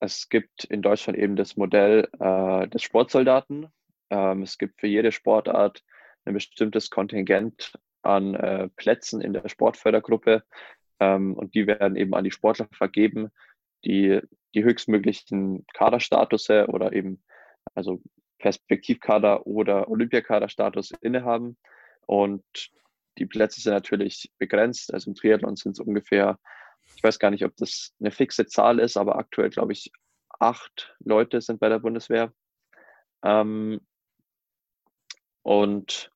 es 0.00 0.28
gibt 0.28 0.64
in 0.64 0.82
Deutschland 0.82 1.18
eben 1.18 1.36
das 1.36 1.56
Modell 1.56 2.08
äh, 2.18 2.68
des 2.68 2.82
Sportsoldaten. 2.82 3.68
Ähm, 4.10 4.42
es 4.42 4.58
gibt 4.58 4.80
für 4.80 4.86
jede 4.86 5.12
Sportart 5.12 5.82
ein 6.24 6.34
bestimmtes 6.34 6.90
Kontingent 6.90 7.72
an 8.02 8.34
äh, 8.34 8.68
Plätzen 8.76 9.20
in 9.20 9.32
der 9.32 9.48
Sportfördergruppe 9.48 10.44
ähm, 11.00 11.34
und 11.34 11.54
die 11.54 11.66
werden 11.66 11.96
eben 11.96 12.14
an 12.14 12.24
die 12.24 12.30
Sportler 12.30 12.68
vergeben, 12.72 13.30
die 13.84 14.20
die 14.54 14.64
höchstmöglichen 14.64 15.66
Kaderstatusse 15.74 16.66
oder 16.68 16.92
eben 16.92 17.22
also 17.74 18.00
Perspektivkader 18.38 19.46
oder 19.46 19.88
Olympiakaderstatus 19.88 20.92
innehaben. 21.00 21.58
Und 22.06 22.44
die 23.18 23.26
Plätze 23.26 23.60
sind 23.60 23.72
natürlich 23.72 24.32
begrenzt. 24.38 24.92
Also 24.92 25.10
im 25.10 25.14
Triathlon 25.14 25.56
sind 25.56 25.72
es 25.72 25.80
ungefähr, 25.80 26.38
ich 26.96 27.02
weiß 27.02 27.18
gar 27.18 27.30
nicht, 27.30 27.44
ob 27.44 27.56
das 27.56 27.94
eine 28.00 28.10
fixe 28.10 28.46
Zahl 28.46 28.78
ist, 28.78 28.96
aber 28.96 29.16
aktuell 29.16 29.50
glaube 29.50 29.72
ich 29.72 29.90
acht 30.38 30.96
Leute 31.00 31.40
sind 31.40 31.60
bei 31.60 31.68
der 31.68 31.78
Bundeswehr. 31.78 32.32
Ähm, 33.22 33.80
und 35.46 36.10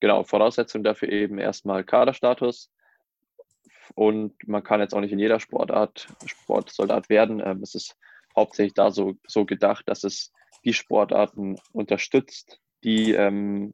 genau, 0.00 0.24
Voraussetzung 0.24 0.84
dafür 0.84 1.08
eben 1.08 1.38
erstmal 1.38 1.84
Kaderstatus. 1.84 2.70
Und 3.94 4.34
man 4.46 4.62
kann 4.62 4.80
jetzt 4.80 4.94
auch 4.94 5.00
nicht 5.00 5.12
in 5.12 5.18
jeder 5.18 5.40
Sportart 5.40 6.06
Sportsoldat 6.26 7.08
werden. 7.08 7.40
Ähm, 7.42 7.62
es 7.62 7.74
ist 7.74 7.96
hauptsächlich 8.36 8.74
da 8.74 8.90
so, 8.90 9.14
so 9.26 9.46
gedacht, 9.46 9.88
dass 9.88 10.04
es 10.04 10.34
die 10.66 10.74
Sportarten 10.74 11.58
unterstützt, 11.72 12.60
die 12.82 13.12
ähm, 13.12 13.72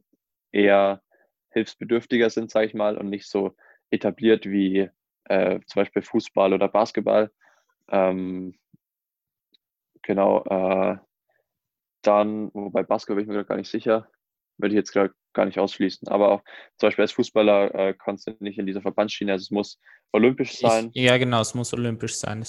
eher 0.53 1.01
hilfsbedürftiger 1.49 2.29
sind, 2.29 2.49
sage 2.49 2.67
ich 2.67 2.73
mal, 2.73 2.97
und 2.97 3.09
nicht 3.09 3.29
so 3.29 3.53
etabliert 3.89 4.45
wie 4.45 4.89
äh, 5.25 5.59
zum 5.65 5.81
Beispiel 5.81 6.03
Fußball 6.03 6.53
oder 6.53 6.69
Basketball. 6.69 7.33
Ähm, 7.89 8.57
genau, 10.03 10.45
äh, 10.45 10.95
dann, 12.01 12.49
wobei 12.53 12.83
Basketball 12.83 13.17
bin 13.17 13.25
ich 13.25 13.37
mir 13.37 13.43
gar 13.43 13.57
nicht 13.57 13.69
sicher, 13.69 14.07
würde 14.61 14.73
ich 14.73 14.77
jetzt 14.77 14.91
gerade 14.91 15.13
gar 15.33 15.45
nicht 15.45 15.59
ausschließen. 15.59 16.07
Aber 16.07 16.31
auch 16.31 16.43
zum 16.77 16.87
Beispiel 16.87 17.03
als 17.03 17.11
Fußballer 17.13 17.75
äh, 17.75 17.93
kannst 17.93 18.27
du 18.27 18.35
nicht 18.39 18.57
in 18.57 18.65
dieser 18.65 18.81
Verbandsschiene, 18.81 19.31
also 19.31 19.43
es 19.43 19.51
muss 19.51 19.79
olympisch 20.11 20.57
sein. 20.57 20.91
Ich, 20.93 21.03
ja, 21.03 21.17
genau, 21.17 21.41
es 21.41 21.53
muss 21.53 21.73
olympisch 21.73 22.15
sein. 22.15 22.45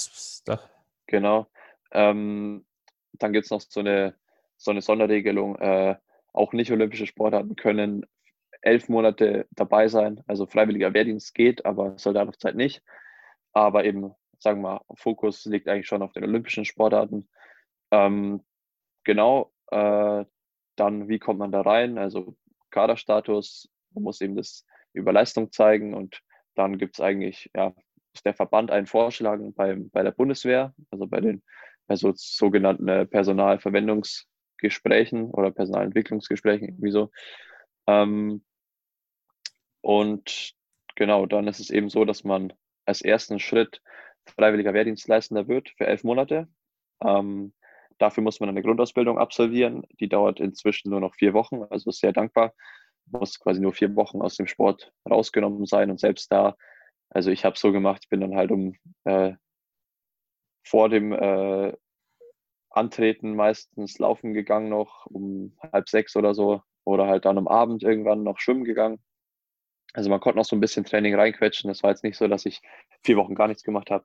Genau. 1.06 1.46
Ähm, 1.92 2.66
dann 3.12 3.32
gibt 3.32 3.44
es 3.44 3.50
noch 3.50 3.60
so 3.60 3.80
eine, 3.80 4.16
so 4.56 4.70
eine 4.70 4.82
Sonderregelung. 4.82 5.56
Äh, 5.56 5.96
auch 6.32 6.52
nicht 6.52 6.72
olympische 6.72 7.06
Sportarten 7.06 7.56
können 7.56 8.06
elf 8.62 8.88
Monate 8.88 9.46
dabei 9.50 9.88
sein. 9.88 10.22
Also 10.26 10.46
freiwilliger 10.46 10.94
Wehrdienst 10.94 11.34
geht, 11.34 11.64
aber 11.66 11.98
Soldatenhochzeit 11.98 12.54
nicht. 12.54 12.82
Aber 13.52 13.84
eben, 13.84 14.14
sagen 14.38 14.62
wir 14.62 14.74
mal, 14.74 14.80
Fokus 14.94 15.44
liegt 15.44 15.68
eigentlich 15.68 15.86
schon 15.86 16.02
auf 16.02 16.12
den 16.12 16.24
olympischen 16.24 16.64
Sportarten. 16.64 17.28
Ähm, 17.90 18.42
genau, 19.04 19.52
äh, 19.70 20.24
dann, 20.76 21.08
wie 21.08 21.18
kommt 21.18 21.38
man 21.38 21.52
da 21.52 21.62
rein? 21.62 21.98
Also 21.98 22.36
Kaderstatus, 22.70 23.68
man 23.90 24.04
muss 24.04 24.20
eben 24.20 24.36
das 24.36 24.66
über 24.92 25.12
Leistung 25.12 25.52
zeigen 25.52 25.94
und 25.94 26.20
dann 26.54 26.78
gibt 26.78 26.96
es 26.96 27.00
eigentlich, 27.00 27.50
ja, 27.54 27.74
ist 28.14 28.26
der 28.26 28.34
Verband 28.34 28.70
einen 28.70 28.86
vorschlagen 28.86 29.54
bei, 29.54 29.76
bei 29.78 30.02
der 30.02 30.10
Bundeswehr, 30.10 30.74
also 30.90 31.06
bei 31.06 31.20
den 31.20 31.42
bei 31.86 31.96
so 31.96 32.12
sogenannten 32.14 32.88
äh, 32.88 33.06
Personalverwendungsgesprächen 33.06 35.30
oder 35.30 35.50
Personalentwicklungsgesprächen, 35.50 36.68
irgendwie 36.68 36.90
so. 36.90 37.10
Ähm, 37.86 38.44
und 39.80 40.52
genau, 40.94 41.26
dann 41.26 41.48
ist 41.48 41.60
es 41.60 41.70
eben 41.70 41.88
so, 41.88 42.04
dass 42.04 42.24
man 42.24 42.52
als 42.84 43.00
ersten 43.02 43.38
Schritt 43.38 43.80
freiwilliger 44.24 44.74
Wehrdienstleistender 44.74 45.48
wird 45.48 45.70
für 45.76 45.86
elf 45.86 46.04
Monate. 46.04 46.48
Ähm, 47.04 47.52
Dafür 47.98 48.22
muss 48.22 48.40
man 48.40 48.48
eine 48.48 48.62
Grundausbildung 48.62 49.18
absolvieren. 49.18 49.84
Die 50.00 50.08
dauert 50.08 50.40
inzwischen 50.40 50.90
nur 50.90 51.00
noch 51.00 51.14
vier 51.14 51.34
Wochen, 51.34 51.62
also 51.70 51.90
sehr 51.90 52.12
dankbar. 52.12 52.54
Muss 53.06 53.38
quasi 53.38 53.60
nur 53.60 53.72
vier 53.72 53.94
Wochen 53.96 54.22
aus 54.22 54.36
dem 54.36 54.46
Sport 54.46 54.92
rausgenommen 55.08 55.66
sein 55.66 55.90
und 55.90 56.00
selbst 56.00 56.30
da, 56.32 56.56
also 57.10 57.30
ich 57.30 57.44
habe 57.44 57.58
so 57.58 57.72
gemacht, 57.72 58.02
ich 58.04 58.08
bin 58.08 58.20
dann 58.20 58.36
halt 58.36 58.50
um 58.50 58.74
äh, 59.04 59.34
vor 60.64 60.88
dem 60.88 61.12
äh, 61.12 61.72
Antreten 62.70 63.36
meistens 63.36 63.98
laufen 63.98 64.32
gegangen 64.32 64.68
noch 64.68 65.06
um 65.06 65.56
halb 65.72 65.88
sechs 65.88 66.16
oder 66.16 66.34
so 66.34 66.62
oder 66.84 67.06
halt 67.06 67.24
dann 67.24 67.38
am 67.38 67.48
Abend 67.48 67.82
irgendwann 67.82 68.22
noch 68.22 68.38
schwimmen 68.38 68.64
gegangen. 68.64 68.98
Also 69.92 70.08
man 70.08 70.20
konnte 70.20 70.38
noch 70.38 70.44
so 70.44 70.56
ein 70.56 70.60
bisschen 70.60 70.84
Training 70.84 71.14
reinquetschen. 71.14 71.68
Das 71.68 71.82
war 71.82 71.90
jetzt 71.90 72.02
nicht 72.02 72.16
so, 72.16 72.26
dass 72.28 72.46
ich 72.46 72.62
vier 73.02 73.16
Wochen 73.16 73.34
gar 73.34 73.48
nichts 73.48 73.62
gemacht 73.62 73.90
habe. 73.90 74.04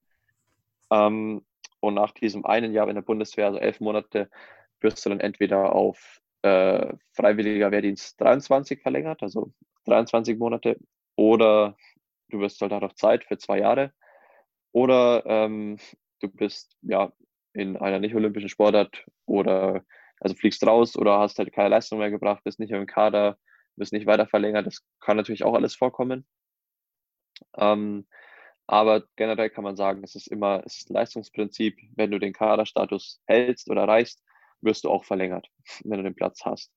Ähm, 0.92 1.46
und 1.80 1.94
nach 1.94 2.12
diesem 2.12 2.46
einen 2.46 2.74
Jahr 2.74 2.88
in 2.90 2.96
der 2.96 3.02
Bundeswehr, 3.02 3.48
also 3.48 3.60
elf 3.60 3.80
Monate, 3.80 4.30
wirst 4.80 5.06
du 5.06 5.10
dann 5.10 5.20
entweder 5.20 5.74
auf 5.74 6.20
äh, 6.44 6.94
freiwilliger 7.14 7.72
Wehrdienst 7.72 8.20
23 8.22 8.82
verlängert, 8.82 9.24
also 9.24 9.52
23 9.86 10.38
Monate, 10.38 10.78
oder 11.16 11.76
du 12.30 12.40
wirst 12.40 12.62
halt 12.62 12.74
auf 12.74 12.96
Zeit 12.96 13.24
für 13.26 13.38
zwei 13.38 13.60
Jahre, 13.60 13.94
oder 14.72 15.24
ähm, 15.26 15.78
du 16.20 16.30
bist 16.30 16.78
ja 16.82 17.12
in 17.54 17.78
einer 17.78 18.00
nicht-olympischen 18.00 18.50
Sportart 18.50 19.06
oder 19.26 19.84
also 20.20 20.36
fliegst 20.36 20.66
raus 20.66 20.96
oder 20.96 21.20
hast 21.20 21.40
halt 21.40 21.54
keine 21.54 21.70
Leistung 21.70 22.00
mehr 22.00 22.12
gebracht, 22.12 22.44
bist 22.44 22.60
nicht 22.60 22.72
im 22.72 22.86
Kader, 22.86 23.38
bist 23.76 23.94
nicht 23.94 24.06
weiter 24.06 24.28
verlängert. 24.28 24.66
Das 24.66 24.84
kann 25.00 25.18
natürlich 25.18 25.44
auch 25.44 25.54
alles 25.54 25.76
vorkommen. 25.76 26.26
Ähm, 27.56 28.08
aber 28.68 29.04
generell 29.16 29.50
kann 29.50 29.64
man 29.64 29.76
sagen, 29.76 30.04
es 30.04 30.16
ist 30.16 30.28
immer 30.28 30.62
es 30.66 30.78
ist 30.78 30.90
ein 30.90 30.96
Leistungsprinzip. 30.96 31.78
Wenn 31.96 32.12
du 32.12 32.20
den 32.20 32.34
Kaderstatus 32.34 33.22
hältst 33.26 33.70
oder 33.70 33.82
erreichst, 33.82 34.22
wirst 34.62 34.84
du 34.84 34.90
auch 34.90 35.06
verlängert, 35.06 35.48
wenn 35.84 35.98
du 35.98 36.04
den 36.04 36.16
Platz 36.16 36.42
hast. 36.44 36.72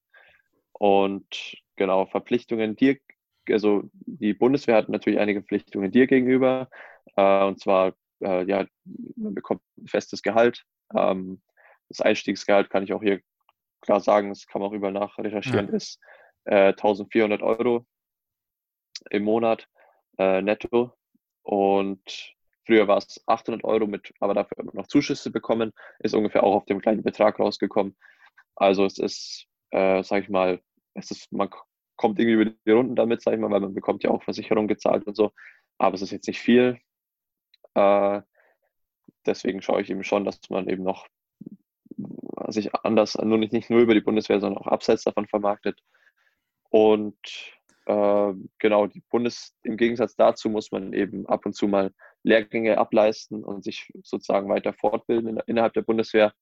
Und 0.72 1.57
genau, 1.76 2.07
Verpflichtungen 2.07 2.76
dir 2.76 2.99
also 3.49 3.82
die 3.93 4.34
Bundeswehr 4.34 4.76
hat 4.76 4.88
natürlich 4.88 5.18
einige 5.18 5.41
Verpflichtungen 5.41 5.91
dir 5.91 6.07
gegenüber. 6.07 6.68
Äh, 7.16 7.45
und 7.45 7.61
zwar, 7.61 7.95
äh, 8.22 8.45
ja, 8.45 8.66
man 9.16 9.34
bekommt 9.34 9.62
ein 9.78 9.88
festes 9.88 10.22
Gehalt. 10.22 10.64
Ähm, 10.95 11.41
das 11.88 12.01
Einstiegsgehalt 12.01 12.70
kann 12.70 12.84
ich 12.84 12.93
auch 12.93 13.03
hier 13.03 13.20
klar 13.80 14.01
sagen, 14.01 14.28
das 14.28 14.47
kann 14.47 14.61
man 14.61 14.70
auch 14.70 14.74
überall 14.74 14.93
nachrecherchieren, 14.93 15.68
ja. 15.68 15.74
ist 15.74 16.01
äh, 16.45 16.68
1400 16.68 17.43
Euro 17.43 17.86
im 19.11 19.24
Monat 19.24 19.68
äh, 20.18 20.43
netto. 20.43 20.93
Und 21.51 22.36
früher 22.64 22.86
war 22.86 22.98
es 22.98 23.20
800 23.26 23.64
Euro 23.64 23.88
mit, 23.88 24.14
aber 24.20 24.34
dafür 24.34 24.62
noch 24.72 24.86
Zuschüsse 24.86 25.32
bekommen, 25.32 25.72
ist 25.98 26.14
ungefähr 26.14 26.44
auch 26.44 26.55
auf 26.55 26.64
dem 26.66 26.78
gleichen 26.78 27.03
Betrag 27.03 27.40
rausgekommen. 27.40 27.96
Also 28.55 28.84
es 28.84 28.98
ist, 28.98 29.48
äh, 29.70 30.05
sag 30.05 30.22
ich 30.22 30.28
mal, 30.28 30.62
es 30.94 31.11
ist, 31.11 31.32
man 31.32 31.51
kommt 31.96 32.20
irgendwie 32.20 32.40
über 32.40 32.44
die 32.44 32.70
Runden 32.70 32.94
damit, 32.94 33.20
sag 33.22 33.34
ich 33.34 33.40
mal, 33.40 33.51
weil 33.51 33.59
man 33.59 33.74
bekommt 33.74 34.05
ja 34.05 34.11
auch 34.11 34.22
Versicherung 34.22 34.68
gezahlt 34.68 35.09
und 35.09 35.16
so. 35.16 35.32
Aber 35.76 35.96
es 35.96 36.03
ist 36.03 36.12
jetzt 36.12 36.28
nicht 36.28 36.38
viel. 36.38 36.78
Äh, 37.74 38.22
deswegen 39.26 39.61
schaue 39.61 39.82
ich 39.82 39.90
eben 39.90 40.05
schon, 40.05 40.24
dass 40.24 40.38
man 40.51 40.68
eben 40.68 40.84
noch 40.84 41.09
sich 42.46 42.72
anders, 42.76 43.16
nur 43.16 43.38
nicht, 43.38 43.53
nicht 43.53 43.70
nur 43.70 43.80
über 43.80 43.94
die 43.94 44.03
Bundeswehr, 44.03 44.38
sondern 44.38 44.62
auch 44.62 44.68
abseits 44.68 45.03
davon 45.03 45.26
vermarktet. 45.26 45.80
Und 46.68 47.18
äh, 47.91 48.34
genau, 48.59 48.86
die 48.86 49.03
Bundes, 49.11 49.57
im 49.64 49.76
Gegensatz 49.76 50.14
dazu 50.14 50.49
muss 50.49 50.70
man 50.70 50.93
eben 50.93 51.26
ab 51.26 51.45
und 51.45 51.55
zu 51.55 51.66
mal 51.66 51.93
Lehrgänge 52.22 52.78
ableisten 52.78 53.43
und 53.43 53.64
sich 53.64 53.93
sozusagen 54.05 54.49
weiter 54.49 54.72
fortbilden 54.72 55.28
in, 55.28 55.43
innerhalb 55.47 55.74
der 55.74 55.82
Bundeswehr. 55.82 56.32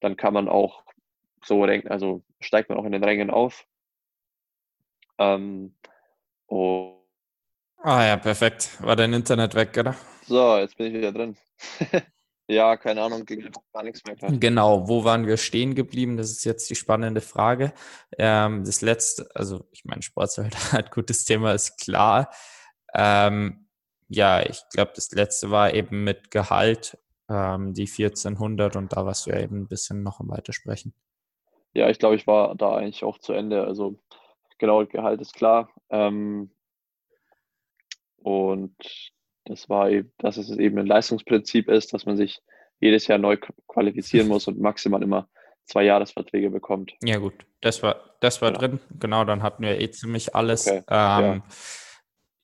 Dann 0.00 0.16
kann 0.16 0.34
man 0.34 0.48
auch 0.48 0.84
so, 1.42 1.64
also 1.64 2.22
steigt 2.40 2.68
man 2.68 2.78
auch 2.78 2.84
in 2.84 2.92
den 2.92 3.04
Rängen 3.04 3.30
auf. 3.30 3.64
Ähm, 5.18 5.74
oh. 6.48 6.98
Ah 7.78 8.04
ja, 8.04 8.16
perfekt. 8.18 8.82
War 8.82 8.96
dein 8.96 9.14
Internet 9.14 9.54
weg, 9.54 9.76
oder? 9.78 9.96
So, 10.26 10.58
jetzt 10.58 10.76
bin 10.76 10.88
ich 10.88 10.92
wieder 10.92 11.12
drin. 11.12 11.36
Ja, 12.50 12.76
keine 12.76 13.02
Ahnung, 13.02 13.24
ging 13.24 13.48
gar 13.72 13.84
nichts 13.84 14.02
mehr. 14.04 14.16
Genau, 14.16 14.88
wo 14.88 15.04
waren 15.04 15.24
wir 15.24 15.36
stehen 15.36 15.76
geblieben? 15.76 16.16
Das 16.16 16.32
ist 16.32 16.44
jetzt 16.44 16.68
die 16.68 16.74
spannende 16.74 17.20
Frage. 17.20 17.72
Ähm, 18.18 18.64
das 18.64 18.80
letzte, 18.82 19.30
also 19.34 19.68
ich 19.70 19.84
meine, 19.84 20.02
Sportsoldat, 20.02 20.90
gutes 20.90 21.24
Thema 21.24 21.52
ist 21.52 21.78
klar. 21.80 22.28
Ähm, 22.92 23.68
ja, 24.08 24.42
ich 24.42 24.62
glaube, 24.72 24.90
das 24.96 25.12
letzte 25.12 25.52
war 25.52 25.72
eben 25.74 26.02
mit 26.02 26.32
Gehalt, 26.32 26.98
ähm, 27.28 27.72
die 27.72 27.86
1400 27.86 28.74
und 28.74 28.96
da 28.96 29.06
warst 29.06 29.26
du 29.26 29.30
ja 29.30 29.38
eben 29.38 29.60
ein 29.60 29.68
bisschen 29.68 30.02
noch 30.02 30.18
im 30.18 30.28
Weitersprechen. 30.28 30.92
Ja, 31.72 31.88
ich 31.88 32.00
glaube, 32.00 32.16
ich 32.16 32.26
war 32.26 32.56
da 32.56 32.74
eigentlich 32.74 33.04
auch 33.04 33.18
zu 33.18 33.32
Ende. 33.32 33.62
Also 33.62 34.00
genau, 34.58 34.84
Gehalt 34.86 35.20
ist 35.20 35.34
klar. 35.34 35.70
Ähm, 35.88 36.50
und 38.16 38.74
das 39.44 39.68
war 39.68 39.90
eben, 39.90 40.12
dass 40.18 40.36
es 40.36 40.50
eben 40.50 40.78
ein 40.78 40.86
Leistungsprinzip 40.86 41.68
ist, 41.68 41.92
dass 41.92 42.06
man 42.06 42.16
sich 42.16 42.40
jedes 42.80 43.06
Jahr 43.06 43.18
neu 43.18 43.36
qualifizieren 43.68 44.28
muss 44.28 44.46
und 44.46 44.60
maximal 44.60 45.02
immer 45.02 45.28
zwei 45.64 45.84
Jahresverträge 45.84 46.50
bekommt. 46.50 46.94
Ja, 47.02 47.18
gut, 47.18 47.34
das 47.60 47.82
war, 47.82 48.16
das 48.20 48.42
war 48.42 48.50
genau. 48.50 48.60
drin. 48.60 48.80
Genau, 48.98 49.24
dann 49.24 49.42
hatten 49.42 49.62
wir 49.62 49.80
eh 49.80 49.90
ziemlich 49.90 50.34
alles. 50.34 50.66
Okay. 50.66 50.82
Ähm, 50.88 51.42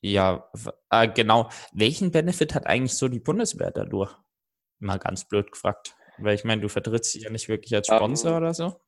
ja, 0.00 0.48
ja 0.90 1.02
äh, 1.02 1.08
genau. 1.08 1.48
Welchen 1.72 2.10
Benefit 2.12 2.54
hat 2.54 2.66
eigentlich 2.66 2.94
so 2.94 3.08
die 3.08 3.20
Bundeswehr 3.20 3.70
dadurch? 3.72 4.14
Mal 4.78 4.98
ganz 4.98 5.26
blöd 5.26 5.50
gefragt. 5.50 5.96
Weil 6.18 6.34
ich 6.34 6.44
meine, 6.44 6.62
du 6.62 6.68
vertrittst 6.68 7.12
sie 7.12 7.20
ja 7.20 7.30
nicht 7.30 7.48
wirklich 7.48 7.74
als 7.74 7.88
Sponsor 7.88 8.32
ähm, 8.32 8.36
oder 8.38 8.54
so. 8.54 8.80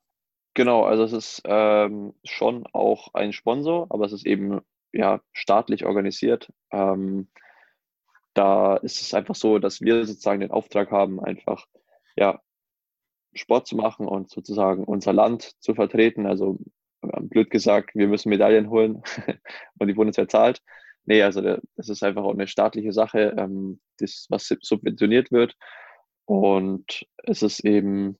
Genau, 0.55 0.83
also 0.83 1.03
es 1.03 1.13
ist 1.13 1.41
ähm, 1.45 2.13
schon 2.23 2.65
auch 2.73 3.13
ein 3.13 3.33
Sponsor, 3.33 3.87
aber 3.89 4.05
es 4.05 4.13
ist 4.13 4.25
eben 4.25 4.61
ja 4.91 5.21
staatlich 5.31 5.85
organisiert. 5.85 6.51
Ähm, 6.71 7.29
da 8.33 8.77
ist 8.77 9.01
es 9.01 9.13
einfach 9.13 9.35
so, 9.35 9.59
dass 9.59 9.81
wir 9.81 10.05
sozusagen 10.05 10.41
den 10.41 10.51
Auftrag 10.51 10.91
haben, 10.91 11.19
einfach 11.19 11.65
ja, 12.15 12.41
Sport 13.33 13.67
zu 13.67 13.75
machen 13.75 14.07
und 14.07 14.29
sozusagen 14.29 14.83
unser 14.83 15.13
Land 15.13 15.53
zu 15.61 15.75
vertreten. 15.75 16.25
Also 16.25 16.59
blöd 17.01 17.49
gesagt, 17.49 17.95
wir 17.95 18.07
müssen 18.07 18.29
Medaillen 18.29 18.69
holen 18.69 19.01
und 19.79 19.87
die 19.87 19.93
Bundeswehr 19.93 20.27
zahlt. 20.27 20.61
Nee, 21.05 21.23
also 21.23 21.41
das 21.41 21.89
ist 21.89 22.03
einfach 22.03 22.23
auch 22.23 22.33
eine 22.33 22.47
staatliche 22.47 22.93
Sache, 22.93 23.35
ähm, 23.37 23.79
das, 23.97 24.27
was 24.29 24.53
subventioniert 24.61 25.31
wird. 25.31 25.55
Und 26.25 27.05
es 27.23 27.41
ist 27.41 27.61
eben 27.61 28.17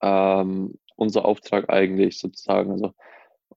ähm, 0.00 0.78
unser 0.96 1.24
Auftrag 1.24 1.70
eigentlich 1.70 2.18
sozusagen, 2.18 2.72
also 2.72 2.94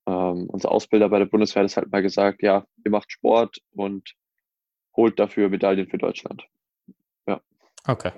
ähm, 0.07 0.49
unser 0.49 0.71
Ausbilder 0.71 1.09
bei 1.09 1.19
der 1.19 1.25
Bundeswehr 1.25 1.63
hat 1.63 1.77
halt 1.77 1.91
mal 1.91 2.01
gesagt, 2.01 2.41
ja, 2.43 2.65
ihr 2.83 2.91
macht 2.91 3.11
Sport 3.11 3.59
und 3.71 4.13
holt 4.95 5.19
dafür 5.19 5.49
Medaillen 5.49 5.87
für 5.87 5.97
Deutschland. 5.97 6.47
Ja. 7.27 7.41
Okay. 7.87 8.11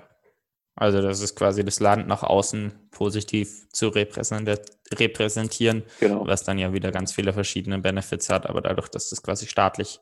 Also 0.74 1.02
das 1.02 1.20
ist 1.20 1.34
quasi 1.34 1.64
das 1.64 1.80
Land 1.80 2.06
nach 2.06 2.22
außen 2.22 2.90
positiv 2.92 3.68
zu 3.72 3.88
repräsentieren, 3.88 5.82
genau. 5.98 6.24
was 6.24 6.44
dann 6.44 6.58
ja 6.58 6.72
wieder 6.72 6.92
ganz 6.92 7.12
viele 7.12 7.32
verschiedene 7.32 7.80
Benefits 7.80 8.30
hat. 8.30 8.46
Aber 8.46 8.60
dadurch, 8.60 8.88
dass 8.88 9.10
das 9.10 9.20
quasi 9.20 9.46
staatlich 9.46 9.98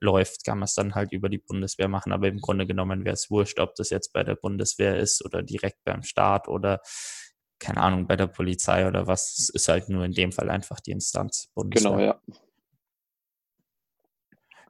läuft, 0.00 0.44
kann 0.44 0.58
man 0.58 0.64
es 0.64 0.74
dann 0.74 0.96
halt 0.96 1.12
über 1.12 1.28
die 1.28 1.38
Bundeswehr 1.38 1.86
machen. 1.86 2.12
Aber 2.12 2.26
im 2.26 2.40
Grunde 2.40 2.66
genommen 2.66 3.04
wäre 3.04 3.14
es 3.14 3.30
wurscht, 3.30 3.60
ob 3.60 3.76
das 3.76 3.90
jetzt 3.90 4.12
bei 4.12 4.24
der 4.24 4.34
Bundeswehr 4.34 4.96
ist 4.96 5.24
oder 5.24 5.44
direkt 5.44 5.84
beim 5.84 6.02
Staat 6.02 6.48
oder 6.48 6.80
keine 7.58 7.80
Ahnung, 7.80 8.06
bei 8.06 8.16
der 8.16 8.26
Polizei 8.26 8.86
oder 8.86 9.06
was. 9.06 9.38
Es 9.38 9.48
ist 9.48 9.68
halt 9.68 9.88
nur 9.88 10.04
in 10.04 10.12
dem 10.12 10.32
Fall 10.32 10.50
einfach 10.50 10.80
die 10.80 10.90
Instanz 10.90 11.50
Bundeswehr. 11.54 11.92
Genau, 11.92 12.02
ja. 12.02 12.20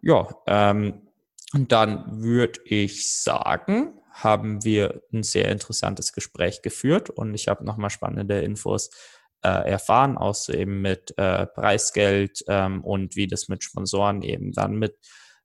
Ja, 0.03 0.29
ähm, 0.47 1.06
und 1.53 1.73
dann 1.73 2.23
würde 2.23 2.61
ich 2.65 3.13
sagen, 3.13 4.01
haben 4.11 4.65
wir 4.65 5.03
ein 5.13 5.23
sehr 5.23 5.49
interessantes 5.51 6.13
Gespräch 6.13 6.63
geführt 6.63 7.11
und 7.11 7.35
ich 7.35 7.49
habe 7.49 7.65
nochmal 7.65 7.91
spannende 7.91 8.41
Infos 8.41 8.91
äh, 9.43 9.71
erfahren, 9.71 10.17
auch 10.17 10.35
so 10.35 10.53
eben 10.53 10.81
mit 10.81 11.17
äh, 11.19 11.47
Preisgeld 11.47 12.43
ähm, 12.49 12.83
und 12.83 13.15
wie 13.15 13.27
das 13.27 13.49
mit 13.49 13.63
Sponsoren 13.63 14.23
eben 14.23 14.53
dann 14.53 14.77
mit 14.77 14.97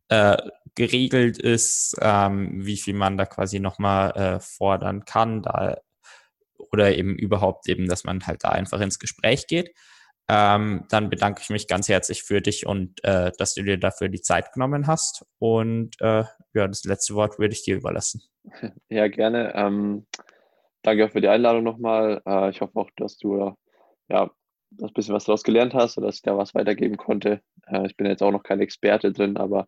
äh, 0.07 0.37
geregelt 0.75 1.37
ist, 1.37 1.95
ähm, 2.01 2.65
wie 2.65 2.77
viel 2.77 2.93
man 2.93 3.17
da 3.17 3.25
quasi 3.25 3.59
nochmal 3.59 4.11
äh, 4.11 4.39
fordern 4.39 5.05
kann, 5.05 5.41
da, 5.41 5.77
oder 6.57 6.97
eben 6.97 7.15
überhaupt 7.15 7.67
eben, 7.67 7.87
dass 7.87 8.03
man 8.03 8.25
halt 8.25 8.43
da 8.43 8.49
einfach 8.49 8.79
ins 8.79 8.99
Gespräch 8.99 9.47
geht. 9.47 9.73
Ähm, 10.33 10.85
dann 10.87 11.09
bedanke 11.09 11.41
ich 11.43 11.49
mich 11.49 11.67
ganz 11.67 11.89
herzlich 11.89 12.23
für 12.23 12.39
dich 12.39 12.65
und 12.65 13.03
äh, 13.03 13.33
dass 13.37 13.53
du 13.53 13.63
dir 13.63 13.77
dafür 13.77 14.07
die 14.07 14.21
Zeit 14.21 14.53
genommen 14.53 14.87
hast. 14.87 15.25
Und 15.39 15.99
äh, 15.99 16.23
ja, 16.53 16.67
das 16.69 16.85
letzte 16.85 17.15
Wort 17.15 17.37
würde 17.37 17.53
ich 17.53 17.63
dir 17.63 17.75
überlassen. 17.75 18.21
Ja, 18.89 19.09
gerne. 19.09 19.53
Ähm, 19.55 20.07
danke 20.83 21.05
auch 21.05 21.11
für 21.11 21.19
die 21.19 21.27
Einladung 21.27 21.63
nochmal. 21.63 22.21
Äh, 22.25 22.49
ich 22.51 22.61
hoffe 22.61 22.79
auch, 22.79 22.89
dass 22.95 23.17
du 23.17 23.53
ja 24.07 24.31
ein 24.79 24.93
bisschen 24.93 25.13
was 25.13 25.25
daraus 25.25 25.43
gelernt 25.43 25.73
hast 25.73 25.97
oder 25.97 26.07
dass 26.07 26.15
ich 26.15 26.21
da 26.21 26.37
was 26.37 26.55
weitergeben 26.55 26.95
konnte. 26.95 27.41
Äh, 27.67 27.87
ich 27.87 27.97
bin 27.97 28.07
jetzt 28.07 28.23
auch 28.23 28.31
noch 28.31 28.43
kein 28.43 28.61
Experte 28.61 29.11
drin, 29.11 29.35
aber 29.35 29.67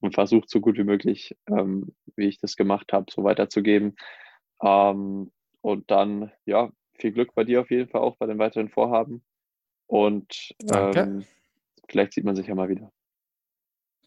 man 0.00 0.12
versucht 0.12 0.48
so 0.50 0.60
gut 0.60 0.78
wie 0.78 0.84
möglich, 0.84 1.36
ähm, 1.48 1.96
wie 2.14 2.28
ich 2.28 2.38
das 2.38 2.54
gemacht 2.54 2.92
habe, 2.92 3.06
so 3.10 3.24
weiterzugeben. 3.24 3.96
Ähm, 4.62 5.32
und 5.62 5.90
dann, 5.90 6.30
ja, 6.44 6.70
viel 6.94 7.10
Glück 7.10 7.34
bei 7.34 7.42
dir 7.42 7.62
auf 7.62 7.72
jeden 7.72 7.88
Fall 7.88 8.02
auch 8.02 8.16
bei 8.18 8.26
den 8.26 8.38
weiteren 8.38 8.68
Vorhaben. 8.68 9.24
Und 9.86 10.54
ähm, 10.72 11.24
vielleicht 11.88 12.14
sieht 12.14 12.24
man 12.24 12.36
sich 12.36 12.46
ja 12.46 12.54
mal 12.54 12.68
wieder. 12.68 12.90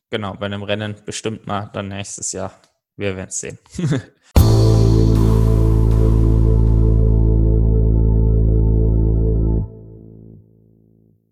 Genau, 0.10 0.34
bei 0.34 0.48
einem 0.48 0.64
Rennen 0.64 0.96
bestimmt 1.06 1.46
mal 1.48 1.70
dann 1.74 1.88
nächstes 1.88 2.32
Jahr. 2.32 2.54
Wir 2.96 3.16
werden 3.16 3.30
es 3.30 3.40
sehen. 3.40 3.60